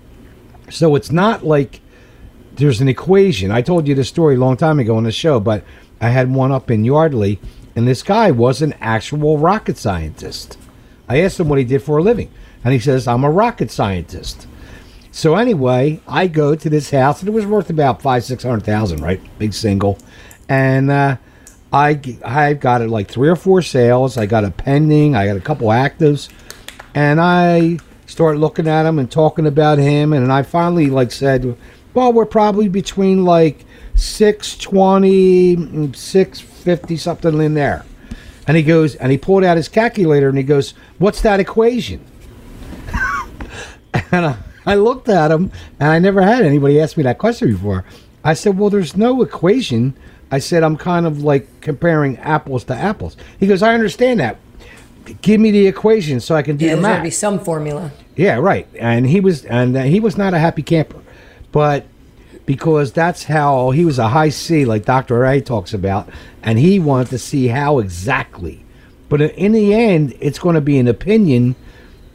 So 0.70 0.96
it's 0.96 1.12
not 1.12 1.46
like 1.46 1.82
there's 2.56 2.82
an 2.82 2.88
equation. 2.88 3.52
I 3.52 3.62
told 3.62 3.88
you 3.88 3.96
this 3.96 4.10
story 4.10 4.36
a 4.36 4.40
long 4.40 4.58
time 4.58 4.80
ago 4.80 4.96
on 4.98 5.04
the 5.04 5.12
show, 5.12 5.40
but 5.40 5.64
I 6.02 6.10
had 6.10 6.34
one 6.34 6.52
up 6.52 6.72
in 6.72 6.86
Yardley, 6.86 7.40
and 7.76 7.88
this 7.88 8.04
guy 8.04 8.32
was 8.32 8.62
an 8.62 8.74
actual 8.82 9.38
rocket 9.38 9.78
scientist. 9.78 10.58
I 11.10 11.22
asked 11.22 11.40
him 11.40 11.50
what 11.50 11.60
he 11.60 11.66
did 11.66 11.82
for 11.82 11.98
a 11.98 12.04
living, 12.04 12.32
and 12.64 12.74
he 12.74 12.80
says, 12.80 13.08
I'm 13.08 13.24
a 13.24 13.32
rocket 13.32 13.72
scientist. 13.72 14.48
So 15.12 15.36
anyway, 15.36 16.00
I 16.08 16.28
go 16.28 16.54
to 16.56 16.70
this 16.70 16.92
house, 16.92 17.22
and 17.22 17.30
it 17.30 17.32
was 17.32 17.46
worth 17.46 17.70
about 17.70 18.02
five, 18.02 18.24
six 18.24 18.44
hundred 18.44 18.64
thousand, 18.64 19.02
right? 19.02 19.20
Big 19.40 19.54
single, 19.54 19.98
and 20.48 20.92
uh, 20.92 21.18
I 21.74 21.96
g- 21.96 22.20
I 22.24 22.54
got 22.54 22.82
it 22.82 22.90
like 22.90 23.10
three 23.10 23.30
or 23.30 23.36
four 23.36 23.62
sales. 23.62 24.18
I 24.18 24.26
got 24.26 24.44
a 24.44 24.52
pending. 24.52 25.16
I 25.16 25.26
got 25.26 25.38
a 25.38 25.42
couple 25.42 25.70
actives, 25.70 26.30
and 26.94 27.20
I 27.20 27.80
start 28.06 28.38
looking 28.38 28.68
at 28.68 28.86
him 28.86 29.00
and 29.00 29.10
talking 29.12 29.48
about 29.48 29.80
him, 29.80 30.14
and 30.14 30.32
I 30.32 30.44
finally 30.44 30.88
like 30.88 31.12
said, 31.12 31.58
well, 31.94 32.14
we're 32.14 32.26
probably 32.26 32.68
between 32.70 33.26
like 33.26 33.66
six 33.96 34.56
twenty, 34.56 35.92
six 35.94 36.40
fifty, 36.40 36.96
something 36.96 37.42
in 37.42 37.56
there. 37.56 37.86
And 38.48 38.56
he 38.56 38.64
goes, 38.64 38.96
and 38.96 39.12
he 39.12 39.18
pulled 39.18 39.44
out 39.44 39.58
his 39.58 39.68
calculator, 39.68 40.30
and 40.30 40.38
he 40.38 40.44
goes, 40.44 40.74
"What's 40.98 41.22
that 41.22 41.40
equation?" 41.40 42.04
And 44.12 44.26
I, 44.26 44.38
I 44.66 44.76
looked 44.76 45.10
at 45.10 45.32
him, 45.32 45.52
and 45.80 45.90
I 45.90 46.00
never 46.00 46.22
had 46.22 46.46
anybody 46.46 46.80
ask 46.80 46.98
me 46.98 47.04
that 47.04 47.18
question 47.18 47.52
before. 47.52 47.84
I 48.24 48.34
said, 48.34 48.58
"Well, 48.58 48.70
there's 48.70 48.96
no 48.96 49.22
equation." 49.22 49.98
I 50.32 50.40
said, 50.40 50.64
"I'm 50.64 50.78
kind 50.78 51.06
of 51.06 51.24
like 51.24 51.62
comparing 51.62 52.18
apples 52.18 52.64
to 52.66 52.76
apples." 52.76 53.18
He 53.40 53.48
goes, 53.48 53.62
"I 53.62 53.74
understand 53.74 54.20
that. 54.20 54.38
Give 55.22 55.40
me 55.40 55.52
the 55.52 55.68
equation 55.68 56.20
so 56.20 56.36
I 56.36 56.42
can 56.42 56.58
do 56.58 56.66
Yeah, 56.66 56.76
the 56.76 56.82
there's 56.82 56.94
got 56.94 56.98
to 56.98 57.04
be 57.04 57.12
some 57.12 57.40
formula. 57.40 57.92
Yeah, 58.16 58.40
right. 58.40 58.68
And 58.78 59.06
he 59.08 59.20
was, 59.20 59.46
and 59.46 59.78
he 59.78 60.00
was 60.00 60.18
not 60.18 60.34
a 60.34 60.40
happy 60.40 60.64
camper, 60.64 61.00
but 61.52 61.86
because 62.48 62.94
that's 62.94 63.26
how 63.26 63.70
he 63.72 63.86
was 63.86 64.00
a 64.00 64.08
high 64.08 64.30
C, 64.30 64.66
like 64.66 64.86
Doctor 64.86 65.24
A 65.26 65.40
talks 65.42 65.74
about, 65.74 66.10
and 66.42 66.58
he 66.58 66.80
wanted 66.80 67.10
to 67.10 67.20
see 67.20 67.50
how 67.50 67.78
exactly. 67.78 68.66
But 69.10 69.22
in 69.22 69.52
the 69.52 69.76
end, 69.76 70.16
it's 70.20 70.40
going 70.40 70.56
to 70.56 70.62
be 70.62 70.80
an 70.80 70.88
opinion, 70.88 71.56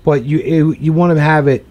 but 0.03 0.25
you 0.25 0.39
you, 0.39 0.73
you 0.73 0.93
want 0.93 1.15
to 1.15 1.21
have 1.21 1.47
it 1.47 1.65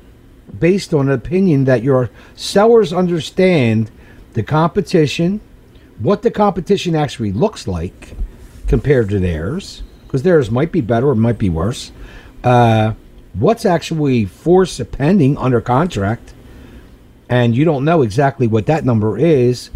based 0.57 0.93
on 0.93 1.09
an 1.09 1.13
opinion 1.13 1.65
that 1.65 1.83
your 1.83 2.09
sellers 2.35 2.93
understand 2.93 3.89
the 4.33 4.43
competition, 4.43 5.41
what 5.99 6.21
the 6.21 6.31
competition 6.31 6.95
actually 6.95 7.31
looks 7.31 7.67
like 7.67 8.15
compared 8.67 9.09
to 9.09 9.19
theirs, 9.19 9.81
because 10.03 10.23
theirs 10.23 10.51
might 10.51 10.71
be 10.71 10.81
better 10.81 11.09
or 11.09 11.15
might 11.15 11.39
be 11.39 11.49
worse. 11.49 11.91
Uh, 12.43 12.93
what's 13.33 13.65
actually 13.65 14.25
force 14.25 14.79
pending 14.91 15.37
under 15.37 15.61
contract, 15.61 16.33
and 17.31 17.55
you 17.55 17.63
don't 17.63 17.85
know 17.85 18.01
exactly 18.01 18.45
what 18.45 18.65
that 18.65 18.83
number 18.83 19.17
is, 19.17 19.71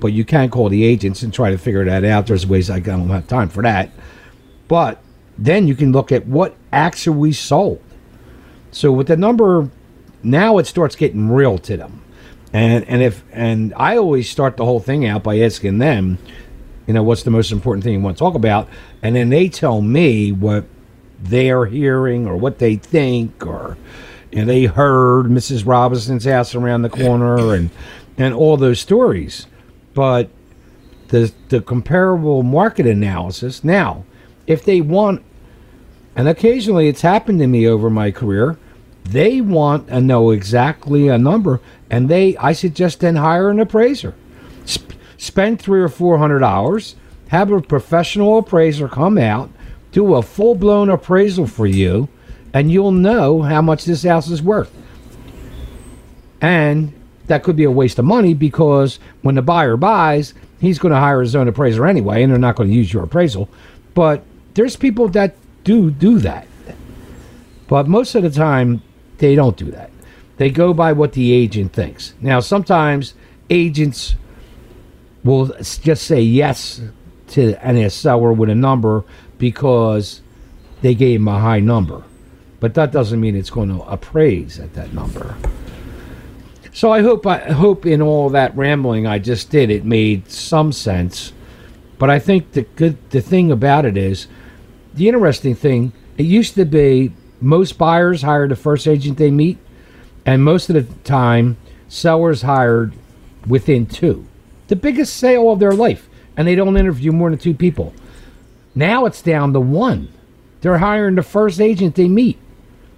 but 0.00 0.08
you 0.08 0.22
can 0.24 0.50
call 0.50 0.68
the 0.68 0.84
agents 0.84 1.22
and 1.22 1.32
try 1.32 1.50
to 1.50 1.56
figure 1.56 1.84
that 1.84 2.04
out. 2.04 2.26
There's 2.26 2.46
ways 2.46 2.70
I 2.70 2.78
don't 2.78 3.08
have 3.08 3.26
time 3.26 3.48
for 3.48 3.62
that, 3.62 3.90
but 4.68 5.02
then 5.38 5.66
you 5.66 5.74
can 5.74 5.92
look 5.92 6.12
at 6.12 6.26
what 6.26 6.54
actually 6.72 7.32
sold. 7.32 7.82
So 8.70 8.92
with 8.92 9.08
the 9.08 9.16
number, 9.16 9.70
now 10.22 10.58
it 10.58 10.66
starts 10.66 10.94
getting 10.94 11.30
real 11.30 11.56
to 11.58 11.76
them, 11.78 12.04
and 12.52 12.84
and 12.84 13.02
if 13.02 13.24
and 13.32 13.72
I 13.76 13.96
always 13.96 14.30
start 14.30 14.58
the 14.58 14.66
whole 14.66 14.78
thing 14.78 15.06
out 15.06 15.22
by 15.22 15.40
asking 15.40 15.78
them, 15.78 16.18
you 16.86 16.92
know, 16.92 17.02
what's 17.02 17.22
the 17.22 17.30
most 17.30 17.50
important 17.50 17.82
thing 17.82 17.94
you 17.94 18.00
want 18.00 18.18
to 18.18 18.20
talk 18.20 18.34
about, 18.34 18.68
and 19.02 19.16
then 19.16 19.30
they 19.30 19.48
tell 19.48 19.80
me 19.80 20.32
what 20.32 20.66
they're 21.18 21.64
hearing 21.64 22.26
or 22.26 22.36
what 22.36 22.58
they 22.58 22.76
think 22.76 23.46
or 23.46 23.78
and 24.32 24.48
they 24.48 24.64
heard 24.64 25.26
Mrs. 25.26 25.66
Robinson's 25.66 26.24
house 26.24 26.54
around 26.54 26.82
the 26.82 26.88
corner 26.88 27.54
and 27.54 27.70
and 28.16 28.34
all 28.34 28.56
those 28.56 28.80
stories. 28.80 29.46
But 29.94 30.30
the 31.08 31.32
the 31.48 31.60
comparable 31.60 32.42
market 32.42 32.86
analysis 32.86 33.64
now, 33.64 34.04
if 34.46 34.64
they 34.64 34.80
want 34.80 35.22
and 36.14 36.28
occasionally 36.28 36.88
it's 36.88 37.02
happened 37.02 37.38
to 37.40 37.46
me 37.46 37.66
over 37.66 37.90
my 37.90 38.10
career, 38.10 38.58
they 39.04 39.40
want 39.40 39.88
to 39.88 40.00
know 40.00 40.30
exactly 40.30 41.08
a 41.08 41.18
number 41.18 41.60
and 41.90 42.08
they 42.08 42.36
I 42.36 42.52
suggest 42.52 43.00
then 43.00 43.16
hire 43.16 43.50
an 43.50 43.60
appraiser. 43.60 44.14
Sp- 44.64 44.94
spend 45.16 45.60
three 45.60 45.80
or 45.80 45.88
four 45.88 46.18
hundred 46.18 46.44
hours, 46.44 46.94
have 47.28 47.50
a 47.50 47.60
professional 47.60 48.38
appraiser 48.38 48.88
come 48.88 49.18
out, 49.18 49.50
do 49.92 50.14
a 50.14 50.22
full 50.22 50.54
blown 50.54 50.88
appraisal 50.88 51.46
for 51.46 51.66
you, 51.66 52.08
and 52.52 52.70
you'll 52.70 52.92
know 52.92 53.42
how 53.42 53.62
much 53.62 53.84
this 53.84 54.02
house 54.02 54.28
is 54.28 54.42
worth. 54.42 54.74
And 56.40 56.92
that 57.26 57.42
could 57.42 57.56
be 57.56 57.64
a 57.64 57.70
waste 57.70 57.98
of 57.98 58.04
money 58.04 58.34
because 58.34 58.98
when 59.22 59.34
the 59.34 59.42
buyer 59.42 59.76
buys, 59.76 60.34
he's 60.60 60.78
going 60.78 60.92
to 60.92 60.98
hire 60.98 61.20
his 61.20 61.36
own 61.36 61.48
appraiser 61.48 61.86
anyway, 61.86 62.22
and 62.22 62.32
they're 62.32 62.38
not 62.38 62.56
going 62.56 62.68
to 62.68 62.74
use 62.74 62.92
your 62.92 63.04
appraisal. 63.04 63.48
But 63.94 64.24
there's 64.54 64.76
people 64.76 65.08
that 65.10 65.36
do 65.64 65.90
do 65.90 66.18
that. 66.20 66.46
But 67.68 67.86
most 67.86 68.14
of 68.14 68.22
the 68.22 68.30
time, 68.30 68.82
they 69.18 69.34
don't 69.34 69.56
do 69.56 69.70
that. 69.70 69.90
They 70.38 70.50
go 70.50 70.74
by 70.74 70.92
what 70.92 71.12
the 71.12 71.32
agent 71.32 71.72
thinks. 71.72 72.14
Now, 72.20 72.40
sometimes 72.40 73.14
agents 73.48 74.16
will 75.22 75.52
just 75.62 76.04
say 76.04 76.20
yes 76.20 76.80
to 77.28 77.54
any 77.64 77.88
seller 77.90 78.32
with 78.32 78.50
a 78.50 78.54
number 78.54 79.04
because 79.38 80.20
they 80.82 80.94
gave 80.94 81.20
him 81.20 81.28
a 81.28 81.38
high 81.38 81.60
number. 81.60 82.02
But 82.60 82.74
that 82.74 82.92
doesn't 82.92 83.20
mean 83.20 83.34
it's 83.34 83.50
going 83.50 83.70
to 83.70 83.82
appraise 83.84 84.60
at 84.60 84.74
that 84.74 84.92
number. 84.92 85.34
So 86.72 86.92
I 86.92 87.02
hope 87.02 87.26
I 87.26 87.38
hope 87.38 87.84
in 87.84 88.00
all 88.00 88.30
that 88.30 88.56
rambling 88.56 89.06
I 89.06 89.18
just 89.18 89.50
did 89.50 89.70
it 89.70 89.84
made 89.84 90.30
some 90.30 90.72
sense. 90.72 91.32
But 91.98 92.10
I 92.10 92.18
think 92.18 92.52
the 92.52 92.62
good 92.62 92.96
the 93.10 93.20
thing 93.20 93.50
about 93.50 93.84
it 93.84 93.96
is 93.96 94.28
the 94.94 95.08
interesting 95.08 95.54
thing, 95.54 95.92
it 96.16 96.26
used 96.26 96.54
to 96.54 96.64
be 96.64 97.12
most 97.40 97.78
buyers 97.78 98.22
hired 98.22 98.50
the 98.50 98.56
first 98.56 98.86
agent 98.86 99.18
they 99.18 99.30
meet, 99.30 99.58
and 100.26 100.44
most 100.44 100.68
of 100.68 100.74
the 100.74 100.94
time 101.02 101.56
sellers 101.88 102.42
hired 102.42 102.92
within 103.46 103.86
two. 103.86 104.26
The 104.68 104.76
biggest 104.76 105.16
sale 105.16 105.50
of 105.50 105.58
their 105.58 105.72
life, 105.72 106.08
and 106.36 106.46
they 106.46 106.54
don't 106.54 106.76
interview 106.76 107.10
more 107.10 107.30
than 107.30 107.38
two 107.38 107.54
people. 107.54 107.94
Now 108.74 109.06
it's 109.06 109.22
down 109.22 109.52
to 109.54 109.60
one. 109.60 110.12
They're 110.60 110.78
hiring 110.78 111.16
the 111.16 111.22
first 111.22 111.60
agent 111.60 111.94
they 111.94 112.08
meet 112.08 112.38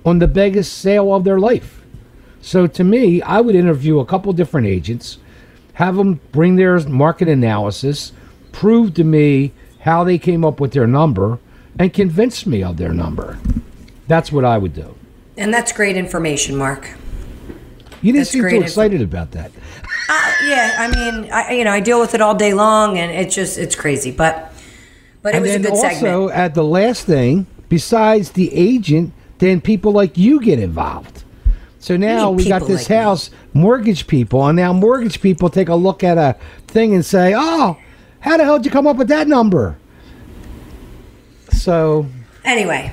on 0.04 0.18
the 0.18 0.28
biggest 0.28 0.78
sale 0.78 1.14
of 1.14 1.24
their 1.24 1.38
life. 1.38 1.82
So 2.40 2.66
to 2.66 2.84
me, 2.84 3.22
I 3.22 3.40
would 3.40 3.54
interview 3.54 4.00
a 4.00 4.04
couple 4.04 4.32
different 4.32 4.66
agents, 4.66 5.18
have 5.74 5.96
them 5.96 6.20
bring 6.32 6.56
their 6.56 6.78
market 6.88 7.28
analysis, 7.28 8.12
prove 8.50 8.94
to 8.94 9.04
me 9.04 9.52
how 9.80 10.04
they 10.04 10.18
came 10.18 10.44
up 10.44 10.60
with 10.60 10.72
their 10.72 10.86
number, 10.86 11.38
and 11.78 11.92
convince 11.92 12.46
me 12.46 12.62
of 12.62 12.76
their 12.76 12.92
number. 12.92 13.38
That's 14.08 14.30
what 14.32 14.44
I 14.44 14.58
would 14.58 14.74
do. 14.74 14.94
And 15.36 15.54
that's 15.54 15.72
great 15.72 15.96
information, 15.96 16.56
Mark. 16.56 16.90
You 18.02 18.12
didn't 18.12 18.24
That's 18.24 18.30
seem 18.30 18.48
too 18.48 18.60
excited 18.60 19.00
about 19.00 19.30
that. 19.30 19.52
Uh, 20.08 20.32
yeah, 20.44 20.76
I 20.78 20.88
mean, 20.88 21.32
I, 21.32 21.52
you 21.52 21.64
know, 21.64 21.70
I 21.70 21.80
deal 21.80 22.00
with 22.00 22.14
it 22.14 22.20
all 22.20 22.34
day 22.34 22.52
long, 22.52 22.98
and 22.98 23.10
it's 23.12 23.34
just 23.34 23.56
it's 23.56 23.76
crazy. 23.76 24.10
But 24.10 24.52
but 25.22 25.34
it 25.34 25.36
and 25.36 25.42
was 25.46 25.54
a 25.54 25.58
good 25.60 25.70
also 25.70 25.88
segment. 25.88 26.32
at 26.32 26.54
the 26.54 26.64
last 26.64 27.06
thing, 27.06 27.46
besides 27.68 28.32
the 28.32 28.52
agent, 28.52 29.12
then 29.42 29.60
people 29.60 29.90
like 29.90 30.16
you 30.16 30.40
get 30.40 30.60
involved. 30.60 31.24
So 31.80 31.96
now 31.96 32.30
we 32.30 32.48
got 32.48 32.60
this 32.68 32.82
like 32.82 32.90
me? 32.90 32.96
house, 32.96 33.30
mortgage 33.52 34.06
people, 34.06 34.46
and 34.46 34.54
now 34.54 34.72
mortgage 34.72 35.20
people 35.20 35.50
take 35.50 35.68
a 35.68 35.74
look 35.74 36.04
at 36.04 36.16
a 36.16 36.36
thing 36.68 36.94
and 36.94 37.04
say, 37.04 37.34
"Oh, 37.36 37.76
how 38.20 38.36
the 38.36 38.44
hell 38.44 38.58
did 38.58 38.66
you 38.66 38.70
come 38.70 38.86
up 38.86 38.96
with 38.96 39.08
that 39.08 39.26
number?" 39.26 39.78
So 41.50 42.06
Anyway, 42.44 42.92